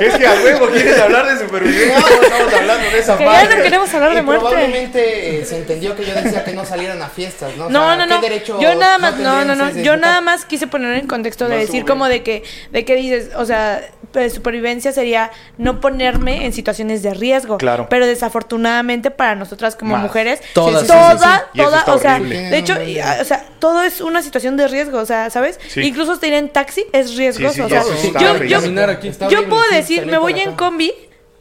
[0.00, 1.98] Es que a huevo quieres hablar de supervivencia.
[1.98, 3.56] No, estamos hablando de esa Que ya parte.
[3.56, 4.44] no queremos hablar de Y muerte.
[4.46, 7.66] Probablemente eh, se entendió que yo decía que no salieran a fiestas, ¿no?
[7.66, 8.20] O No, sea, no, ¿qué no.
[8.20, 9.70] derecho Yo nada más, no, no, no.
[9.70, 12.94] Yo nada más quise poner en contexto de No decir como de que, de que
[12.96, 13.80] dices, o sea,
[14.12, 17.58] pues, supervivencia sería no ponerme en situaciones de riesgo.
[17.58, 17.86] Claro.
[17.88, 20.02] Pero desafortunadamente para nosotras como Más.
[20.02, 21.58] mujeres, Todas, sí, toda, sí, sí, sí.
[21.62, 22.40] Toda, o sea, horrible.
[22.50, 23.18] de hecho, día.
[23.20, 25.58] o sea, todo es una situación de riesgo, o sea, ¿sabes?
[25.68, 25.80] Sí.
[25.82, 27.54] Incluso estar en taxi es riesgoso.
[27.54, 30.92] Sí, sí, o sea, yo, yo, yo puedo sí, decir, me voy en combi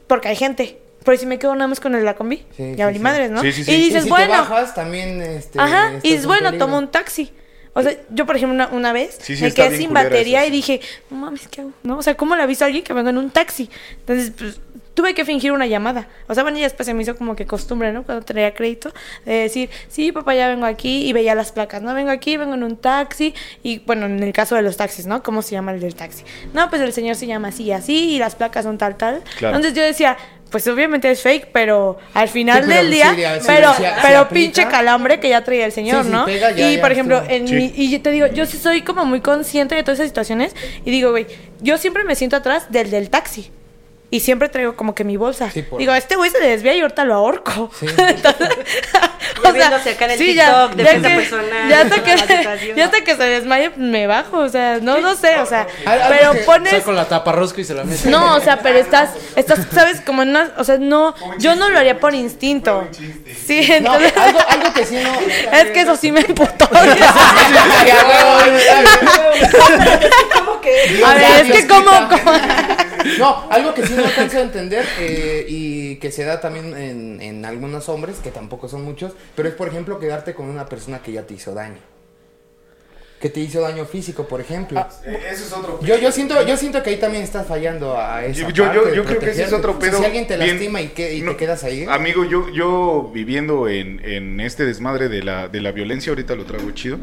[0.07, 0.80] porque hay gente.
[1.05, 2.97] Pero si me quedo nada más con el de la combi, Sí, ya sí, valí
[2.97, 3.03] sí.
[3.03, 3.41] madres, ¿no?
[3.41, 3.72] Sí, sí, sí.
[3.72, 6.78] Y Y dices, si bueno, te bajas, también, este, Ajá, y dices, en bueno, tomo
[6.78, 7.32] un taxi.
[7.74, 10.49] O sea, yo, por ejemplo, una, una vez Sí, sí, me quedé sin batería eso,
[10.49, 11.72] y dije, no mames, ¿qué hago?
[11.84, 11.97] ¿No?
[11.97, 13.70] O sea, ¿cómo le aviso a alguien que vengo en un taxi?
[13.99, 14.59] Entonces, pues,
[14.93, 16.09] tuve que fingir una llamada.
[16.28, 18.03] O sea, bueno, ya después se me hizo como que costumbre, ¿no?
[18.03, 18.91] Cuando traía crédito,
[19.24, 21.93] de decir, sí, papá, ya vengo aquí y veía las placas, ¿no?
[21.93, 25.24] Vengo aquí, vengo en un taxi y, bueno, en el caso de los taxis, ¿no?
[25.24, 26.24] ¿Cómo se llama el del taxi?
[26.53, 29.24] No, pues el señor se llama así y así y las placas son tal, tal.
[29.38, 29.55] Claro.
[29.55, 30.17] Entonces yo decía...
[30.51, 33.83] Pues obviamente es fake, pero al final Sí, pero del sí, día, ya, pero, sí,
[34.01, 36.25] pero pinche calambre que ya traía el señor, ¿no?
[36.25, 38.81] pega, ya, y ya por ejemplo, en mi, y yo te digo, yo sí soy
[38.81, 41.27] como muy consciente de todas esas situaciones y digo, güey,
[41.61, 43.51] yo siempre me siento atrás del del taxi.
[44.12, 45.51] Y siempre traigo como que mi bolsa.
[45.51, 47.70] Sí, por- Digo, este güey se desvía y ahorita lo ahorco.
[47.80, 47.86] Sí.
[47.97, 48.49] Entonces,
[49.43, 52.74] Ya viéndose acá en el sí, TikTok, ya, defensa ya que, personal, ya hasta que,
[52.76, 54.39] ya hasta que se desmaye, pues, me bajo.
[54.39, 56.72] O sea, no, no sé, o sea, Algo pero que- pones...
[56.74, 58.10] Saco la tapa rosca y se la meto.
[58.10, 61.70] No, o sea, pero estás, estás, sabes, como en una, o sea, no, yo no
[61.70, 62.88] lo haría por instinto.
[63.45, 65.14] Sí, No, entonces, algo, algo que sí no.
[65.57, 66.68] es que eso sí me emputó.
[71.05, 72.39] A ver, es que como, como-
[73.17, 77.21] No, algo que sí no alcanzo a entender eh, y que se da también en,
[77.21, 80.99] en algunos hombres, que tampoco son muchos, pero es por ejemplo quedarte con una persona
[80.99, 81.79] que ya te hizo daño.
[83.20, 84.86] Que te hizo daño físico, por ejemplo.
[85.03, 85.78] Ese es otro.
[85.82, 88.95] Yo, yo siento, yo siento que ahí también estás fallando a esa Yo, yo, parte
[88.95, 89.99] yo, creo que ese es otro O sea, pedo.
[89.99, 91.86] Si alguien te bien- lastima y, que, y no, te quedas ahí.
[91.89, 96.45] Amigo, yo, yo viviendo en, en este desmadre de la, de la violencia, ahorita lo
[96.45, 96.97] traigo chido.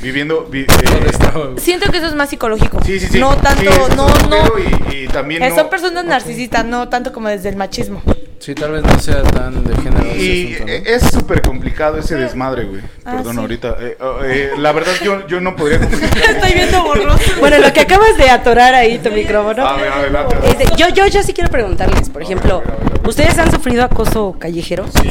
[0.00, 0.46] Viviendo.
[0.46, 2.82] vi- ¿Dónde eh, siento que eso es más psicológico.
[2.82, 3.18] sí, sí, sí.
[3.18, 4.44] No Sí, tanto, es no, no.
[4.54, 4.58] pedo
[4.92, 5.42] Y, y también.
[5.42, 8.02] Eh, no- Son personas narcisistas, no tanto como desde el machismo.
[8.44, 10.72] Sí, tal vez no sea tan de género ese Y asunto, ¿no?
[10.72, 12.82] eh, es súper complicado ese desmadre, güey.
[13.06, 13.40] Ah, Perdón, sí.
[13.40, 13.76] ahorita.
[13.80, 15.78] eh, eh, la verdad, yo, yo no podría.
[16.28, 17.18] Estoy viendo borroso.
[17.40, 19.66] Bueno, lo que acabas de atorar ahí tu micrófono.
[19.66, 20.36] A ver, adelante.
[20.46, 22.62] es de- yo, yo, yo sí quiero preguntarles, por ejemplo,
[23.06, 24.84] ¿ustedes han sufrido acoso callejero?
[25.00, 25.08] Sí.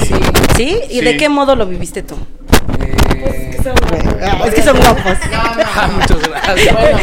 [0.55, 0.79] ¿Sí?
[0.91, 2.15] ¿Y de qué modo lo viviste tú?
[2.79, 3.49] Eh,
[4.25, 5.17] Ah, es que son guapos.
[5.33, 6.73] Ah, muchas gracias.
[6.75, 6.97] bueno,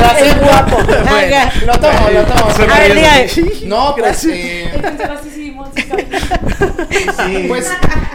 [0.00, 0.76] la- Es guapo.
[1.08, 2.72] Bueno, lo tomo, lo tomo.
[2.74, 3.26] A ver, dígame.
[3.66, 4.70] No, pues, eh,
[7.48, 7.70] pues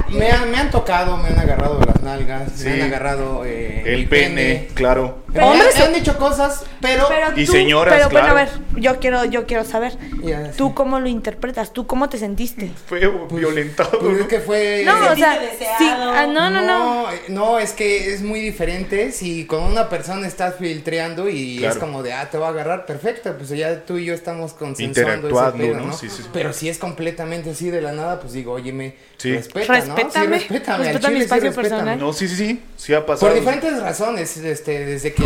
[0.09, 2.65] me han, me han tocado, me han agarrado las nalgas, Sí.
[2.65, 5.22] me han agarrado eh, El pene, claro.
[5.33, 7.07] Me Hombres han, dicho cosas, pero...
[7.09, 8.51] Pero Y señoras, pero bueno, a claro.
[8.73, 9.97] ver, yo quiero, yo quiero saber.
[10.23, 10.57] Ya, sí.
[10.57, 11.73] ¿Tú cómo lo interpretas?
[11.73, 12.71] ¿Tú cómo te sentiste?
[12.87, 12.99] Fue
[13.31, 13.97] violentado.
[13.99, 14.83] Pues es que fue...
[14.85, 15.39] No, o sea,
[15.77, 17.07] sí, ah, no, no, no.
[17.29, 21.73] no, es que es muy diferente si con una persona estás filtreando y Claro.
[21.73, 24.53] es como de, ah, te va a agarrar, perfecto, pues ya tú y yo estamos
[24.53, 25.85] consensuando ese pedo, ¿no?
[25.87, 25.93] ¿no?
[25.93, 26.29] Sí, sí, sí.
[26.31, 29.31] Pero si es completamente así de la nada, pues digo, oye, me Sí.
[29.33, 29.95] respeta, ¿no?
[29.95, 31.69] Respétame, Sí, respétame, al respeta mi espacio respétame.
[31.69, 31.99] personal.
[31.99, 32.61] No, sí, sí, sí.
[32.75, 33.31] Sí ha pasado.
[33.31, 35.22] Por diferentes razones, este, desde que,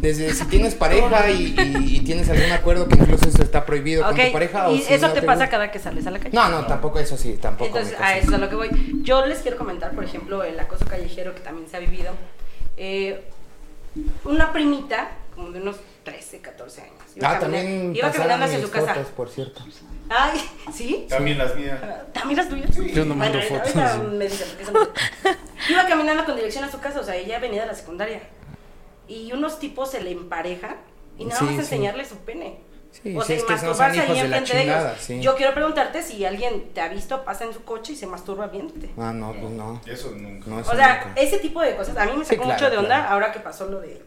[0.00, 4.04] desde si tienes pareja y, y- y tienes algún acuerdo que incluso eso está prohibido
[4.04, 5.50] con tu pareja o y si eso no te te pasa gusta.
[5.50, 6.34] cada que sales a la calle.
[6.34, 7.66] No, no, tampoco eso sí, tampoco.
[7.78, 8.70] Entonces, a eso es a lo que voy.
[9.02, 12.12] Yo les quiero comentar, por ejemplo, el acoso callejero que también se ha vivido.
[12.76, 13.22] Eh,
[14.24, 16.94] una primita, como de unos 13, 14 años.
[17.16, 18.94] Iba, Ah, también iba caminando hacia su casa.
[18.94, 19.60] fotos, por cierto.
[20.08, 20.40] Ay,
[20.72, 21.06] ¿sí?
[21.08, 21.78] También las mías.
[22.12, 22.70] ¿También las tuyas?
[22.94, 23.74] Yo no mando Bueno, fotos.
[24.12, 24.88] me dicen, porque son-
[25.68, 28.20] Iba caminando con dirección a su casa, o sea, ella venía de la secundaria.
[29.10, 30.76] Y unos tipos se le emparejan
[31.18, 31.60] y nada Sí, más sí.
[31.60, 32.60] enseñarle su pene.
[32.92, 34.82] Sí, o sí, sea, masturbarse ahí enfrente de ellos.
[35.00, 35.20] sí.
[35.20, 38.48] Yo quiero preguntarte si alguien te ha visto, pasa en su coche y se masturba
[38.48, 38.90] viéndote.
[38.98, 39.80] Ah, no, pues no.
[39.86, 40.46] Eso nunca.
[40.50, 41.20] no eso O sea, nunca.
[41.20, 43.10] ese tipo de cosas a mí me Sí, sacó claro, mucho de onda claro.
[43.14, 44.02] ahora que pasó lo de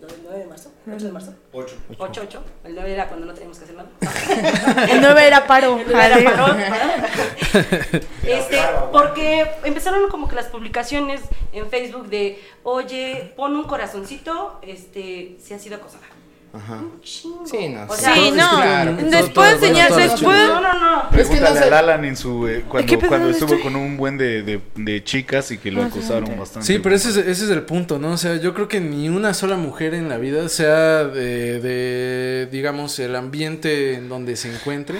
[0.00, 1.34] 9 de marzo, 8 de marzo.
[1.52, 1.76] 8.
[1.98, 2.44] 8, 8.
[2.64, 3.88] El 9 era cuando no teníamos que hacer nada.
[4.92, 5.78] El 9 era paro.
[5.78, 6.56] El 9 era parón.
[8.26, 8.60] Este,
[8.92, 11.20] porque empezaron como que las publicaciones
[11.52, 16.06] en Facebook de, oye, pon un corazoncito, este, si has sido acosada.
[16.52, 16.74] Ajá.
[16.76, 17.46] Un chingo.
[17.46, 18.36] Sí, no, O sea, Sí, no.
[18.56, 18.92] claro.
[18.96, 20.36] Después Todo- todo- enseñar, todo- todo- después.
[20.48, 20.96] no, no, no.
[21.02, 21.64] Es que no Pregúntale sé.
[21.64, 23.62] al Alan en su, eh, cuando, cuando ¿Dónde estuvo estoy?
[23.72, 26.66] con un buen de, de, de chicas y que lo acosaron bastante.
[26.66, 28.12] Sí, pero ese es, ese es el punto, ¿no?
[28.12, 32.48] O sea, yo creo que ni una sola mujer en la vida, sea de, de,
[32.50, 34.98] digamos, el ambiente en donde se encuentre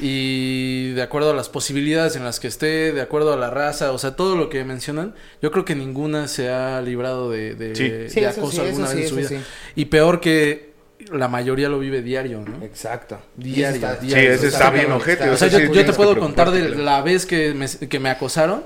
[0.00, 3.90] y de acuerdo a las posibilidades en las que esté, de acuerdo a la raza,
[3.92, 7.74] o sea, todo lo que mencionan, yo creo que ninguna se ha librado de, de,
[7.74, 7.88] Sí.
[7.88, 9.28] de Sí, eso acoso sí, alguna vez sí, en su vida.
[9.28, 9.36] sí.
[9.74, 10.67] Y peor que
[11.12, 12.64] la mayoría lo vive diario, ¿no?
[12.64, 13.18] Exacto.
[13.36, 14.30] Diario, está- diario.
[14.30, 17.26] Sí, ese está bien ojete, O sea, yo, yo te puedo contar de la vez
[17.26, 18.62] que me, que me acosaron,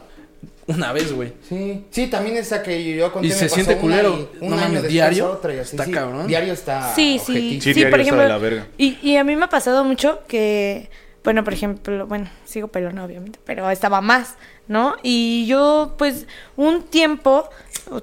[0.66, 1.32] una vez, güey.
[1.48, 4.28] Sí, sí, también esa que yo conté Y me se pasó siente una culero.
[4.40, 5.90] y un No año mames, diario otra y así, está sí.
[5.90, 6.26] cabrón.
[6.28, 7.32] Diario está Sí, sí.
[7.32, 8.22] Sí, sí, diario por está ejemplo.
[8.22, 8.66] de la verga.
[8.78, 10.88] Y, y a mí me ha pasado mucho que,
[11.24, 14.36] bueno, por ejemplo, bueno, sigo pelona obviamente, pero estaba más,
[14.68, 14.94] ¿no?
[15.02, 16.26] Y yo, pues,
[16.56, 17.48] un tiempo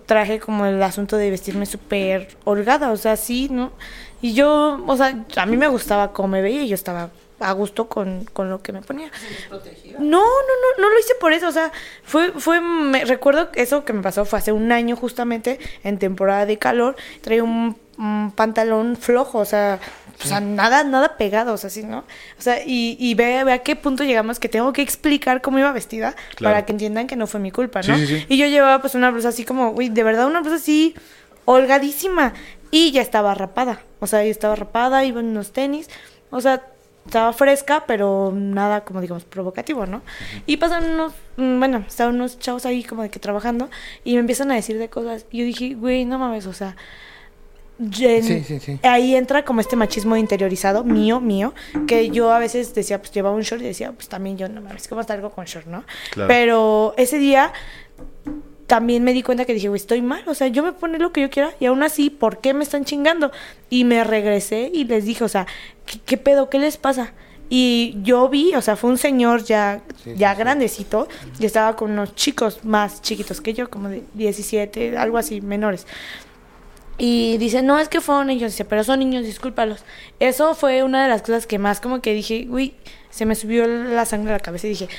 [0.05, 3.71] traje como el asunto de vestirme súper holgada, o sea, sí, ¿no?
[4.21, 7.09] Y yo, o sea, a mí me gustaba cómo me veía y yo estaba
[7.39, 9.09] a gusto con, con lo que me ponía.
[9.97, 11.71] No, no, no, no lo hice por eso, o sea,
[12.03, 16.45] fue, fue, me recuerdo eso que me pasó fue hace un año justamente, en temporada
[16.45, 19.79] de calor, traía un, un pantalón flojo, o sea,
[20.21, 21.99] o sea, nada, nada pegado, o sea, sí, ¿no?
[21.99, 25.59] O sea, y, y ve, ve a qué punto llegamos que tengo que explicar cómo
[25.59, 26.53] iba vestida Claro.
[26.55, 27.95] para que entiendan que no fue mi culpa, ¿no?
[27.95, 28.25] Sí, sí, sí.
[28.27, 30.93] Y yo llevaba pues una blusa así como, uy, de verdad una blusa así
[31.45, 32.33] holgadísima
[32.71, 35.89] y ya estaba rapada, o sea, ya estaba rapada, iba en unos tenis,
[36.31, 36.63] o sea,
[37.05, 40.01] estaba fresca, pero nada como digamos provocativo, ¿no?
[40.45, 43.69] Y pasan unos, mm, bueno, estaban unos chavos ahí como de que trabajando
[44.03, 46.75] y me empiezan a decir de cosas y yo dije, güey, no mames, o sea,
[47.79, 48.79] yen- Sí, sí, sí.
[48.83, 51.53] ahí entra como este machismo interiorizado, mío, mío,
[51.87, 54.61] que yo a veces decía, pues llevaba un short y decía, pues también yo, no
[54.61, 55.83] mames, ¿cómo algo con short, no?
[56.11, 56.27] Claro.
[56.27, 57.53] Pero ese día
[58.69, 61.11] también me di cuenta que dije, güey, estoy mal, o sea, yo me pone lo
[61.11, 63.31] que yo quiera y aún así, ¿por qué me están chingando?
[63.71, 65.47] Y me regresé y les dije, o sea,
[65.87, 66.51] ¿qué, qué pedo?
[66.51, 67.13] ¿Qué les pasa?
[67.49, 70.39] Y yo vi, o sea, fue un señor ya, Sí, ya sí, sí.
[70.39, 71.07] grandecito
[71.39, 75.87] y estaba con unos chicos más chiquitos que yo, como de 17, algo así, menores.
[76.99, 78.51] Y dice, no, es que fueron ellos.
[78.51, 79.83] Dice, pero son niños, discúlpalos.
[80.19, 82.75] Eso fue una de las cosas que más como que dije, uy,
[83.09, 84.89] se me subió la sangre a la cabeza y dije,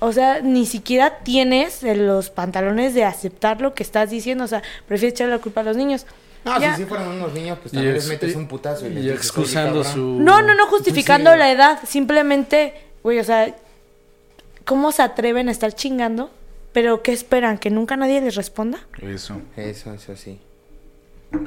[0.00, 4.44] o sea, ni siquiera tienes de los pantalones de aceptar lo que estás diciendo.
[4.44, 6.06] O sea, prefieres echarle la culpa a los niños.
[6.44, 6.76] No, Ya.
[6.76, 9.14] si sí fueran unos niños, pues también les metes un putazo y, les y "Oye,
[9.14, 9.92] excusando cabrón".
[9.92, 10.00] su...
[10.22, 11.38] No, no, no justificando Sí.
[11.38, 11.78] la edad.
[11.86, 13.54] Simplemente, güey, o sea,
[14.64, 16.30] ¿cómo se atreven a estar chingando?
[16.72, 17.58] Pero ¿qué esperan?
[17.58, 18.78] ¿Que nunca nadie les responda?
[19.02, 19.40] Eso.
[19.56, 20.38] Eso, eso sí.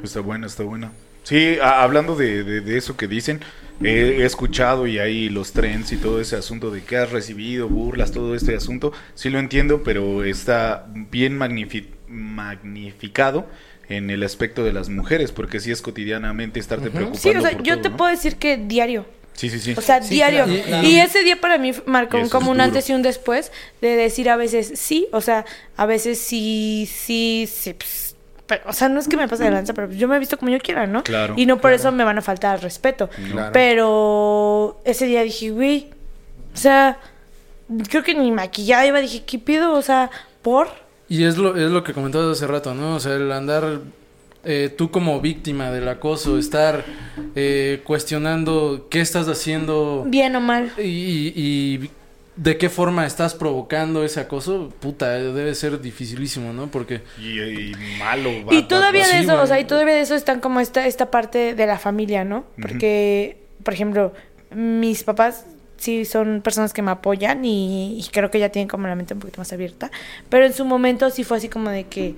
[0.04, 0.92] Está buena, está buena.
[1.22, 3.40] Sí, a- hablando de, de- de eso que dicen,
[3.82, 3.88] he,
[4.22, 8.12] he escuchado y ahí los trends y todo ese asunto de que has recibido, burlas,
[8.12, 13.46] todo este asunto, sí lo entiendo, pero está bien magnifi- magnificado
[13.88, 17.50] en el aspecto de las mujeres, porque sí es cotidianamente estarte preocupando Sí, o sea,
[17.52, 17.96] por yo todo, te ¿no?
[17.96, 19.04] puedo decir que diario.
[19.34, 19.74] Sí, sí, sí.
[19.76, 20.44] O sea, Sí, diario.
[20.44, 23.50] claro, y, ese día para mí marcó como un antes y un después
[23.80, 25.44] de decir a veces sí, o sea,
[25.76, 27.74] a veces sí, sí, sí.
[27.74, 28.11] pues,
[28.46, 30.36] pero, o sea, no es que me pase de lanza, pero yo me he visto
[30.38, 31.02] como yo quiera, ¿no?
[31.02, 33.08] Claro, Y no por eso me van a faltar al respeto.
[33.30, 33.50] Claro.
[33.52, 35.90] Pero ese día dije, güey,
[36.52, 36.98] o sea,
[37.88, 39.72] creo que ni maquillada iba, dije, ¿qué pido?
[39.72, 40.10] O sea,
[40.42, 40.68] ¿por?
[41.08, 42.96] Y es lo, es lo que comentabas hace rato, ¿no?
[42.96, 43.80] O sea, el andar
[44.44, 46.84] eh, tú como víctima del acoso, estar
[47.34, 50.72] eh, cuestionando qué estás haciendo Bien o mal.
[50.78, 51.90] y, y
[52.36, 56.68] de qué forma estás provocando ese acoso, puta, debe ser dificilísimo, ¿no?
[56.68, 57.02] Porque...
[57.20, 58.30] Y, y malo.
[58.46, 60.60] va- Y todavía va- de sí, eso, o sea, y todavía de eso están como
[60.60, 62.44] esta, esta parte de la familia, ¿no?
[62.60, 64.12] Porque, por ejemplo,
[64.54, 65.44] mis papás
[65.76, 69.14] sí son personas que me apoyan y, y creo que ya tienen como la mente
[69.14, 69.90] un poquito más abierta,
[70.28, 72.14] pero en su momento sí fue así como de que...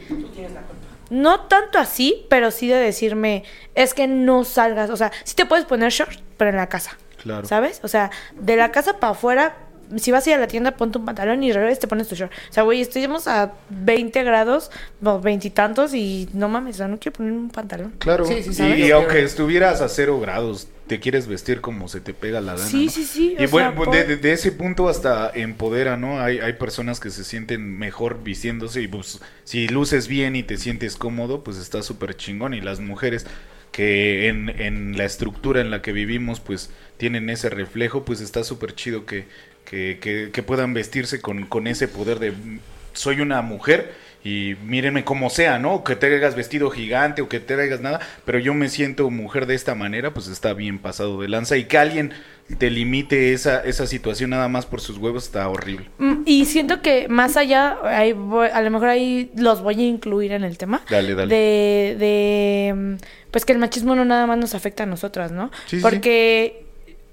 [1.10, 3.44] No tanto así, pero sí de decirme,
[3.74, 6.96] es que no salgas, o sea, sí te puedes poner short, pero en la casa.
[7.22, 7.46] Claro.
[7.46, 7.80] ¿Sabes?
[7.82, 9.56] O sea, de la casa para afuera,
[9.96, 12.14] si vas a ir a la tienda, ponte un pantalón y regresas te pones tu
[12.14, 12.32] short.
[12.50, 14.70] O sea, güey, estuvimos a 20 grados,
[15.00, 17.92] no, veintitantos y, no mames, o sea, no quiero poner un pantalón.
[17.98, 18.24] Claro.
[18.24, 22.12] Sí, sí, y, y aunque estuvieras a cero grados, te quieres vestir como se te
[22.12, 22.66] pega la gana.
[22.66, 22.90] Sí, ¿no?
[22.90, 26.20] sí, sí, Y bueno, sea, de, de- de ese punto hasta empodera, ¿no?
[26.20, 30.58] Hay, hay personas que se sienten mejor vistiéndose y pues si luces bien y te
[30.58, 32.52] sientes cómodo, pues está súper chingón.
[32.52, 33.26] Y las mujeres
[33.72, 38.44] que en, en la estructura en la que vivimos, pues tienen ese reflejo, pues está
[38.44, 39.26] súper chido que,
[39.64, 42.58] que, que- que puedan vestirse con, con ese poder de "Mm,
[42.92, 43.92] soy una mujer
[44.22, 45.84] y mírenme como sea, ¿no?
[45.84, 49.44] Que te traigas vestido gigante o que te traigas nada, pero yo me siento mujer
[49.46, 52.12] de esta manera, pues está bien pasado de lanza y que alguien
[52.58, 55.86] te limite esa, esa situación nada más por sus huevos está horrible.
[55.98, 59.86] Mm, Y siento que más allá, ahí voy- a lo mejor ahí los voy a
[59.86, 60.82] incluir en el tema.
[60.88, 61.34] Dale, dale.
[61.34, 62.94] De, de, mm,
[63.30, 65.50] pues que el machismo no nada más nos afecta a nosotras, ¿no?
[65.66, 66.63] Sí, sí, Porque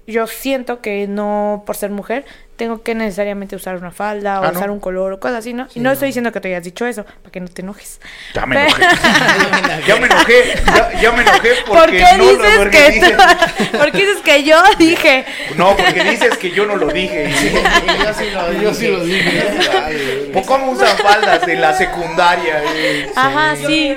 [0.06, 2.24] yo siento que no, por ser mujer,
[2.62, 4.58] tengo que necesariamente usar una falda o Ah, ¿no?
[4.60, 5.66] usar un color o cosas así, ¿no?
[5.74, 8.00] y no, estoy diciendo que te hayas dicho eso, para que no te enojes.
[8.34, 8.82] Ya me enojé.
[9.88, 10.54] ya me enojé.
[10.64, 13.90] Ya, ya me enojé porque ¿Por qué no lo dices porque que dije- tú- ¿Por
[13.90, 15.24] qué dices que yo dije?
[15.56, 17.32] No, porque dices que yo no lo dije.
[17.32, 20.30] yo sí lo Yo sí lo dije.
[20.32, 22.62] ¿Por cómo usan faldas en la secundaria?
[22.64, 23.10] eh?
[23.16, 23.96] Ajá, Yo sí.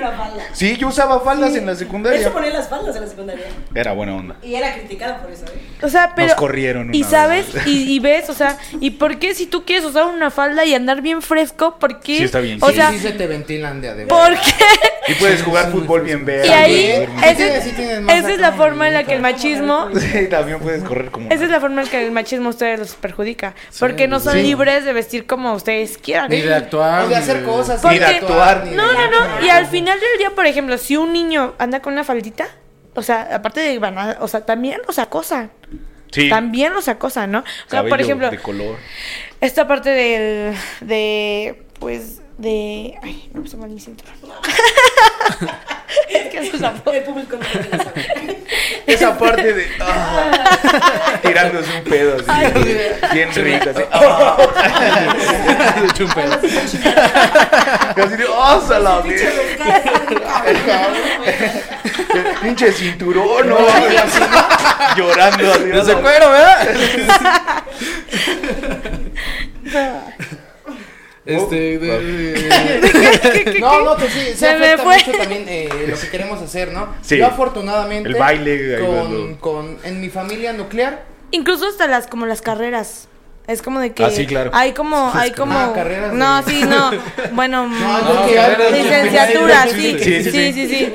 [0.54, 2.20] Sí, yo usaba faldas en la secundaria.
[2.20, 3.44] hecho, ponía las faldas en la secundaria.
[3.76, 4.34] Era buena onda.
[4.42, 5.60] Y era criticada por eso, ¿eh?
[5.82, 6.34] O sea, pero.
[6.34, 7.66] corrieron Y una sabes, vez.
[7.68, 10.74] y, y ves, o sea, ¿y por qué si tú quieres usar una falda y
[10.74, 12.18] andar bien fresco, por qué?
[12.18, 12.58] Sí, está bien.
[12.62, 14.16] O sí, sea, sí se te ventilan de adentro.
[14.16, 15.12] ¿por qué?
[15.12, 16.46] Y puedes jugar fútbol bien verde.
[16.48, 17.70] Y ahí, ese- sí
[18.08, 19.88] esa es la forma en la que el machismo.
[20.16, 21.30] Sí, también puedes correr como.
[21.30, 23.54] Esa es la forma en que el machismo a ustedes los perjudica.
[23.78, 24.42] Porque no son Sí.
[24.42, 26.30] libres de vestir como ustedes quieran.
[26.30, 27.04] Ni de actuar.
[27.04, 27.82] O de ni hacer cosas.
[27.84, 29.44] Ni de actuar, ni ni de No, no, no.
[29.46, 32.48] Y al final del día, por ejemplo, si un niño anda con una faldita,
[32.94, 35.50] o sea, aparte de van a- o sea, también los acosan.
[36.10, 36.28] Sí.
[36.28, 37.40] También los acosan, ¿no?
[37.40, 38.76] O sea, por ejemplo, De color.
[39.40, 44.14] esta parte del de pues de ay me puso mal mi cinturón
[46.08, 46.62] es que eso es
[46.94, 47.44] El público no.
[48.86, 49.66] Esa parte de.
[49.80, 52.26] ah, tirándose un pedo así.
[53.12, 53.70] bien rico.
[53.70, 53.82] Así.
[53.92, 54.36] ah.
[55.80, 56.34] De hecho, un pedo.
[56.34, 56.48] Así
[58.16, 58.26] de.
[58.28, 59.10] ¡Oh, se la vi!
[62.42, 63.58] Pinche cinturón, ¿no?
[64.96, 66.02] Llorando ¿no?
[66.02, 66.68] cuero, ¿verdad?
[71.26, 74.96] Este, de- de- No, no, que sí, se, Se me afecta fue.
[74.98, 76.88] mucho también eh, lo que queremos hacer, ¿no?
[77.02, 77.18] Sí.
[77.18, 82.40] Yo afortunadamente El baile, con, con en mi familia nuclear incluso hasta las como las
[82.42, 83.08] carreras
[83.46, 84.50] es como de que Ah, sí, claro.
[84.54, 86.90] hay como hay como Ah, carreras de- no sí no
[87.32, 90.68] bueno No, mm, licenciatura sí Sí, sí sí, sí sí.
[90.68, 90.92] sí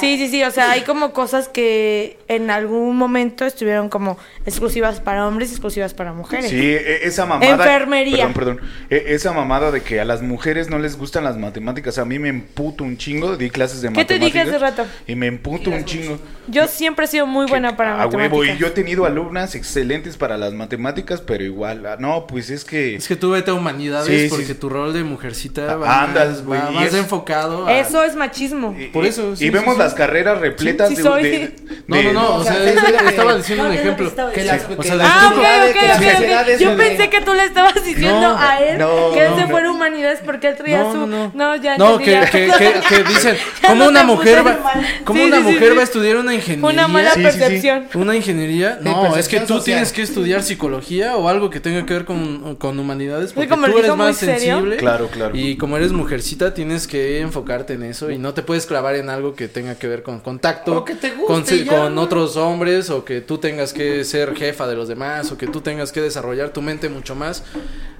[0.00, 5.00] sí sí sí o sea hay como cosas que en algún momento estuvieron como exclusivas
[5.00, 7.50] para hombres y exclusivas para mujeres Sí, e- esa mamada.
[7.52, 8.26] Enfermería.
[8.32, 8.60] Perdón, perdón.
[8.90, 11.98] E- Esa mamada de que a las mujeres no les gustan las matemáticas.
[11.98, 13.36] A mí me emputo un chingo.
[13.36, 14.32] Di clases de ¿Qué te matemáticas.
[14.46, 14.86] dije hace rato?
[15.06, 16.18] Y me emputo un chingo.
[16.48, 18.18] yo siempre he sido muy buena para A huevo.
[18.18, 21.86] matemáticas Y yo he tenido alumnas excelentes para las matemáticas, pero igual.
[21.98, 22.94] No, pues es que.
[22.96, 24.54] Es que tú vete a humanidades Sí, sí, porque sí.
[24.54, 27.78] tu rol de mujercita Ah, va andas, más, güey, va y más es- enfocado a...
[27.78, 29.80] eso es machismo y- Por eso, y- sí, y sí, vemos sí.
[29.80, 31.22] las carreras repletas Sí, de, soy.
[31.22, 34.12] de- No, de- no, no, o o sea, sea, es- es- estaba diciendo un ejemplo.
[34.18, 35.38] Ah, ok,
[35.70, 38.78] ok, Yo pensé que tú le estabas diciendo a él
[39.14, 41.06] que él se fuera a humanidades porque él traía su.
[41.06, 41.76] no, ya.
[41.78, 42.26] No, que, ya.
[42.30, 43.36] que, que, que dicen,
[43.66, 44.58] ¿cómo una mujer va,
[45.04, 46.68] cómo una mujer va a estudiar una ingeniería?
[46.68, 47.86] Una mala percepción.
[47.94, 48.78] ¿Una ingeniería?
[48.82, 52.56] No, es que tú tienes que estudiar psicología o algo que tenga que ver con,
[52.56, 54.76] con humanidades porque tú eres más sensible.
[54.76, 55.36] Claro, claro.
[55.36, 59.10] Y como eres mujercita tienes que enfocarte en eso y no te puedes clavar en
[59.10, 61.94] algo que tenga que ver con contacto O que te guste con, y ya, con
[61.94, 62.02] ¿no?
[62.02, 65.60] otros hombres o que tú tengas que ser jefa de los demás o que tú
[65.60, 67.42] tengas que desarrollar tu mente mucho más.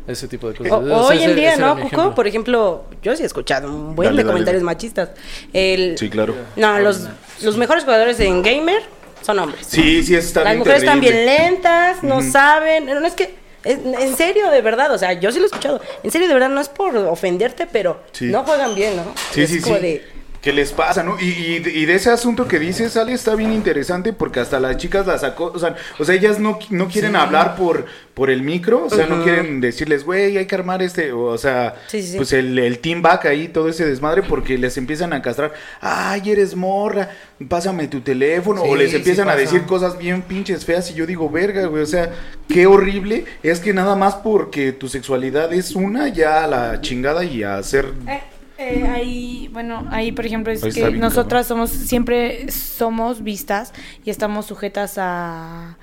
[0.07, 0.73] Ese tipo de cosas.
[0.73, 2.13] O- O sea, hoy en día, ¿no, Cuco?
[2.15, 4.75] Por ejemplo, yo sí he escuchado un buen Dale, de dale, comentarios dale.
[4.75, 5.11] machistas.
[5.53, 6.35] El, Sí, claro.
[6.57, 7.07] No, los,
[7.43, 8.83] los mejores jugadores en gamer
[9.23, 9.65] son hombres.
[9.69, 11.23] Sí, sí, está Las bien mujeres están terrible.
[11.25, 12.87] bien lentas, no saben.
[12.87, 13.33] No es que.
[13.65, 15.81] En, serio, de verdad, o sea, yo sí lo he escuchado.
[16.03, 18.27] En serio, de verdad, no es por ofenderte, pero Sí.
[18.27, 19.05] no juegan bien, ¿no?
[19.33, 19.83] Sí, es sí, como sí.
[19.83, 20.12] de.
[20.43, 21.21] ¿Qué les pasa, no?
[21.21, 24.77] Y, y, y de ese asunto que dices, Ale, está bien interesante porque hasta las
[24.77, 28.43] chicas la sacó, o sea, o sea ellas no, no quieren hablar por, por el
[28.43, 32.03] micro, o sea, no quieren decirles, güey, hay que armar este, o, o sea, Sí,
[32.03, 32.17] sí, sí.
[32.17, 36.29] pues el, el team back ahí, todo ese desmadre, porque les empiezan a castrar, ay,
[36.33, 37.09] eres morra,
[37.49, 41.07] pásame tu teléfono, o les sí empiezan a decir cosas bien pinches feas, y yo
[41.07, 42.11] digo, verga, güey, o sea,
[42.49, 47.23] qué horrible, es que nada más porque tu sexualidad es una, ya a la chingada
[47.23, 47.87] y a hacer...
[48.09, 48.21] Eh,
[48.63, 53.73] eh, ahí, bueno, ahí por ejemplo es Ahí que nosotras somos, siempre somos vistas
[54.05, 55.77] y estamos sujetas a,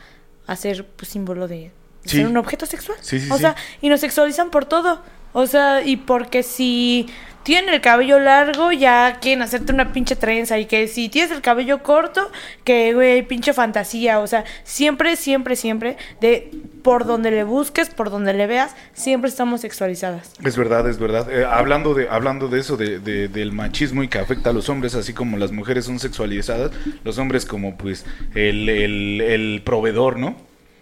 [0.48, 1.72] a ser pues símbolo de, de
[2.06, 2.18] Sí.
[2.18, 2.98] ser un objeto sexual.
[3.02, 5.02] Sí, sí, o sea, y nos sexualizan por todo.
[5.34, 7.06] O sea, y porque si
[7.50, 10.60] tienen el cabello largo, ya quieren hacerte una pinche trenza.
[10.60, 12.30] Y que si tienes el cabello corto,
[12.64, 14.20] que, güey, pinche fantasía.
[14.20, 16.52] O sea, siempre, siempre, siempre, de
[16.84, 20.34] por donde le busques, por donde le veas, siempre estamos sexualizadas.
[20.46, 21.28] Es verdad, es verdad.
[21.32, 24.70] Eh, hablando de hablando de eso, de, de- del machismo y que afecta a los
[24.70, 26.70] hombres, así como las mujeres son sexualizadas,
[27.04, 30.36] los hombres como pues el, el, el proveedor, ¿no?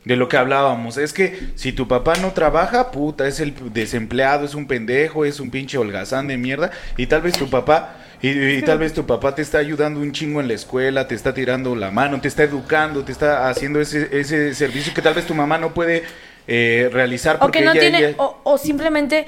[0.07, 0.97] De lo que hablábamos.
[0.97, 5.39] Es que si tu papá no trabaja, puta, es el desempleado, es un pendejo, es
[5.39, 6.71] un pinche holgazán de mierda.
[6.97, 7.95] Y tal vez tu papá...
[8.19, 11.13] Y, y tal vez tu papá te está ayudando un chingo en la escuela, te
[11.13, 15.13] está tirando la mano, te está educando, te está haciendo ese, ese servicio que tal
[15.13, 16.01] vez tu mamá no puede
[16.47, 19.27] eh, realizar O porque que no ella- tiene, ella- o, o simplemente,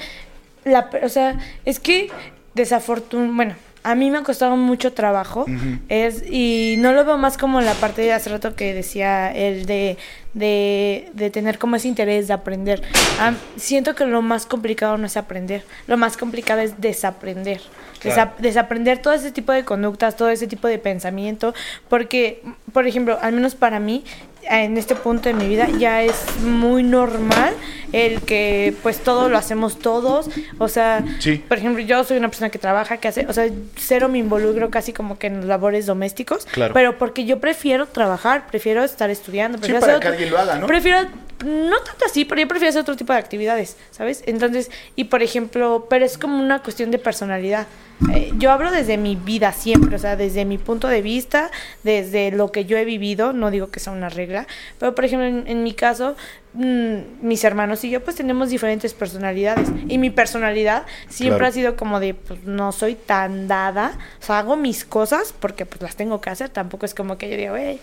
[0.65, 2.09] la, o sea, es que
[2.55, 5.45] desafortunadamente, bueno, a mí me ha costado mucho trabajo,
[5.87, 9.65] es, y no lo veo más como la parte de hace rato que decía el
[9.67, 9.97] de,
[10.33, 12.81] de, de tener como ese interés de aprender.
[13.19, 17.61] Am- siento que lo más complicado no es aprender, lo más complicado es desaprender.
[17.99, 18.15] Claro.
[18.31, 21.53] Desa- desaprender todo ese tipo de conductas, todo ese tipo de pensamiento,
[21.89, 24.03] porque, por ejemplo, al menos para mí,
[24.49, 27.53] en este punto de mi vida ya es muy normal
[27.91, 31.43] el que pues todo lo hacemos todos, o sea, Sí.
[31.45, 34.69] por ejemplo, yo soy una persona que trabaja, que hace, o sea, cero me involucro
[34.69, 36.73] casi como que en los labores domésticos, Claro.
[36.73, 40.39] pero porque yo prefiero trabajar, prefiero estar estudiando, Sí, prefiero para hacer otro- alguien lo
[40.39, 40.67] haga, ¿no?
[40.67, 40.99] Prefiero,
[41.45, 44.23] no tanto así, pero yo prefiero hacer otro tipo de actividades, ¿sabes?
[44.25, 47.67] Entonces, y por ejemplo, pero es como una cuestión de personalidad.
[48.13, 51.51] Eh, yo hablo desde mi vida siempre, o sea, desde mi punto de vista,
[51.83, 54.47] desde lo que yo he vivido, no digo que sea una regla,
[54.79, 56.15] pero por ejemplo, en, en mi caso,
[56.53, 61.49] mm, mis hermanos y yo pues tenemos diferentes personalidades y mi personalidad siempre Claro.
[61.49, 65.65] ha sido como de, pues no soy tan dada, o sea, hago mis cosas porque
[65.65, 67.79] pues las tengo que hacer, tampoco es como que yo digo, güey,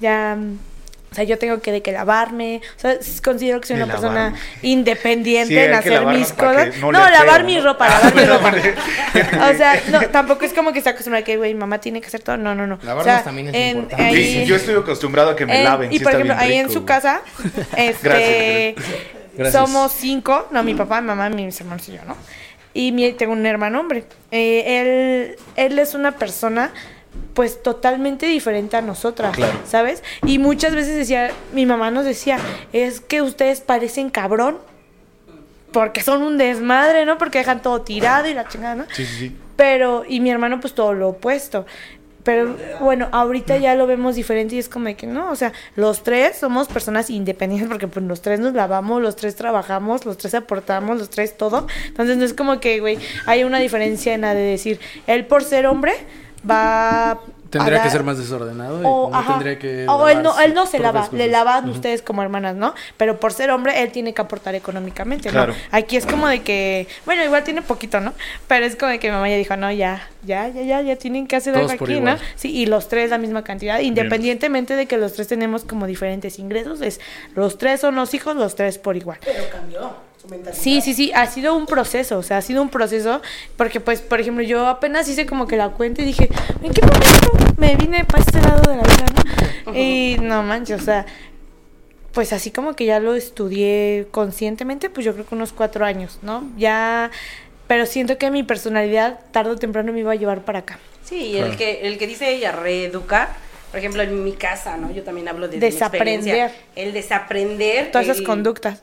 [0.00, 0.36] ya...
[1.12, 2.60] O sea, yo tengo que de que lavarme.
[2.76, 6.76] O sea, considero que soy una persona independiente Sí, en hacer mis cosas.
[6.78, 7.64] No, lavar mi ¿no?
[7.64, 8.52] ropa, lavar mi ropa.
[9.50, 12.22] o sea, no, tampoco es como que está acostumbrada que, güey, mamá tiene que hacer
[12.22, 12.36] todo.
[12.38, 12.78] No, no, no.
[12.82, 14.04] Lavarnos o sea, también es en- importante.
[14.04, 15.92] ahí- Sí, yo estoy acostumbrado a que me en- laven.
[15.92, 17.20] Y sí por ejemplo, ahí en su casa,
[17.76, 18.74] este,
[19.36, 19.52] Gracias.
[19.52, 22.16] somos cinco, no, mi papá, mi mamá, mis hermanos y yo, ¿no?
[22.74, 24.04] Y mi- tengo un hermano hombre.
[24.30, 26.72] Eh, él, él es una persona
[27.34, 29.58] pues totalmente diferente a nosotras, Claro.
[29.66, 30.02] ¿sabes?
[30.26, 32.38] Y muchas veces decía, mi mamá nos decía,
[32.72, 34.58] es que ustedes parecen cabrón,
[35.72, 37.16] porque son un desmadre, ¿no?
[37.18, 38.84] Porque dejan todo tirado y la chingada, ¿no?
[38.92, 39.36] Sí, sí, sí.
[39.56, 41.64] Pero, y mi hermano, pues todo lo opuesto.
[42.24, 45.52] Pero bueno, ahorita ya lo vemos diferente y es como de que no, o sea,
[45.74, 50.18] los tres somos personas independientes porque pues los tres nos lavamos, los tres trabajamos, los
[50.18, 51.66] tres aportamos, los tres todo.
[51.88, 55.42] Entonces no es como que, güey, hay una diferencia en la de decir, él por
[55.42, 55.94] ser hombre
[56.48, 57.18] va...
[57.52, 59.32] Tendría a que ser más desordenado y o, no ajá.
[59.34, 59.86] tendría que.
[59.86, 62.74] O él no, él no se lava, le lavan ustedes como hermanas, ¿no?
[62.96, 65.32] Pero por ser hombre, él tiene que aportar económicamente, ¿no?
[65.32, 65.54] Claro.
[65.70, 68.14] Aquí es como de que, bueno, igual tiene poquito, ¿no?
[68.48, 70.96] Pero es como de que mi mamá ya dijo, no, ya, ya, ya, ya, ya
[70.96, 72.16] tienen que hacer Todos algo por aquí, ¿no?
[72.36, 76.38] Sí, y los tres la misma cantidad, independientemente de que los tres tenemos como diferentes
[76.38, 77.00] ingresos, es
[77.34, 79.18] los tres son los hijos, los tres por igual.
[79.22, 79.94] Pero cambió.
[80.52, 83.20] Sí, sí, sí, ha sido un proceso, o sea, ha sido un proceso,
[83.56, 86.28] porque pues, por ejemplo, yo apenas hice como que la cuenta y dije,
[86.62, 89.06] ¿en qué momento me vine para este lado de la vida,
[89.66, 89.74] no?
[89.76, 91.06] Y no manches, o sea,
[92.12, 96.18] pues así como que ya lo estudié conscientemente, pues yo creo que unos cuatro años,
[96.22, 96.48] ¿no?
[96.56, 97.10] Ya,
[97.66, 100.78] pero siento que mi personalidad tarde o temprano me iba a llevar para acá.
[101.04, 103.30] Sí, el que, el que dice ella, reeducar,
[103.70, 104.92] por ejemplo, en mi casa, ¿no?
[104.92, 106.14] Yo también hablo de mi Desaprender.
[106.16, 106.62] experiencia.
[106.76, 107.90] El desaprender.
[107.90, 108.82] Todas esas el- conductas.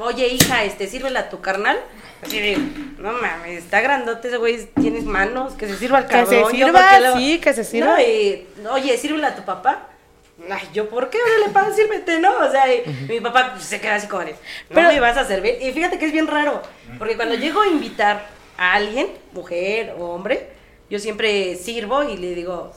[0.00, 1.78] Oye, hija, este, sírvela a tu carnal.
[2.22, 2.56] Así de,
[2.98, 6.50] no mames, está grandote ese güey, tienes manos, que se sirva al Que se cabrón.
[6.52, 7.94] sirva, ¿por qué le- sí, que se sirva.
[7.96, 9.88] No, y, oye, sírvela a tu papá.
[10.50, 11.18] Ay, ¿yo por qué?
[11.20, 12.30] Órale, pa, sírvete, ¿no?
[12.38, 14.38] O sea, y mi papá pues, se queda así como de, no
[14.70, 15.56] Pero- me vas a servir.
[15.60, 16.62] Y fíjate que es bien raro,
[16.98, 18.26] porque cuando llego a invitar
[18.56, 20.48] a alguien, mujer o hombre,
[20.90, 22.72] yo siempre sirvo y le digo,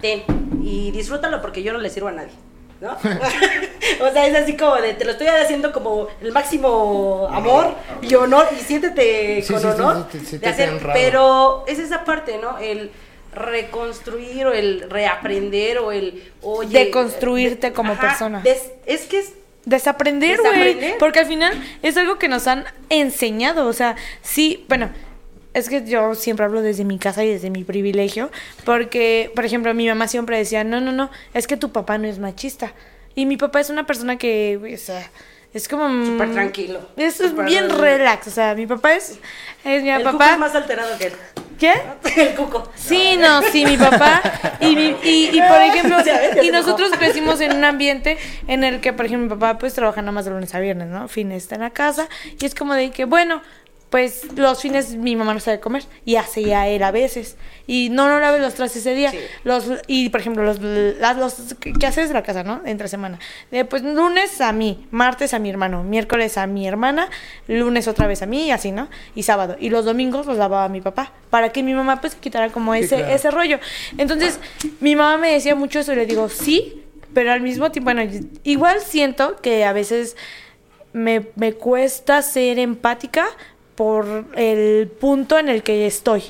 [0.00, 0.22] ten,
[0.62, 2.32] y disfrútalo porque yo no le sirvo a nadie.
[2.80, 2.92] ¿No?
[4.08, 8.14] o sea, es así como de, te lo estoy haciendo como el máximo amor y
[8.14, 12.04] honor, y siéntete Sí, con sí, honor sí, sí, sí, de hacer, pero es esa
[12.04, 12.56] parte, ¿no?
[12.58, 12.90] El
[13.34, 18.40] reconstruir o el reaprender o el oye Deconstruirte de- como persona.
[18.40, 19.32] des- es que es
[19.66, 20.52] Desaprender, güey.
[20.52, 20.98] Desaprender.
[20.98, 21.52] Porque al final
[21.82, 23.66] es algo que nos han enseñado.
[23.66, 24.88] O sea, sí, bueno,
[25.54, 28.30] es que yo siempre hablo desde mi casa y desde mi privilegio.
[28.64, 32.06] Porque, por ejemplo, mi mamá siempre decía, no, no, no, es que tu papá no
[32.06, 32.72] es machista.
[33.14, 35.10] Y mi papá es una persona que, o sea,
[35.52, 35.88] es como...
[36.06, 36.80] Súper tranquilo.
[36.96, 38.28] Es, bien relax.
[38.28, 39.18] O sea, mi papá es...
[39.64, 40.32] es mi el cuco papá...
[40.32, 41.12] es más alterado que él.
[41.58, 41.74] ¿Qué?
[42.16, 42.70] El cuco.
[42.74, 44.22] Sí, no, sí, mi papá.
[44.60, 45.98] Y, mi- y, y, por ejemplo,
[46.42, 48.16] y nosotros crecimos en un ambiente
[48.48, 50.88] en el que, por ejemplo, mi papá pues trabaja nada más de lunes a viernes,
[50.88, 51.06] ¿no?
[51.08, 52.08] Fines está en la casa.
[52.40, 53.42] Y es como de que, bueno,
[53.90, 55.82] pues los fines mi mamá no sabe comer.
[56.04, 57.36] Y hace ya él a veces.
[57.66, 59.10] Y no, no lave los trastes ese día.
[59.10, 59.18] Sí.
[59.44, 62.62] Los, y, por ejemplo, los, las- los ¿qué haces de la casa, no?
[62.64, 63.18] Entre semana.
[63.50, 67.08] De, pues lunes a mí, martes a mi hermano, miércoles a mi hermana,
[67.48, 68.88] lunes otra vez a mí y así, ¿no?
[69.14, 69.56] Y sábado.
[69.58, 71.12] Y los domingos los lavaba mi papá.
[71.30, 73.12] Para que mi mamá pues quitara como Sí, ese, claro.
[73.14, 73.58] ese rollo.
[73.98, 74.38] Entonces,
[74.80, 76.82] mi mamá me decía mucho eso y le digo, sí,
[77.12, 78.08] pero al mismo tiempo, bueno,
[78.44, 80.16] igual siento que a veces
[80.92, 83.26] me, me cuesta ser empática
[83.80, 86.22] por el punto en el que estoy.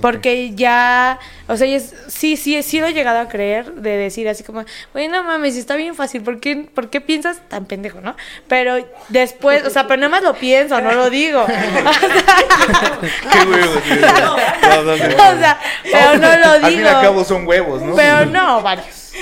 [0.00, 1.18] Porque ya,
[1.48, 4.64] o sea, es- sí, sí, sí lo he llegado a creer, de decir así como,
[4.92, 8.14] güey, no mames, está bien fácil, ¿por qué, ¿por qué piensas tan pendejo, no?
[8.46, 8.76] Pero
[9.08, 11.44] después, o sea, pero nada más lo pienso, no lo digo.
[13.32, 13.82] Qué huevos.
[13.82, 13.96] tío.
[14.62, 15.04] No, no, no.
[15.36, 16.88] o sea, pero no lo Al fin y digo.
[16.88, 17.94] al cabo son huevos, ¿no?
[17.96, 19.12] Pero no, varios.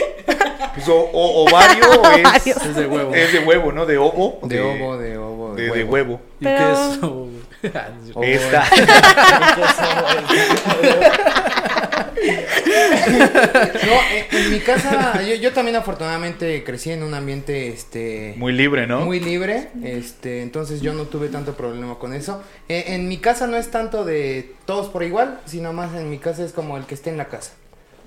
[0.74, 1.84] Pues o, o- ovario
[2.16, 2.56] es, Varios.
[2.66, 3.14] Es de huevo.
[3.14, 3.86] es de huevo, ¿no?
[3.86, 4.38] De ovo.
[4.42, 5.92] De ovo, de ovo, De, de de huevo.
[5.92, 6.20] huevo.
[6.40, 7.51] ¿Y Pero- qué es?
[8.22, 8.64] Esta.
[12.22, 18.34] No, en, en mi casa, yo, yo también afortunadamente crecí en un ambiente, este...
[18.36, 19.00] Muy libre, ¿no?
[19.04, 22.42] Muy libre, este, entonces yo no tuve tanto problema con eso.
[22.68, 26.18] Eh, en mi casa no es tanto de todos por igual, sino más en mi
[26.18, 27.52] casa es como el que esté en la casa.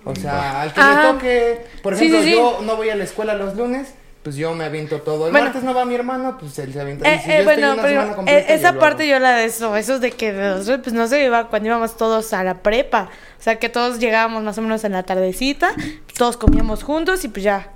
[0.04, 1.02] O sea, al que Ajá.
[1.04, 2.36] le toque, por Sí, ejemplo, sí, sí.
[2.36, 3.88] yo no voy a la escuela los lunes,
[4.26, 5.28] pues yo me aviento todo.
[5.28, 5.46] El Bueno.
[5.46, 7.08] martes no va mi hermano, pues él se avienta.
[7.08, 9.20] Eh, y si eh, yo estoy bueno, una pero completa, eh, esa yo parte yo
[9.20, 12.64] la de eso, eso de que pues no se iba cuando íbamos todos a la
[12.64, 13.10] prepa,
[13.40, 15.76] o sea que todos llegábamos más o menos en la tardecita,
[16.18, 17.70] todos comíamos juntos y pues ya,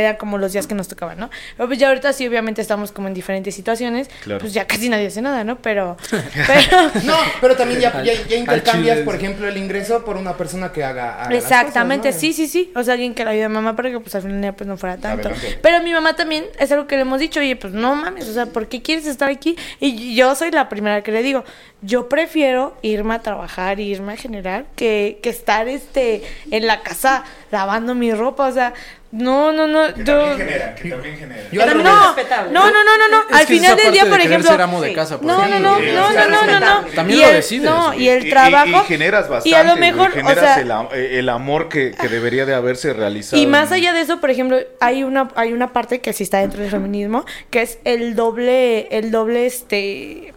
[0.00, 1.30] eran como los días que nos tocaban, ¿no?
[1.56, 4.40] Pero pues ya ahorita sí obviamente estamos como en diferentes situaciones, Claro.
[4.40, 5.56] pues ya casi nadie hace nada, ¿no?
[5.56, 5.96] Pero,
[6.46, 10.72] pero No, pero también ya, ya, ya intercambias, por ejemplo, el ingreso por una persona
[10.72, 11.22] que haga.
[11.22, 12.20] haga las Exactamente, cosas, ¿no?
[12.20, 12.72] sí, sí, sí.
[12.74, 14.76] O sea, alguien que la ayude a mamá para que pues al final pues no
[14.76, 15.30] fuera tanto.
[15.62, 18.32] Pero mi mamá también es algo que le hemos dicho, oye, pues no mames, o
[18.32, 19.56] sea, ¿por qué quieres estar aquí?
[19.80, 21.44] Y yo soy la primera que le digo,
[21.82, 27.24] yo prefiero irme a trabajar, irme a generar, que, que estar este en la casa
[27.50, 28.72] lavando mi ropa, o sea,
[29.12, 30.18] no, no, no, Que yo...
[30.18, 31.44] también generan, que también generan.
[31.52, 32.50] Yo No, respetable.
[32.52, 33.36] no, no, no, no, no.
[33.36, 34.50] Al final del día, por ejemplo.
[34.50, 34.94] ser amo de sí.
[34.94, 35.70] casa, por No, no, ejemplo.
[35.92, 36.88] no, no, no, no, no.
[36.94, 38.82] También lo decides, No, y el trabajo.
[38.84, 39.48] Y, generas bastante.
[39.50, 42.54] Y a lo mejor, generas sea, el, am- eh, el amor que, que debería de
[42.54, 43.40] haberse realizado.
[43.40, 46.38] Y más allá de eso, por ejemplo, hay una, hay una parte que sí está
[46.38, 50.31] dentro del feminismo, que es el doble, el doble, este,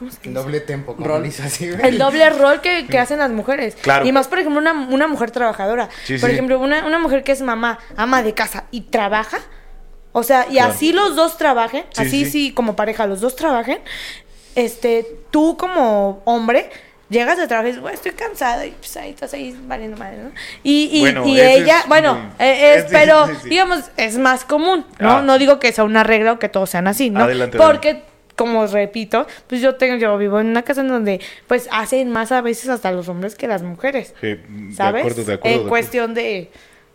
[0.00, 1.22] ¿cómo se El doble tempo, como Rol.
[1.22, 1.66] dice así.
[1.66, 3.76] El doble rol que, que hacen las mujeres.
[3.80, 4.04] Claro.
[4.04, 5.88] Y más, por ejemplo, una, una mujer trabajadora.
[6.04, 6.34] Sí, por sí.
[6.34, 9.38] ejemplo, una, una mujer que es mamá, ama de casa y trabaja.
[10.12, 10.72] O sea, y Claro.
[10.72, 12.30] así los dos trabajen, Sí, así sí.
[12.30, 13.78] sí, como pareja, los dos trabajen.
[14.56, 16.70] Este, tú como hombre,
[17.08, 20.18] llegas de trabajo y dices, "Güey, estoy cansada y pues ahí estás ahí valiendo madre,
[20.18, 20.30] ¿no?
[20.64, 23.48] Y, y, Bueno, ella, es bueno, eh, es, es- pero sí, sí.
[23.50, 25.18] digamos, es más común, ¿no?
[25.18, 25.22] Ah.
[25.22, 27.22] No digo que sea una regla o que todos sean así, ¿no?
[27.24, 28.02] Adelante, Porque
[28.40, 32.32] como repito, pues yo tengo, yo vivo en una casa en donde pues hacen más
[32.32, 35.00] a veces hasta los hombres que las mujeres, Sí, de ¿sabes?
[35.02, 35.42] acuerdo, de acuerdo.
[35.42, 35.68] de en acuerdo.
[35.68, 36.50] cuestión de,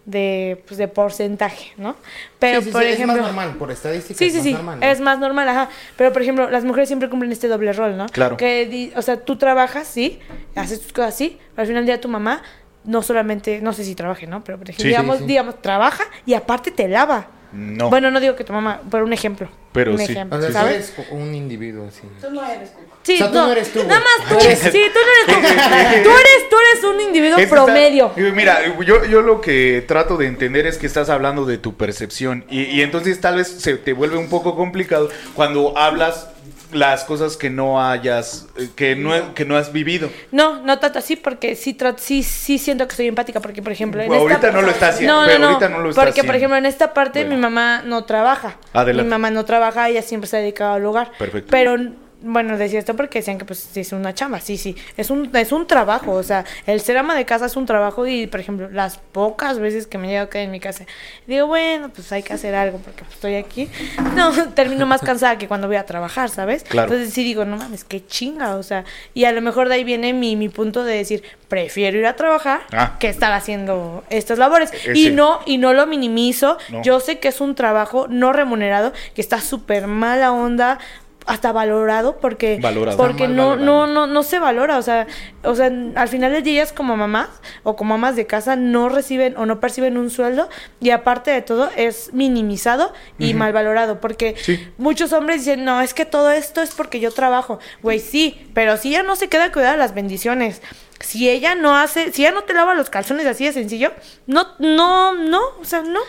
[0.06, 1.96] de, pues, de porcentaje, ¿no?
[2.40, 3.14] Pero Sí, sí, por sí, ejemplo...
[3.16, 4.80] es más normal, por estadística Sí, es sí, más sí, normal.
[4.80, 4.86] ¿no?
[4.88, 5.70] es más normal, ajá.
[5.98, 8.08] Pero, por ejemplo, las mujeres siempre cumplen este doble rol, ¿no?
[8.08, 8.38] Claro.
[8.38, 10.20] Que, di- o sea, tú trabajas, sí,
[10.56, 12.42] haces tus cosas así, pero al final del día tu mamá
[12.86, 14.44] no solamente, no sé si trabaje, ¿no?
[14.44, 15.26] Pero, por ejemplo, Sí, sí, digamos, sí.
[15.26, 17.28] digamos, trabaja y aparte te lava.
[17.52, 17.90] No.
[17.90, 19.48] Bueno, no digo que tu mamá, pero un ejemplo.
[19.76, 20.12] Pero un sí.
[20.12, 20.74] ejemplo, O sea, tú ¿sabes?
[20.98, 22.02] eres un individuo así.
[22.20, 22.96] Tú no eres cuco.
[23.04, 24.36] Sí, O sea, tú no eres tú, Nada más tú.
[24.40, 25.64] Tú eres- Sí, tú no eres tú.
[26.04, 28.12] tú eres, tú eres un individuo está- promedio.
[28.16, 32.46] mira, yo, yo lo que trato de entender es que estás hablando de tu percepción
[32.50, 36.30] y, y entonces tal vez se te vuelve un poco complicado cuando hablas
[36.72, 40.10] las cosas que no hayas, eh, que no, que no has vivido.
[40.32, 44.02] No, no tanto así porque sí, sí, sí siento que soy empática porque, por ejemplo,
[44.02, 44.22] en esta...
[44.22, 46.66] ahorita no lo está haciendo, No, no, ahorita no lo está porque, por ejemplo, en
[46.66, 47.36] esta parte Bueno.
[47.36, 48.58] mi mamá no trabaja.
[48.74, 49.04] Adelante.
[49.04, 51.12] Mi mamá no trabaja, ella siempre se ha dedicado al hogar.
[51.18, 51.50] Perfecto.
[51.52, 51.78] Pero
[52.26, 55.52] bueno, decía esto porque decían que pues es una chamba, sí, sí, es un, es
[55.52, 58.70] un trabajo, o sea, el ser ama de casa es un trabajo y, por ejemplo,
[58.70, 60.86] las pocas veces que me llego a quedar en mi casa,
[61.28, 63.70] digo, bueno, pues hay que hacer algo porque pues, estoy aquí,
[64.16, 66.64] no, termino más cansada que cuando voy a trabajar, ¿sabes?
[66.64, 66.92] Claro.
[66.92, 69.84] Entonces sí digo, no mames, qué chinga, o sea, y a lo mejor de ahí
[69.84, 72.96] viene mi, mi punto de decir, prefiero ir a trabajar Ah.
[73.00, 74.72] que estar haciendo estas labores.
[74.74, 74.98] Ese.
[74.98, 76.82] Y no, y no lo minimizo, No.
[76.82, 80.80] yo sé que es un trabajo no remunerado, que está súper mala onda,
[81.26, 82.98] hasta valorado, porque, Valorado.
[82.98, 85.08] porque no, no, no, no se valora, o sea,
[85.44, 87.30] o sea, al final del día ellas como mamás
[87.64, 90.50] o como mamás de casa no reciben o no perciben un sueldo
[90.80, 94.68] y aparte de todo es minimizado y mal valorado, porque Sí.
[94.78, 98.78] muchos hombres dicen, no, es que todo esto es porque yo trabajo, güey, sí, pero
[98.78, 100.62] si ella no se queda cuidar de las bendiciones,
[101.00, 103.92] si ella no hace, si ella no te lava los calzones así de sencillo,
[104.28, 106.00] no, no, no, o sea, no.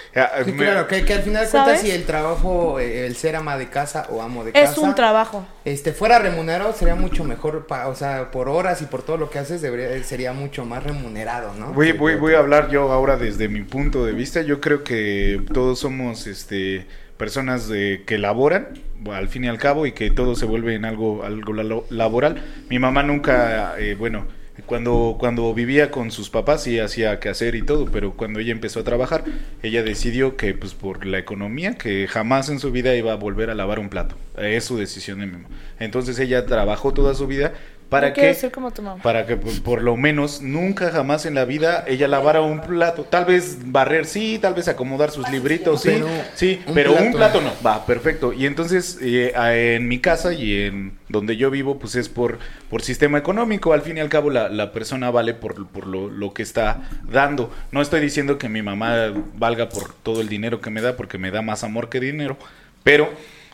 [0.44, 3.58] Sí, claro, que, que al final de cuentas si el trabajo, eh, el ser ama
[3.58, 4.80] de casa o amo de Es casa.
[4.80, 5.46] un trabajo.
[5.64, 9.28] Este, fuera remunerado sería mucho mejor, pa- o sea, por horas y por todo lo
[9.28, 11.72] que haces debería, sería mucho más remunerado, ¿no?
[11.72, 14.42] Voy, voy, voy a hablar yo ahora desde mi punto de vista.
[14.42, 18.68] Yo creo que todos somos este, personas de, que laboran,
[19.12, 21.52] al fin y al cabo, y que todo se vuelve en algo, algo
[21.90, 22.42] laboral.
[22.70, 24.26] Mi mamá nunca, eh, bueno,
[24.66, 28.80] cuando, cuando vivía con sus papás sí hacía hacer y todo, pero cuando ella empezó
[28.80, 29.24] a trabajar,
[29.62, 33.50] ella decidió que pues por la economía, que jamás en su vida iba a volver
[33.50, 34.16] a lavar un plato.
[34.36, 35.48] Es su decisión de mi mamá.
[35.78, 37.54] Entonces ella trabajó toda su vida
[37.88, 39.00] para quiero que ser como tu mamá.
[39.02, 43.04] para que pues, por lo menos nunca jamás en la vida ella lavara un plato.
[43.04, 47.12] Tal vez barrer sí, tal vez acomodar sus libritos sí, Pero sí, un pero un
[47.12, 47.16] plato.
[47.16, 47.52] plato no.
[47.64, 48.32] Va, perfecto.
[48.32, 49.32] Y entonces eh,
[49.76, 53.72] en mi casa y en donde yo vivo pues es por, por sistema económico.
[53.72, 56.82] Al fin y al cabo la, la persona vale por, por lo, lo que está
[57.10, 57.52] dando.
[57.70, 61.18] No estoy diciendo que mi mamá valga por todo el dinero que me da porque
[61.18, 62.36] me da más amor que dinero.
[62.82, 63.10] Pero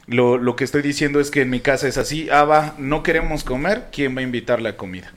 [0.07, 3.45] lo, que estoy diciendo es que en mi casa es así, ah, va, no queremos
[3.45, 5.13] comer, ¿quién va a invitar la comida?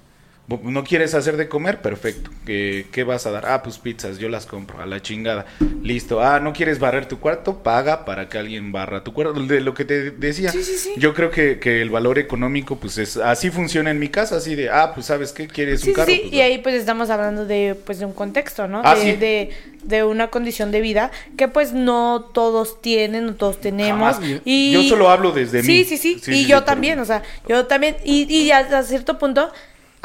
[0.47, 1.81] ¿No quieres hacer de comer?
[1.81, 2.29] Perfecto.
[2.45, 3.47] ¿Qué, qué vas a dar?
[3.47, 5.47] Ah, pues pizzas, yo las compro, a la chingada.
[5.81, 6.21] Listo.
[6.21, 7.63] Ah, ¿no quieres barrer tu cuarto?
[7.63, 9.33] Paga para que alguien barra tu cuarto.
[9.33, 10.53] De lo que te decía.
[10.97, 14.53] Yo creo que, que el valor económico, pues es así funciona en mi casa, así
[14.53, 16.11] de, ah, pues sabes qué, quieres Sí, un carro.
[16.11, 18.81] sí, Pues, y ahí pues estamos hablando de pues de un contexto, ¿no?
[18.85, 19.11] Ah, de, sí.
[19.17, 19.49] de,
[19.83, 24.15] de una condición de vida que pues no todos tienen, no todos tenemos.
[24.17, 24.41] Jamás.
[24.45, 25.83] Y Yo solo hablo desde sí, mí.
[25.85, 28.83] Sí, sí, Sí, y sí, yo sí, también, o sea, yo también y, y hasta
[28.83, 29.51] cierto punto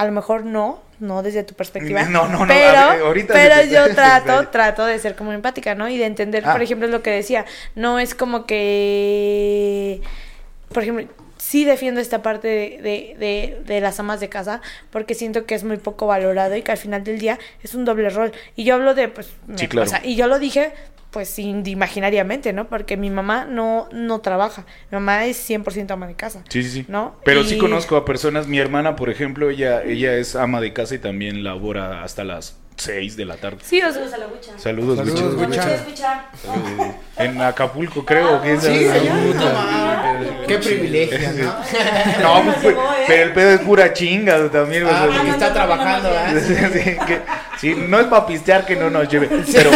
[0.00, 2.02] a lo mejor no, no desde tu perspectiva.
[2.08, 5.88] No, no, no, Pero, ver, ahorita pero yo trato, trato de ser como empática, ¿no?
[5.88, 6.52] Y de entender, Ah.
[6.52, 7.44] por ejemplo, lo que decía.
[7.74, 10.00] No es como que,
[10.72, 15.14] por ejemplo, sí defiendo esta parte de, de, de, de las amas de casa porque
[15.14, 18.10] siento que es muy poco valorado y que al final del día es un doble
[18.10, 18.32] rol.
[18.56, 19.26] Y yo hablo de, pues,
[19.56, 19.86] Sí, me- claro.
[19.86, 20.72] o sea, y yo lo dije,
[21.10, 22.68] pues, sin, imaginariamente, ¿no?
[22.68, 24.64] Porque mi mamá no, no trabaja.
[24.90, 26.42] Mi mamá es 100% ama de casa.
[26.48, 26.84] Sí, sí, sí.
[26.88, 27.16] ¿No?
[27.24, 30.94] Pero sí conozco a personas, mi hermana, por ejemplo, ella, ella es ama de casa
[30.94, 33.58] y también labora hasta las 6 de la tarde.
[33.62, 34.58] Sí, o sea, Saludos a la bucha.
[34.58, 35.48] Saludos, Saludos, Wichis.
[35.48, 35.74] Wicha.
[35.74, 36.24] escucha?
[37.18, 38.40] En Acapulco, creo.
[38.40, 38.86] ¿quién Sí,
[40.46, 41.54] Qué privilegio, ¿no?
[42.44, 42.78] No, pues, ¿eh?
[43.06, 44.84] pero el pedo es pura chinga también.
[44.84, 46.10] o Ah, sea, está no, trabajando.
[46.40, 46.54] Sí,
[47.06, 47.20] que-
[47.58, 49.28] sí, no es para pistear que no nos lleve.
[49.52, 49.70] Pero,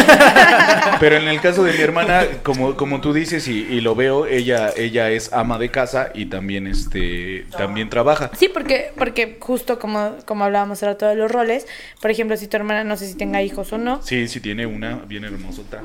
[1.00, 4.26] pero en el caso de mi hermana, como, como tú dices y, y lo veo,
[4.26, 8.30] ella, ella es ama de casa y también, este, también trabaja.
[8.36, 11.66] Sí, porque, porque justo como, como hablábamos ahora todos los roles,
[12.00, 14.66] por ejemplo, si tu hermana no sé si tenga hijos o no, Sí, sí tiene
[14.66, 15.80] una bien hermosota.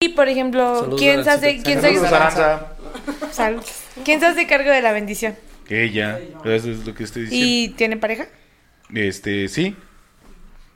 [0.00, 1.88] y por ejemplo, Saludos, ¿quién se hace, quién se,
[3.38, 3.62] Aranza.
[3.64, 5.36] Sal- ¿quién se hace cargo de la bendición?
[5.68, 7.46] Ella, eso es lo que estoy diciendo.
[7.46, 8.26] ¿Y tiene pareja?
[8.94, 9.74] Este, sí.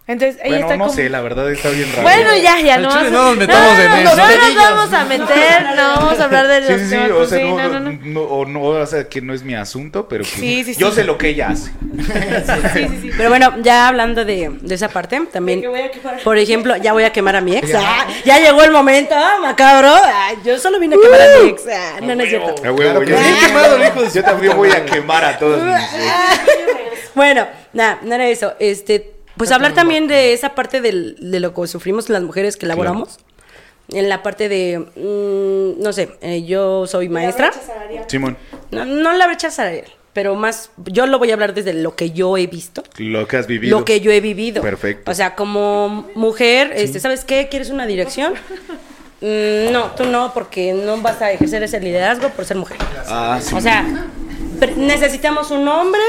[0.08, 0.94] Entonces, ella Bueno, está no como...
[0.96, 2.02] sé, la verdad está bien raro.
[2.02, 4.16] Bueno, ya, ya, no, chile a- no nos metamos en no, eso.
[4.16, 7.16] No nos vamos a meter, no vamos a hablar de los Sí, sí, sí, o
[7.16, 7.98] pues, sea, sí, no, no, no, no.
[8.04, 10.90] no, o no, o sea, que no es mi asunto, pero pues, Sí, sí, yo
[10.90, 10.94] sí.
[10.96, 11.70] sé lo que ella hace.
[11.72, 13.10] Sí, sí, sí.
[13.16, 16.20] Pero bueno, ya hablando de, de esa parte, también, De que voy a quemar.
[16.22, 17.74] por ejemplo, ya voy a quemar a mi ex.
[17.74, 19.88] Ah, ya llegó el momento, ah, macabro.
[19.92, 21.62] Ah, yo solo vine a quemar a mi ex.
[21.66, 22.54] Ah, no, no es cierto.
[22.62, 27.10] Claro yo, quemado, hijo de- yo también voy a quemar a todos mis ex.
[27.16, 28.54] Bueno, nada, no era eso.
[28.60, 32.66] Este, pues hablar también de esa parte del- de lo que sufrimos las mujeres que
[32.66, 33.18] laboramos.
[33.92, 37.52] En la parte de, mm, no sé, eh, yo soy maestra.
[38.08, 38.36] Simón,
[38.72, 42.10] No, no la brecha salarial, pero más, yo lo voy a hablar desde lo que
[42.10, 42.82] yo he visto.
[42.98, 43.78] lo que has vivido.
[43.78, 44.60] Lo que yo he vivido.
[44.62, 45.08] Perfecto.
[45.10, 47.46] O sea, como mujer, este, ¿sabes qué?
[47.48, 48.34] ¿Quieres una dirección?
[49.20, 52.76] Mm, no, tú no, porque no vas a ejercer ese liderazgo por ser mujer.
[53.06, 53.54] Ah, sí.
[53.54, 53.84] O sea,
[54.76, 56.02] necesitamos un hombre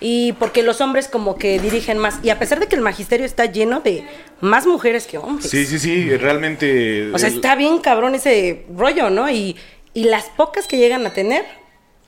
[0.00, 2.20] y porque los hombres como que dirigen más.
[2.22, 4.04] Y a pesar de que el magisterio está lleno de
[4.40, 5.50] más mujeres que hombres.
[5.50, 7.10] Sí, sí, sí, realmente.
[7.12, 9.28] O sea, el- está bien cabrón ese rollo, ¿no?
[9.30, 9.56] Y,
[9.94, 11.44] y las pocas que llegan a tener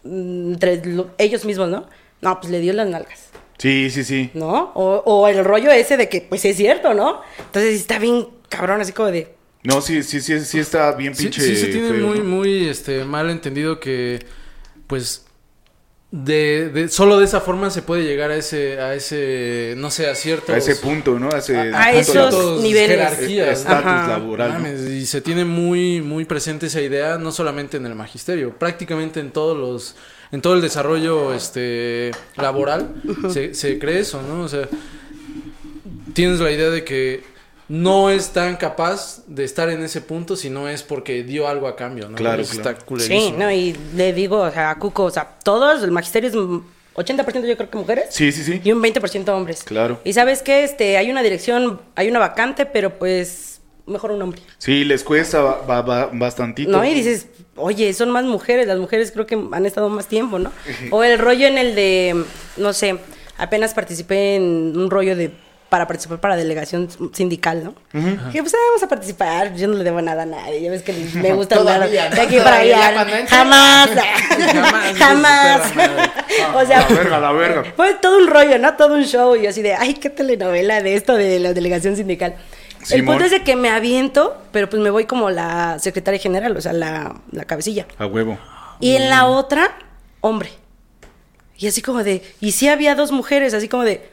[0.04, 1.86] mm, entre lo- ellos mismos, ¿no?
[2.20, 4.30] No, pues le dio las nalgas, Sí, sí, sí.
[4.34, 4.72] ¿no?
[4.74, 7.20] O, o el rollo ese de que, pues es cierto, ¿no?
[7.38, 9.34] Entonces está bien cabrón, así como de...
[9.62, 12.24] No, sí, sí, sí, sí está bien Sí, pinche sí se tiene feo, muy, ¿no?
[12.24, 14.24] muy este, mal entendido que,
[14.86, 15.26] pues,
[16.12, 20.08] de, de- solo de esa forma se puede llegar a ese, a ese, no sé,
[20.10, 20.50] a ciertos...
[20.50, 21.30] A ese punto, ¿no?
[21.30, 22.88] A, ese A- a punto esos niveles.
[22.88, 24.88] jerarquías, estatus laboral.
[24.92, 29.30] y se tiene muy, muy presente esa idea, no solamente en el magisterio, prácticamente en
[29.30, 29.94] todos los,
[30.32, 32.92] en todo el desarrollo este laboral
[33.32, 34.42] se, se cree eso, ¿no?
[34.42, 34.68] O sea,
[36.12, 37.22] tienes la idea de que
[37.70, 41.68] no es tan capaz de estar en ese punto si no es porque dio algo
[41.68, 42.16] a cambio, ¿no?
[42.16, 42.70] Claro, Eso claro.
[42.70, 43.20] Está culerísimo.
[43.20, 43.48] Sí, ¿no?
[43.52, 46.58] Y le digo, o sea, a Cuco, o sea, todos, el magisterio es mm,
[46.96, 48.06] 80% yo creo que mujeres.
[48.10, 48.60] Sí, sí, sí.
[48.64, 49.62] Y un 20% hombres.
[49.62, 50.00] Claro.
[50.02, 54.42] Y sabes qué, este, hay una dirección, hay una vacante, pero pues mejor un hombre.
[54.58, 56.72] Sí, les cuesta ba- ba- ba- bastantito.
[56.72, 56.84] ¿No?
[56.84, 60.50] Y dices, oye, son más mujeres, las mujeres creo que han estado más tiempo, ¿no?
[60.90, 62.24] O el rollo en el de,
[62.56, 62.98] no sé,
[63.38, 65.30] apenas participé en un rollo de
[65.70, 67.74] para participar para delegación sindical, ¿no?
[68.32, 70.82] Que pues ah, vamos a participar, yo no le debo nada a nadie, ya ves
[70.82, 72.22] que me gusta andar Todavía, de ¿no?
[72.22, 73.26] aquí para allá.
[73.28, 73.90] Jamás,
[74.98, 75.60] Jamás,
[76.54, 77.64] o sea, La verga, la verga.
[77.76, 78.74] fue todo un rollo, ¿no?
[78.76, 82.34] Todo un show y así de, ay, qué telenovela de esto de la delegación sindical.
[82.90, 86.56] El punto es de que me aviento, pero pues me voy como la secretaria general,
[86.56, 87.86] o sea, la, la cabecilla.
[87.98, 88.38] A huevo.
[88.80, 89.70] Y en la otra,
[90.20, 90.50] hombre.
[91.58, 94.08] Y así como de, y sí había dos mujeres, así como de,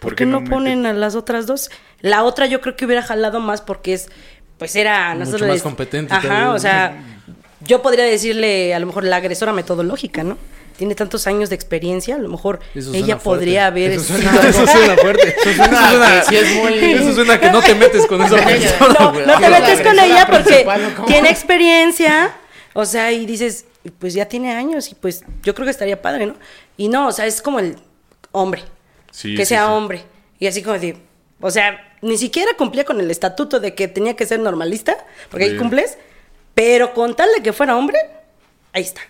[0.00, 1.70] ¿por, qué, no, ponen a las otras dos?
[2.00, 4.08] La otra yo creo que hubiera jalado más porque es,
[4.58, 5.10] pues era...
[5.14, 6.96] Mucho nosotros más les- competente Ajá, o sea,
[7.60, 10.36] yo podría decirle a lo mejor la agresora metodológica, ¿no?
[10.76, 13.22] Tiene tantos años de experiencia, a lo mejor Eso ella fuerte.
[13.24, 13.90] podría haber...
[13.92, 15.36] Eso sido- suena- Eso suena fuerte.
[15.44, 18.96] Eso suena, que sí es muy- eso suena que no te metes con esa persona,
[18.98, 19.26] no, güey.
[19.26, 20.66] no te metes con ella porque
[21.06, 22.32] tiene experiencia,
[22.72, 23.66] o sea, y dices,
[23.98, 26.34] pues ya tiene años y pues yo creo que estaría padre, ¿no?
[26.78, 27.76] Y no, o sea, es como el
[28.32, 28.62] hombre,
[29.10, 29.72] Sí, que sí, sea sí.
[29.72, 30.04] hombre.
[30.38, 30.96] Y así como de,
[31.40, 34.96] o sea, ni siquiera cumplía con el estatuto de que tenía que ser normalista,
[35.30, 35.98] porque ahí cumples,
[36.54, 37.98] pero con tal de que fuera hombre,
[38.72, 39.02] ahí está.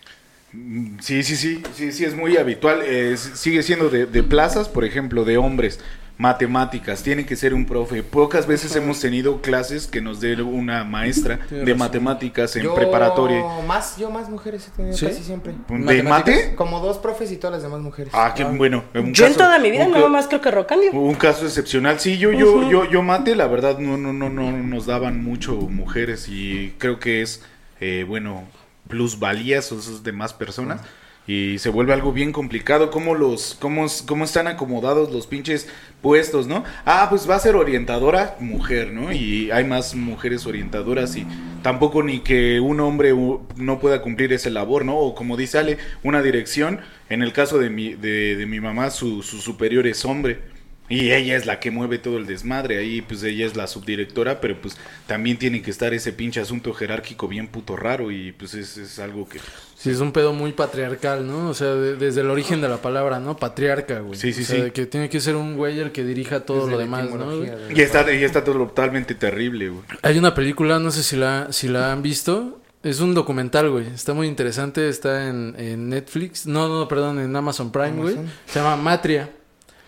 [1.01, 2.83] Sí, sí, sí, sí, sí, es muy habitual.
[2.85, 5.79] eh, sigue siendo de, de plazas, por ejemplo, de hombres.
[6.21, 8.03] Matemáticas, tiene que ser un profe.
[8.03, 11.79] Pocas veces hemos tenido clases que nos dé una maestra Tienes de razón.
[11.79, 13.43] matemáticas en Yo preparatoria.
[13.67, 15.07] Más, yo más mujeres he tenido ¿Sí?
[15.07, 15.55] casi siempre.
[15.67, 16.55] ¿De mate?
[16.57, 18.13] Como dos profes y todas las demás mujeres.
[18.15, 18.85] Ah, qué bueno.
[18.95, 20.93] un yo en toda mi vida nada más creo que Rocandio.
[20.93, 21.99] Un caso excepcional.
[22.01, 25.55] Sí, yo, yo, yo, yo mate, la verdad, no, no, no, no nos daban mucho
[25.55, 27.43] mujeres y creo que es,
[27.81, 28.45] eh, bueno,
[28.89, 30.83] plusvalías o esas demás personas.
[31.27, 32.91] Y se vuelve algo bien complicado.
[32.91, 35.69] ¿Cómo, los, cómo, ¿Cómo están acomodados los pinches
[36.03, 36.65] puestos, no?
[36.85, 39.13] Ah, pues va a ser orientadora mujer, ¿no?
[39.13, 41.27] Y hay más mujeres orientadoras y
[41.63, 43.15] tampoco ni que un hombre
[43.57, 44.97] no pueda cumplir ese labor, ¿no?
[44.97, 46.81] O como dice Ale, una dirección.
[47.09, 50.60] En el caso de mi, de, de mi mamá, su superior es hombre.
[50.91, 52.77] Y ella es la que mueve todo el desmadre.
[52.79, 54.77] Ahí, pues ella es la subdirectora, pero pues
[55.07, 58.11] también tiene que estar ese pinche asunto jerárquico bien puto raro.
[58.11, 59.39] Y pues es, es algo que.
[59.79, 61.49] Sí, es un pedo muy patriarcal, ¿no?
[61.49, 63.37] O sea, de- desde el origen de la palabra, ¿no?
[63.37, 64.19] Patriarca, güey.
[64.19, 64.63] Sí, sí, O sea, sí.
[64.63, 67.25] de que tiene que ser un güey el que dirija todo Desde lo demás, ¿no?
[67.25, 67.47] güey?
[67.49, 69.85] de- Y está, y está totalmente terrible, güey.
[70.03, 72.61] Hay una película, no sé si la, si la han visto.
[72.83, 73.87] Es un documental, güey.
[73.87, 74.89] Está muy interesante.
[74.89, 76.47] Está en, en Netflix.
[76.47, 78.15] No, no, perdón, en Amazon Prime, güey.
[78.15, 78.33] Amazon.
[78.47, 79.31] Se llama Matria.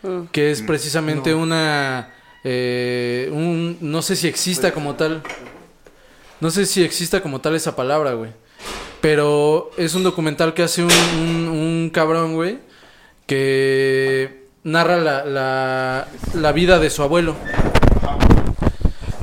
[0.02, 0.26] Mm.
[0.32, 2.12] Que es precisamente una...
[2.44, 5.22] eh, un, no sé si exista como tal.
[6.40, 8.30] No sé si exista como tal esa palabra, güey.
[9.00, 12.58] Pero es un documental que hace un, un, un cabrón, güey.
[13.26, 17.36] Que narra la, la, la vida de su abuelo.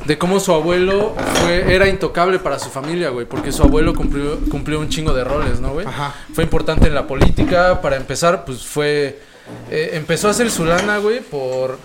[0.06, 3.26] De cómo su abuelo fue, era intocable para su familia, güey.
[3.26, 5.86] Porque su abuelo cumplió, cumplió un chingo de roles, ¿no, güey?
[5.86, 6.14] Ajá.
[6.32, 7.80] Fue importante en la política.
[7.82, 9.20] Para empezar, pues fue...
[9.70, 11.78] eh, empezó a hacer su lana, güey, por...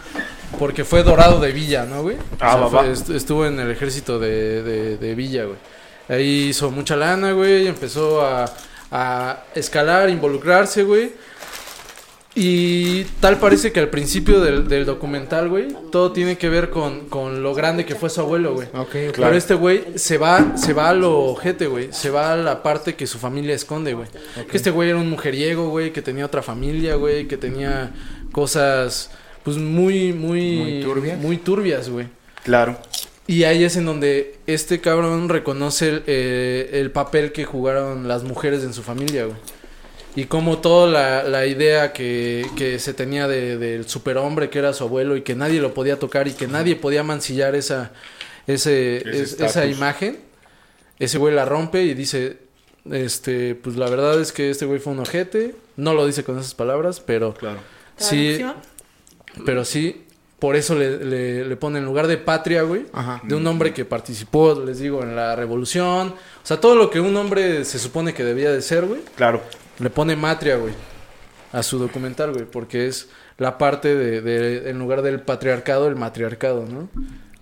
[0.59, 2.15] Porque fue dorado de Villa, ¿no, güey?
[2.15, 5.57] O Ah, sea, fue- estuvo en el ejército de, de, de Villa, güey.
[6.07, 7.67] Ahí hizo mucha lana, güey.
[7.67, 8.45] Empezó a,
[8.91, 11.11] a escalar, involucrarse, güey.
[12.37, 17.07] Y tal parece que al principio del, del documental, güey, todo tiene que ver con,
[17.07, 18.67] con lo grande que fue su abuelo, güey.
[18.73, 19.15] Ok, ok.
[19.15, 21.93] Pero este güey se va, se va a lo ojete, güey.
[21.93, 24.09] Se va a la parte que su familia esconde, güey.
[24.51, 27.93] Que este güey era un mujeriego, güey, que tenía otra familia, güey, que tenía
[28.33, 29.11] cosas,
[29.43, 30.57] pues muy, muy...
[30.57, 31.19] Muy turbias.
[31.19, 32.07] Muy turbias, güey.
[32.43, 32.77] Claro.
[33.27, 38.23] Y ahí es en donde este cabrón reconoce el, eh, el papel que jugaron las
[38.23, 39.37] mujeres en su familia, güey.
[40.15, 44.71] Y como toda la, la idea que, que se tenía de- del superhombre que era
[44.73, 47.91] su abuelo y que nadie lo podía tocar y que nadie podía mancillar esa,
[48.47, 50.19] ese, Ese es- esa imagen,
[50.99, 52.37] ese güey la rompe y dice,
[52.89, 55.55] este, pues la verdad es que este güey fue un ojete.
[55.75, 57.59] No lo dice con esas palabras, pero Claro.
[57.97, 58.39] sí,
[59.45, 60.05] pero sí,
[60.39, 63.19] por eso le, le, le pone en lugar de patria, güey, Ajá.
[63.23, 66.09] de un hombre que participó, les digo, en la revolución.
[66.09, 69.41] O sea, todo lo que un hombre se supone que debía de ser, güey, Claro.
[69.79, 70.73] Le pone matria, güey,
[71.51, 75.95] a su documental, güey, porque es la parte de, de- en lugar del patriarcado, el
[75.95, 76.89] matriarcado, ¿no?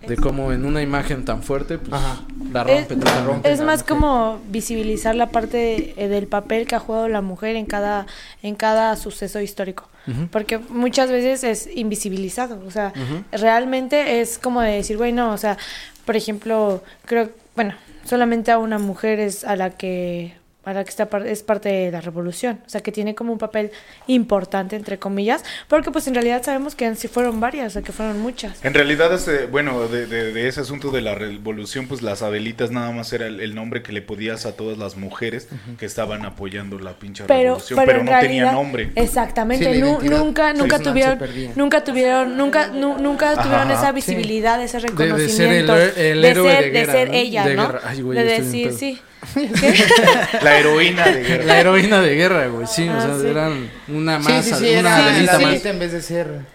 [0.06, 2.20] De cómo en una imagen tan fuerte, pues, Ajá.
[2.52, 3.50] la Es, rompe totalmente.
[3.50, 7.64] es más como visibilizar la parte eh, del papel que ha jugado la mujer en
[7.64, 8.06] cada,
[8.42, 9.88] en cada suceso histórico.
[10.30, 12.62] Porque muchas veces es invisibilizado.
[12.66, 12.92] O sea,
[13.32, 15.56] realmente es como de decir, güey, no, o sea,
[16.04, 17.74] por ejemplo, creo, bueno,
[18.04, 20.34] solamente a una mujer es a la que
[20.64, 23.32] a la que está par- es parte de la revolución, o sea que tiene como
[23.32, 23.70] un papel
[24.06, 27.92] importante entre comillas, porque pues en realidad sabemos que sí fueron varias, o sea que
[27.92, 28.64] fueron muchas.
[28.64, 32.70] En realidad, este, bueno, de, de- de ese asunto de la revolución, pues las Abelitas
[32.70, 36.24] nada más era el, el nombre que le podías a todas las mujeres que estaban
[36.24, 38.90] apoyando la pinche pero, revolución, pero, pero, en no realidad, tenía nombre.
[38.94, 41.18] Exactamente, Sí, nunca, nunca tuvieron,
[41.56, 46.10] nunca tuvieron, nunca, nu- nunca Ajá, tuvieron esa visibilidad, ese de ser el reconocimiento, de
[46.30, 47.14] héroe ser, de ser ¿no?
[47.14, 47.66] ella, De ¿no?
[47.66, 47.80] guerra.
[47.84, 49.00] Ay, güey, de estoy bien decir, sí.
[49.34, 49.84] ¿Qué?
[50.42, 51.44] La heroína de guerra.
[51.44, 53.26] La heroína de guerra, güey, sí, o Ah, sea, sí.
[53.26, 55.64] eran una Sí, más, sí, sí, una Adelita más.
[55.64, 56.54] En vez de ser.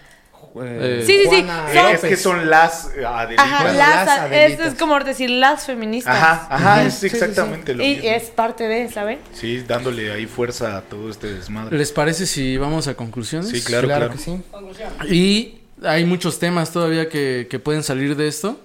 [0.62, 3.44] eh, Sí, sí, sí, Eh, son- es que son las eh, Adelitas.
[3.46, 4.66] Ajá, las, las Adelitas.
[4.68, 6.14] es como decir las feministas.
[6.16, 7.16] Ajá, ajá, es Sí, sí, sí.
[7.16, 8.10] exactamente lo Y mismo.
[8.10, 9.18] es parte de, ¿saben?
[9.32, 11.76] Sí, dándole ahí fuerza a todo este desmadre.
[11.78, 13.50] ¿Les parece si vamos a conclusiones?
[13.50, 14.18] Sí, claro, claro, claro.
[14.18, 15.14] que sí.
[15.14, 18.58] Y hay muchos temas todavía que, que pueden salir de esto.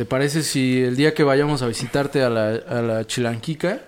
[0.00, 3.80] ¿Te parece si el día que vayamos a visitarte a la, a la Chilanquica,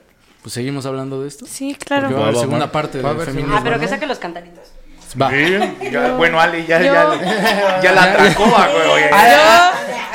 [0.43, 1.47] pues seguimos hablando de esto?
[1.49, 2.09] Sí, Porque claro.
[2.11, 2.73] va a Va, haber va, segunda va.
[2.73, 3.57] parte a haber feminismo.
[3.57, 4.61] Ah, pero que saque los cantaritos.
[5.19, 5.31] Va.
[5.31, 9.05] Sí, ya- bueno, Ale, ya, Yo- ya, ya la atacó, güey.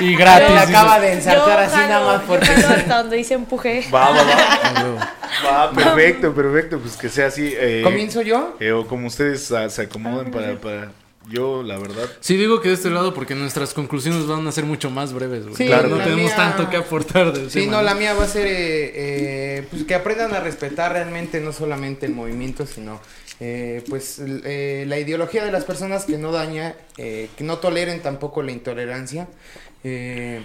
[0.02, 0.50] Y Yo gratis.
[0.52, 2.48] le acaba de ensartar así jalo- nada más porque.
[2.52, 3.84] hasta donde dice empuje.
[3.92, 4.36] Va, va, va.
[4.76, 5.14] Ah.
[5.48, 6.78] Va, perfecto, perfecto.
[6.78, 7.56] Pues que sea así.
[7.58, 8.56] eh, ¿Comienzo yo?
[8.60, 10.92] eh, o como ustedes ah, se acomoden para, para.
[11.30, 12.06] Yo, la verdad.
[12.22, 15.44] Sí, digo que de este lado porque nuestras conclusiones van a ser mucho más breves,
[15.44, 15.56] güey.
[15.56, 18.24] Sí, claro, no tenemos mía- tanto que aportar del Sí, tema, no, la mía va
[18.24, 23.02] a ser eh, eh, pues que aprendan a respetar realmente no solamente el movimiento, sino
[23.40, 28.02] eh, pues eh, la ideología de las personas que no daña, eh, que no toleren
[28.02, 29.28] tampoco la intolerancia.
[29.84, 30.42] Eh,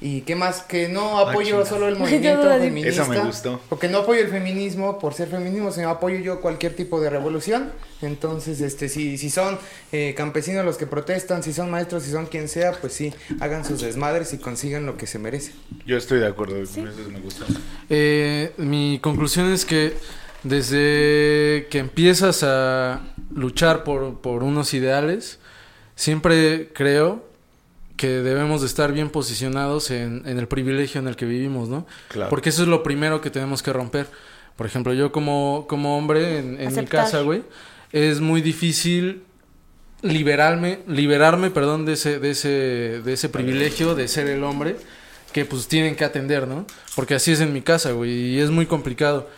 [0.00, 2.90] y qué más, que no apoyo solo el movimiento feminista.
[2.90, 3.60] Esa me gustó.
[3.70, 7.10] O que no apoyo el feminismo por ser feminismo, sino apoyo yo cualquier tipo de
[7.10, 7.72] revolución.
[8.02, 9.58] Entonces, este, si, si son
[9.92, 13.64] eh, campesinos los que protestan, si son maestros, si son quien sea, pues sí, hagan
[13.64, 15.54] sus desmadres y consigan lo que se merecen.
[15.86, 16.56] Yo estoy de acuerdo.
[16.56, 17.46] Eso me gusta.
[17.88, 19.94] Eh, mi conclusión es que
[20.42, 23.00] desde que empiezas a
[23.34, 25.38] luchar por, por unos ideales,
[25.94, 27.24] siempre creo
[27.96, 31.86] que debemos de estar bien posicionados en, en el privilegio en el que vivimos, ¿no?
[32.08, 32.30] Claro.
[32.30, 34.06] Porque eso es lo primero que tenemos que romper.
[34.56, 37.42] Por ejemplo, yo como, como hombre en, en mi casa, güey,
[37.92, 39.22] es muy difícil
[40.02, 42.48] liberarme, liberarme, perdón, de ese, de ese,
[43.04, 44.76] de ese privilegio de ser el hombre
[45.32, 46.66] que pues tienen que atender, ¿no?
[46.94, 49.28] Porque así es en mi casa, güey, y es muy complicado.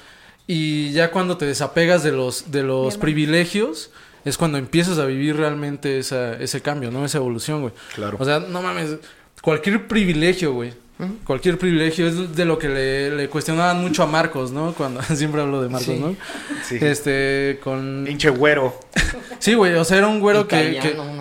[0.46, 3.90] Y ya cuando te desapegas de los, de los Bien, privilegios,
[4.28, 7.04] es cuando empiezas a vivir realmente esa, ese cambio, ¿no?
[7.04, 7.72] Esa evolución, güey.
[7.94, 8.16] Claro.
[8.20, 8.96] O sea, no mames,
[9.42, 10.72] cualquier privilegio, güey.
[11.24, 14.72] Cualquier privilegio es de lo que le, le cuestionaban mucho a Marcos, ¿no?
[14.74, 16.00] Cuando siempre hablo de Marcos, Sí.
[16.00, 16.16] ¿no?
[16.64, 16.76] Sí.
[16.80, 18.02] Este, con...
[18.04, 18.74] Pinche güero.
[19.38, 20.80] Sí, güey, o sea, era un güero que,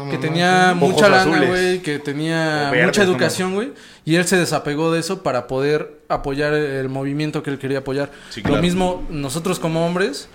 [0.10, 3.74] que, tenía mucha lana, güey, que tenía verdes, mucha educación, güey,
[4.04, 8.12] y él se desapegó de eso para poder apoyar el movimiento que él quería apoyar.
[8.32, 10.30] Sí, Lo mismo nosotros como hombres,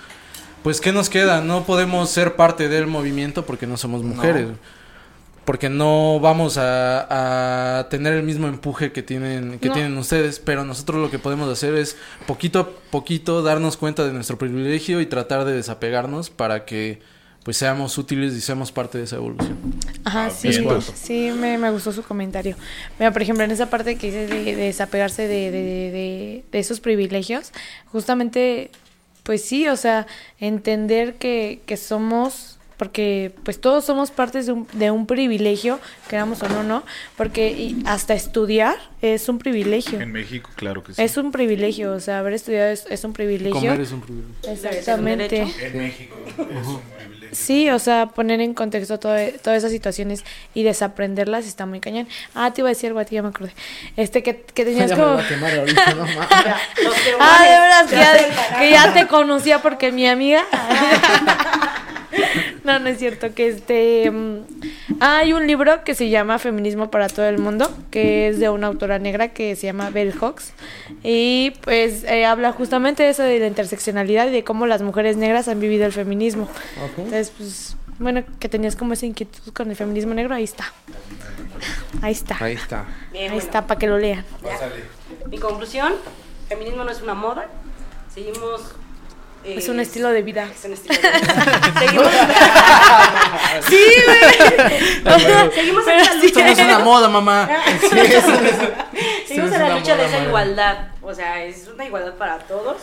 [0.63, 1.41] pues ¿qué nos queda?
[1.41, 4.49] No podemos ser parte del movimiento porque no somos mujeres.
[5.45, 9.75] Porque no vamos a, a tener el mismo empuje que tienen que No.
[9.75, 14.13] tienen ustedes, pero nosotros lo que podemos hacer es poquito a poquito darnos cuenta de
[14.13, 17.01] nuestro privilegio y tratar de desapegarnos para que
[17.43, 19.59] pues seamos útiles y seamos parte de esa evolución.
[20.05, 20.53] Ajá, Ah, sí,
[20.95, 22.55] sí, me, me gustó su comentario.
[23.01, 25.61] Mira, por ejemplo, en esa parte que dices de, de desapegarse de, de,
[25.91, 27.51] de, de esos privilegios,
[27.91, 28.71] justamente,
[29.23, 30.07] pues sí, o sea,
[30.39, 35.79] entender que, que somos, porque pues todos somos partes de un, de un privilegio,
[36.09, 36.83] queramos o no, ¿no?
[37.17, 40.01] Porque y hasta estudiar es un privilegio.
[40.01, 41.01] En México, claro que sí.
[41.01, 43.55] Es un privilegio, o sea, haber estudiado es, es un privilegio.
[43.55, 44.51] Comer es un privilegio.
[44.51, 45.43] Exactamente.
[45.61, 47.29] En México es un privilegio.
[47.31, 49.15] Sí, o sea, poner en contexto todo-
[49.45, 52.09] todas esas situaciones y desaprenderlas está muy cañón.
[52.35, 53.55] Ah, te iba a decir algo a ti, ya me acordé.
[53.97, 55.15] Este, que, que tenías Ya me como...
[55.19, 56.05] a quemar ahorita, no
[57.21, 60.43] Ah, de veras, que ya, que ya te conocía porque mi amiga...
[62.65, 63.35] No, no es cierto.
[63.35, 64.11] Que este.
[64.11, 64.39] mm,
[65.01, 68.69] hay un libro que se llama Feminismo para todo el mundo, que es de una
[68.69, 70.53] autora negra que se llama Bell Hooks.
[71.03, 75.17] Y pues eh, habla justamente de eso de la interseccionalidad y de cómo las mujeres
[75.17, 76.49] negras han vivido el feminismo.
[76.97, 77.77] Entonces, pues.
[77.99, 80.73] Bueno, que tenías como esa inquietud con el feminismo negro, ahí está.
[82.03, 82.37] Ahí está.
[82.41, 82.85] Ahí está.
[83.13, 83.45] Bien, Ahí bueno.
[83.45, 84.25] está, para que lo lean.
[85.29, 85.93] Mi conclusión,
[86.49, 87.47] feminismo no es una moda.
[88.13, 88.75] Seguimos...
[89.45, 90.49] eh, Es un estilo de vida.
[90.53, 91.73] Es un estilo de vida.
[91.79, 92.07] Seguimos...
[93.69, 95.51] Sí, güey.
[95.55, 96.17] Seguimos en sí.
[96.17, 96.27] lucha.
[96.27, 97.49] Esto no es una moda, mamá.
[97.81, 98.09] Seguimos
[99.29, 100.29] es en la lucha de esa madre.
[100.29, 100.89] igualdad.
[101.03, 102.79] O sea, es una igualdad para todos.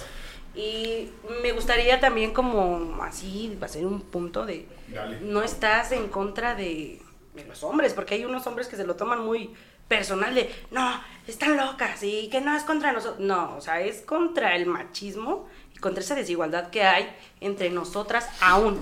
[0.56, 1.10] Y
[1.42, 5.20] me gustaría también como así hacer un punto de Dale.
[5.22, 7.02] no estás en contra de,
[7.34, 9.52] de los hombres, porque hay unos hombres que se lo toman muy
[9.88, 13.20] personal de no, están locas y que no es contra nosotros.
[13.20, 15.48] No, o sea, es contra el machismo
[15.80, 17.10] contra esa desigualdad que hay
[17.42, 18.82] entre nosotras aún.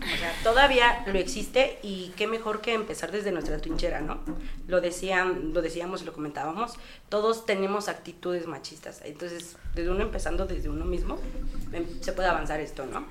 [0.00, 4.20] O sea, todavía lo existe y qué mejor que empezar desde nuestra trinchera, ¿no?
[4.66, 6.74] Lo decían, lo decíamos y lo comentábamos,
[7.08, 11.18] todos tenemos actitudes machistas, entonces desde uno empezando desde uno mismo
[11.72, 13.06] em, se puede avanzar esto, ¿no?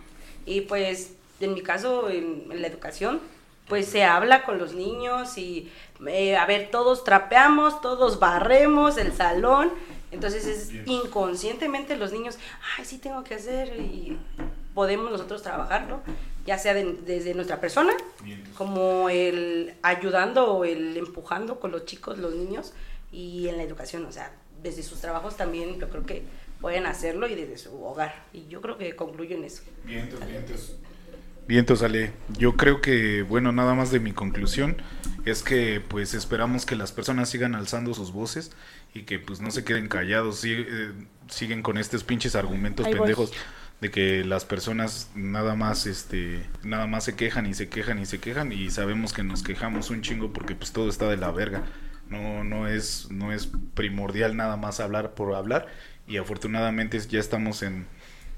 [0.45, 3.21] Y pues en mi caso en, en la educación
[3.67, 5.71] pues se habla con los niños y
[6.07, 9.71] eh, a ver todos trapeamos, todos barremos el salón,
[10.13, 12.37] entonces es inconscientemente los niños,
[12.77, 14.17] ay sí tengo que hacer y
[14.73, 16.01] podemos nosotros trabajarlo,
[16.45, 17.93] ya sea de- desde nuestra persona,
[18.57, 22.73] como el ayudando o el empujando con los chicos, los niños,
[23.11, 24.31] y en la educación, o sea,
[24.63, 26.23] desde sus trabajos también yo creo que
[26.61, 28.23] pueden hacerlo y desde su hogar.
[28.33, 29.61] Y yo creo que concluyo en eso.
[29.83, 30.75] Vientos, vientos.
[31.45, 32.13] Vientos, Ale.
[32.37, 34.77] Yo creo que, bueno, nada más de mi conclusión
[35.25, 38.51] es que, pues, esperamos que las personas sigan alzando sus voces
[38.93, 40.93] y que, pues, no se queden callados, eh,
[41.29, 43.15] siguen con estos pinches argumentos Ahí voy.
[43.15, 43.31] pendejos
[43.81, 48.05] de que las personas nada más, este, nada más se quejan y se quejan y
[48.05, 51.31] se quejan y sabemos que nos quejamos un chingo porque, pues, todo está de la
[51.31, 51.63] verga.
[52.09, 55.67] No, no es, no es primordial nada más hablar por hablar
[56.07, 57.87] y afortunadamente ya estamos en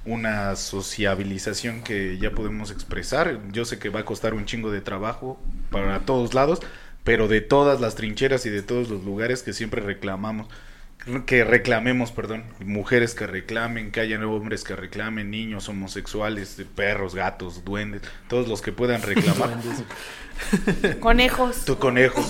[0.05, 3.41] una sociabilización que ya podemos expresar.
[3.51, 5.39] Yo sé que va a costar un chingo de trabajo
[5.71, 6.59] para todos lados,
[7.05, 10.47] pero de todas las trincheras y de todos los lugares que siempre reclamamos,
[11.27, 17.63] que reclamemos, perdón, mujeres que reclamen, que haya hombres que reclamen, niños, homosexuales, perros, gatos,
[17.63, 19.51] duendes, todos los que puedan reclamar.
[20.99, 21.63] Conejos.
[21.65, 22.21] tu conejo.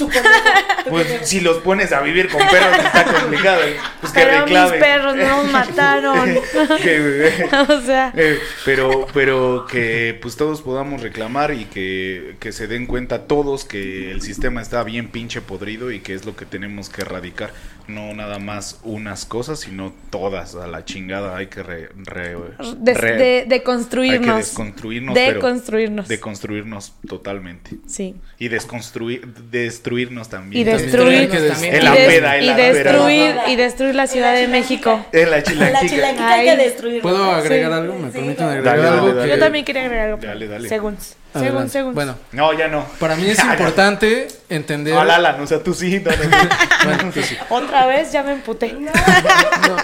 [0.89, 3.61] Pues si los pones a vivir con perros está complicado.
[4.01, 4.79] Pues que Pero mis reclamen.
[4.79, 6.35] perros no nos mataron.
[6.83, 12.67] Que- o sea, eh, pero, pero que pues todos podamos reclamar y que, que se
[12.67, 16.45] den cuenta todos que el sistema está bien pinche podrido y que es lo que
[16.45, 17.51] tenemos que erradicar.
[17.87, 21.35] No nada más unas cosas, sino todas a la chingada.
[21.37, 22.35] Hay que re, re-
[22.77, 24.27] de, re- de, de hay construirnos.
[24.35, 25.13] que desconstruirnos.
[25.15, 26.07] pero Deconstruirnos.
[26.07, 27.71] Deconstruirnos totalmente.
[27.87, 28.15] Sí.
[28.39, 30.61] Y desconstruir, destruirnos también.
[30.61, 31.29] Y destruir.
[31.63, 35.05] En la peda, en la destruir, y destruir la Ciudad de México.
[35.13, 37.01] La hay que destruirla.
[37.01, 37.77] ¿Puedo agregar Sí.
[37.77, 37.99] algo?
[37.99, 38.51] ¿Me Sí, permiten dale.
[38.59, 39.07] agregar Dale, algo?
[39.07, 39.31] dale, dale.
[39.33, 40.17] Yo también quería agregar algo.
[40.21, 40.69] Dale, dale.
[40.69, 40.97] Según.
[41.39, 41.93] Según, según.
[41.95, 42.85] Bueno, No, ya no.
[42.99, 44.93] para mí es importante entender.
[44.93, 45.99] No, Alan, o sea, tú sí.
[46.03, 46.49] no, no, no.
[46.85, 47.37] Bueno, tú sí.
[47.49, 48.73] Otra vez ya me emputé.
[48.79, 49.75] No,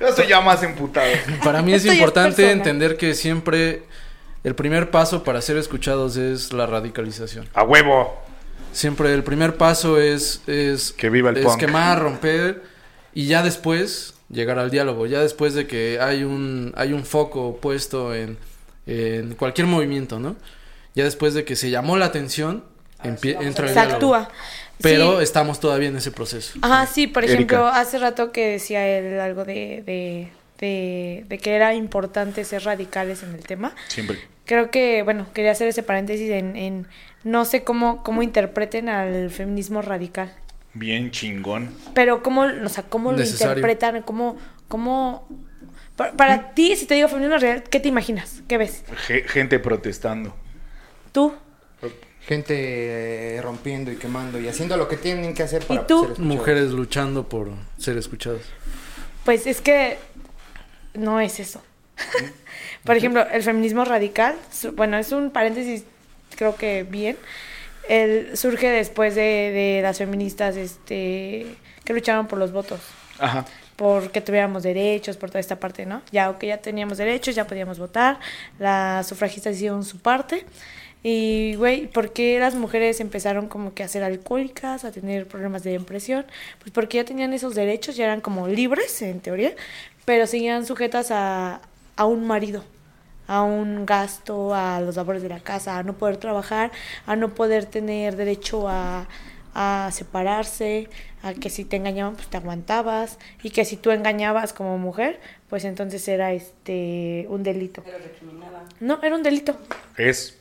[0.00, 1.06] Yo estoy ya más emputado.
[1.42, 3.82] para mí es importante entender que siempre
[4.44, 7.48] el primer paso para ser escuchados es la radicalización.
[7.54, 8.16] A huevo.
[8.72, 11.58] Siempre el primer paso es, es, Que viva el es punk.
[11.58, 12.62] quemar, romper
[13.14, 15.06] y ya después llegar al diálogo.
[15.06, 18.36] Ya después de que hay un, hay un foco puesto en,
[18.86, 20.36] en cualquier movimiento, ¿no?
[20.98, 22.64] Ya después de que se llamó la atención,
[23.04, 24.16] empie- entra el Se diálogo.
[24.16, 24.28] actúa.
[24.80, 25.22] Pero Sí.
[25.22, 26.58] estamos todavía en ese proceso.
[26.60, 27.34] Ajá, sí, por Erika.
[27.36, 32.64] ejemplo, hace rato que decía él algo de, de, de, de que era importante ser
[32.64, 33.76] radicales en el tema.
[33.86, 34.18] Siempre.
[34.44, 36.88] Creo que, bueno, quería hacer ese paréntesis en, en
[37.22, 40.32] no sé cómo, cómo interpreten al feminismo radical.
[40.74, 41.70] Bien chingón.
[41.94, 45.28] Pero cómo, o sea, cómo lo interpretan, cómo, cómo...
[45.94, 48.42] Para, para ti, si te digo feminismo radical, ¿qué te imaginas?
[48.48, 48.82] ¿Qué ves?
[49.06, 50.34] Ge- gente protestando.
[51.18, 51.34] ¿Tú?
[52.28, 52.54] Gente
[53.36, 56.02] eh, rompiendo y quemando y haciendo lo que tienen que hacer para tú?
[56.02, 56.18] ser escuchados.
[56.36, 58.42] Mujeres luchando por ser escuchadas.
[59.24, 59.98] Pues es que
[60.94, 61.60] no es eso.
[62.84, 65.82] Por ejemplo, el feminismo radical, su- bueno, es un paréntesis,
[66.36, 67.16] creo que bien.
[67.88, 71.46] El, surge después de, de las feministas este,
[71.84, 72.78] que lucharon por los votos,
[73.18, 73.44] Ajá.
[73.74, 76.02] por que tuviéramos derechos, por toda esta parte, ¿no?
[76.12, 78.20] Ya que ya teníamos derechos, ya podíamos votar,
[78.60, 80.44] las sufragistas hicieron su parte.
[81.02, 85.62] Y, güey, ¿por qué las mujeres empezaron como que a ser alcohólicas, a tener problemas
[85.62, 86.26] de depresión?
[86.58, 89.52] Pues porque ya tenían esos derechos, ya eran como libres, en teoría,
[90.04, 91.60] pero seguían sujetas a,
[91.96, 92.64] a un marido,
[93.28, 96.72] a un gasto, a los labores de la casa, a no poder trabajar,
[97.06, 99.06] a no poder tener derecho a,
[99.54, 100.88] a separarse,
[101.22, 105.20] a que si te engañaban pues te aguantabas y que si tú engañabas como mujer
[105.48, 107.82] pues entonces era este un delito.
[107.84, 107.98] Pero.
[108.80, 109.56] No, era un delito.
[109.96, 110.38] Es.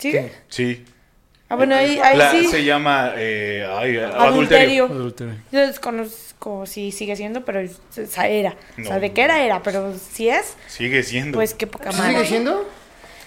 [0.00, 0.16] ¿Sí?
[0.48, 0.84] Sí.
[1.48, 2.46] Ah, bueno, ahí, ahí La- sí.
[2.46, 4.22] Se llama eh, ay, Adulterio.
[4.22, 4.84] adulterio.
[4.86, 5.34] Adulterio.
[5.50, 8.54] Yo desconozco si sigue siendo, pero es- o sea, era.
[8.78, 9.00] O sea, No.
[9.00, 11.36] de qué era, era, pero si es, Sigue siendo.
[11.36, 12.12] pues qué poca ¿Sí madre.
[12.14, 12.68] sigue siendo?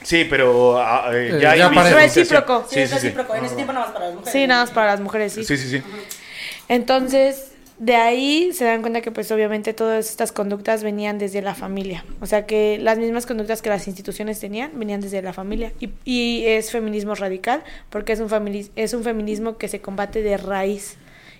[0.04, 1.96] sí, pero ah, eh, Eh, ya hay ya parece.
[1.96, 2.66] Recíproco.
[2.70, 3.02] Sí, Sí, es sí, sí.
[3.08, 3.36] recíproco.
[3.36, 4.34] En ese tiempo nada más para las mujeres.
[4.34, 5.44] Sí, nada más para las mujeres, sí.
[5.44, 5.84] Sí, sí, sí.
[6.70, 7.53] Entonces,
[7.84, 12.06] de ahí se dan cuenta que pues obviamente todas estas conductas venían desde la familia.
[12.22, 15.74] O sea que las mismas conductas que las instituciones tenían venían desde la familia.
[15.82, 20.22] Y, y es feminismo radical porque es un, femini- es un feminismo que se combate
[20.22, 20.96] de raíz.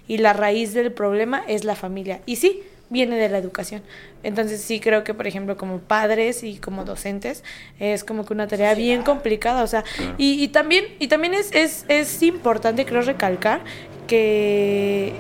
[0.06, 2.20] Y la raíz del problema es la familia.
[2.26, 3.82] Y sí, viene de la educación.
[4.22, 7.46] Entonces sí creo que, por ejemplo, como padres y como docentes,
[7.80, 9.64] es como que una tarea bien complicada.
[9.64, 9.86] O sea,
[10.18, 13.62] y, y también, y también es, es, es importante, creo, recalcar
[14.08, 15.14] que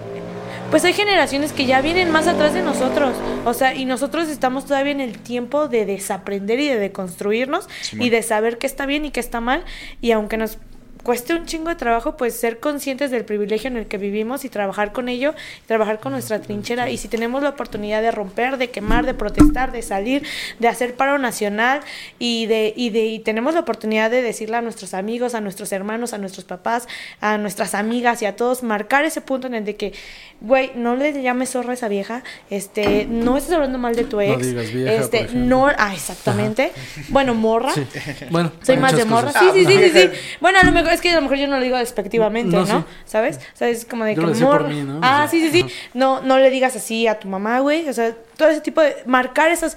[0.73, 3.15] pues hay generaciones que ya vienen más atrás de nosotros.
[3.45, 8.09] O sea, y nosotros estamos todavía en el tiempo de desaprender y de deconstruirnos y
[8.09, 9.63] de saber qué está bien y qué está mal.
[10.01, 10.57] Y aunque nos
[11.03, 14.49] cueste un chingo de trabajo, pues ser conscientes del privilegio en el que vivimos y
[14.49, 16.89] trabajar con ello, y trabajar con nuestra trinchera.
[16.89, 20.23] Y si tenemos la oportunidad de romper, de quemar, de protestar, de salir,
[20.59, 21.81] de hacer paro nacional
[22.19, 25.71] y de, y de y tenemos la oportunidad de decirle a nuestros amigos, a nuestros
[25.71, 26.87] hermanos, a nuestros papás,
[27.21, 29.93] a nuestras amigas y a todos, marcar ese punto en el de que,
[30.41, 34.21] güey, no le llames zorra a esa vieja, este, no estés hablando mal de tu
[34.21, 36.71] ex, digas vieja, este, no, ah, exactamente.
[37.09, 37.73] Bueno, morra.
[37.73, 37.85] Sí.
[38.29, 39.27] Bueno, Soy más de morra.
[39.27, 39.53] cosas.
[39.53, 40.09] Sí, sí, sí, sí, sí.
[40.39, 42.65] Bueno, a lo mejor es que a lo mejor yo no lo digo despectivamente, ¿no?
[42.65, 42.85] No, sí.
[43.05, 43.37] ¿Sabes?
[43.53, 44.99] O sea, es como de Yo que lo decía por mí, ¿no?
[45.01, 45.73] Ah, O sea, sí, sí, sí.
[45.93, 47.87] No, no le digas así a tu mamá, güey.
[47.89, 49.75] O sea, todo ese tipo de marcar esas.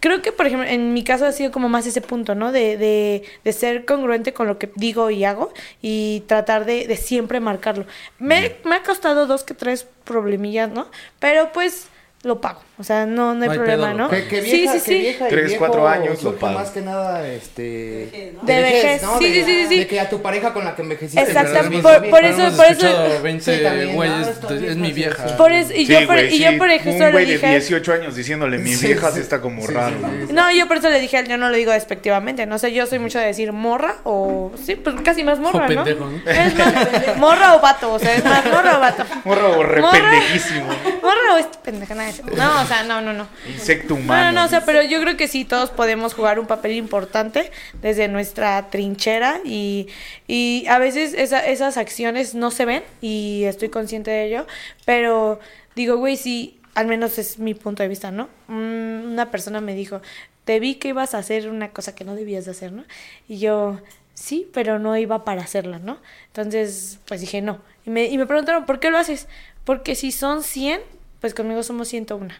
[0.00, 2.52] Creo que, por ejemplo, en mi caso ha sido como más ese punto, ¿no?
[2.52, 5.52] De, de, de ser congruente con lo que digo y hago
[5.82, 7.84] y tratar de, de siempre marcarlo.
[8.20, 10.86] Me, me ha costado dos que tres problemillas, ¿no?
[11.18, 11.88] Pero pues
[12.22, 12.60] lo pago.
[12.80, 14.04] O sea, no, no hay No hay problema, pedo, ¿no?
[14.04, 14.98] lo Que, que sí, vieja, sí, sí.
[15.00, 16.58] vieja Tres, viejo cuatro años lo pago.
[16.60, 18.08] más que nada, este...
[18.12, 18.42] Vejez, ¿no?
[18.42, 19.18] de De vejez, ¿no?
[19.18, 19.78] sí, de, sí, sí, sí.
[19.80, 21.20] De que a tu pareja con la que envejeciste...
[21.22, 24.28] Exactamente, te por- eso- por eso- escuchado 20 Sí, también, güeyes, ¿no?
[24.28, 25.36] Estos de- es mi vieja.
[25.36, 26.56] Por eso, y, Sí, yo por, güey, y yo sí.
[26.56, 27.50] por ejemplo Un le güey de dije.
[27.50, 29.14] 18 años diciéndole mi Sí, vieja sí.
[29.16, 29.96] sí está como Sí, raro.
[30.30, 33.00] No, yo por eso le dije, yo no lo digo despectivamente, no sé, yo soy
[33.00, 35.84] mucho de decir morra o, sí, pues casi más morra, O ¿no?
[35.84, 39.04] Es más, morra o vato, o sea, es más morra o vato.
[39.24, 39.90] Morra.
[39.90, 40.66] pendejísimo.
[41.02, 41.88] Morra o este pendeja.
[42.36, 43.26] No, o sea, no, no, no.
[43.48, 44.32] Insecto No, humano.
[44.32, 47.50] no, no, o sea, pero yo creo que sí, todos podemos jugar un papel importante
[47.82, 49.88] desde nuestra trinchera y,
[50.26, 54.46] y a veces esa- esas acciones no se ven y estoy consciente de ello,
[54.84, 55.40] pero
[55.74, 58.28] digo, güey, sí, al menos es mi punto de vista, ¿no?
[58.48, 60.00] Mm, Una persona me dijo,
[60.44, 62.84] te vi que ibas a hacer una cosa que no debías de hacer, ¿no?
[63.28, 63.80] Y yo,
[64.14, 65.98] sí, pero no iba para hacerla, ¿no?
[66.28, 67.60] Entonces, pues dije, no.
[67.84, 69.26] Y me, y me preguntaron, ¿por qué lo haces?
[69.64, 70.80] Porque si son 100,
[71.20, 72.32] pues conmigo somos 101.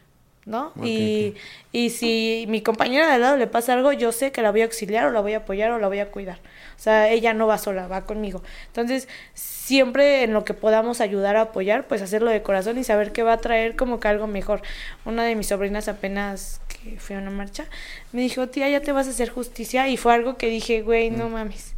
[0.49, 0.73] ¿No?
[0.83, 1.35] y,
[1.73, 4.62] y si mi compañera de al lado le pasa algo, yo sé que la voy
[4.62, 6.39] a auxiliar o la voy a apoyar o la voy a cuidar.
[6.77, 8.43] O sea, ella no va sola, va conmigo.
[8.69, 13.12] Entonces, siempre en lo que podamos ayudar a apoyar, pues hacerlo de corazón y saber
[13.12, 14.62] que va a traer como que algo mejor.
[15.05, 17.66] Una de mis sobrinas apenas que fue a una marcha,
[18.12, 19.87] me dijo, tía, ya te vas a hacer justicia.
[19.89, 21.75] Y fue algo que dije, güey, no mames.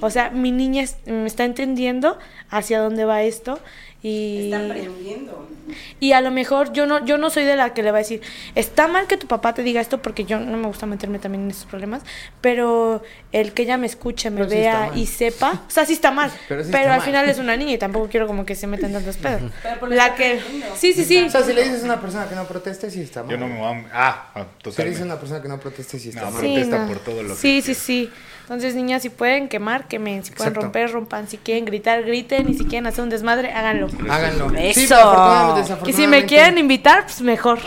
[0.00, 2.16] O sea, mi niña está entendiendo
[2.50, 3.58] hacia dónde va esto
[4.02, 5.48] y Está aprendiendo.
[6.00, 8.00] y a lo mejor yo no yo no soy de la que le va a
[8.00, 8.20] decir,
[8.56, 11.44] está mal que tu papá te diga esto porque yo no me gusta meterme también
[11.44, 12.02] en esos problemas,
[12.40, 15.92] pero el que ella me escuche, me Pero sí vea y sepa, o sea, sí
[15.92, 17.00] está mal, Pero pero, sí está al mal.
[17.02, 19.42] final es una niña y tampoco quiero como que se metan tantos pedos.
[19.62, 20.40] Pero La que.
[20.76, 21.22] Sí, sí, sí.
[21.24, 23.30] O sea, si le dices a una persona que no proteste, sí está mal.
[23.30, 23.88] Yo no me voy a...
[23.92, 25.04] Ah, ah, Si le dices a totalmente.
[25.04, 26.40] una persona que no proteste, sí está No, mal.
[26.40, 28.10] pero- protesta por todo lo que Sí, sí, sí.
[28.42, 30.24] Entonces, niñas, si pueden quemar, quemen.
[30.24, 30.60] Si pueden Exacto.
[30.62, 31.28] romper, rompan.
[31.28, 32.48] Si quieren gritar, griten.
[32.50, 33.88] Y si quieren hacer un desmadre, háganlo.
[34.10, 34.50] Háganlo.
[34.56, 35.64] Eso.
[35.64, 37.60] Sí, y si me quieren invitar, pues mejor.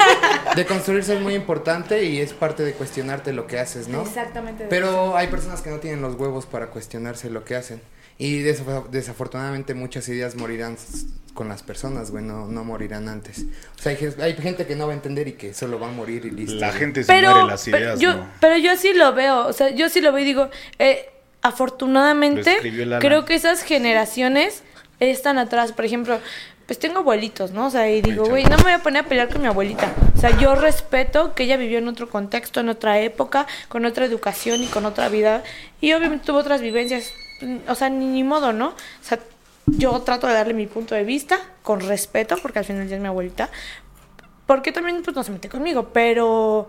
[0.56, 4.02] De construirse es muy importante y es parte de cuestionarte lo que haces, ¿no?
[4.02, 4.66] Exactamente.
[4.68, 7.80] Pero hay personas que no tienen los huevos para cuestionarse lo que hacen.
[8.20, 10.76] Y desaf- desafortunadamente muchas ideas morirán
[11.32, 13.46] con las personas, güey, no, no morirán antes.
[13.78, 15.90] O sea, hay, hay gente que no va a entender y que solo va a
[15.90, 16.56] morir y listo.
[16.56, 16.78] La güey.
[16.80, 18.26] gente se muere pero, las pero ideas, yo, ¿no?
[18.38, 21.08] pero yo sí lo veo, o sea, yo sí lo veo y digo, eh,
[21.40, 22.58] afortunadamente,
[23.00, 24.62] creo que esas generaciones
[24.98, 25.72] están atrás.
[25.72, 26.18] Por ejemplo,
[26.66, 27.66] pues tengo abuelitos, ¿no?
[27.66, 29.94] O sea, y digo, güey, no me voy a poner a pelear con mi abuelita.
[30.14, 34.04] O sea, yo respeto que ella vivió en otro contexto, en otra época, con otra
[34.04, 35.42] educación y con otra vida.
[35.80, 37.12] Y obviamente tuvo otras vivencias.
[37.68, 38.68] O sea, ni, ni modo, ¿no?
[38.68, 39.18] O sea,
[39.66, 43.02] yo trato de darle mi punto de vista con respeto, porque al final ya es
[43.02, 43.50] mi abuelita.
[44.46, 46.68] Porque también pues no se mete conmigo, pero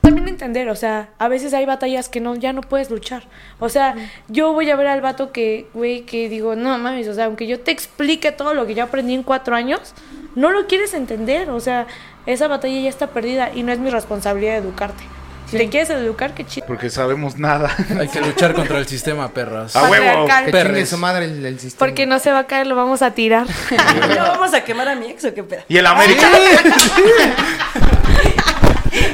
[0.00, 3.22] también entender, o sea, a veces hay batallas que no, ya no puedes luchar.
[3.58, 3.94] O sea,
[4.28, 7.46] yo voy a ver al vato que, güey, que digo, no mames, o sea, aunque
[7.46, 9.94] yo te explique todo lo que yo aprendí en cuatro años,
[10.34, 11.48] no lo quieres entender.
[11.48, 11.86] O sea,
[12.26, 15.04] esa batalla ya está perdida y no es mi responsabilidad educarte.
[15.50, 16.66] Si te quieres educar, qué chido.
[16.66, 17.74] Porque sabemos nada.
[18.00, 19.76] Hay que luchar contra el sistema, perras.
[19.76, 20.26] A huevo.
[20.26, 21.78] Que su madre el, el sistema.
[21.78, 23.46] Porque no se va a caer, lo vamos a tirar.
[24.08, 25.62] ¿No vamos a quemar a mi ex o qué pedo?
[25.68, 26.28] Y el América.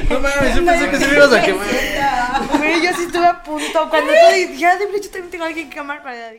[0.09, 1.67] No mames, yo pensé que se me ibas a quemar.
[2.59, 3.89] Güey, yo sí estuve a punto.
[3.91, 6.33] Cuando tú dijiste, ya de hecho también tengo alguien que amar para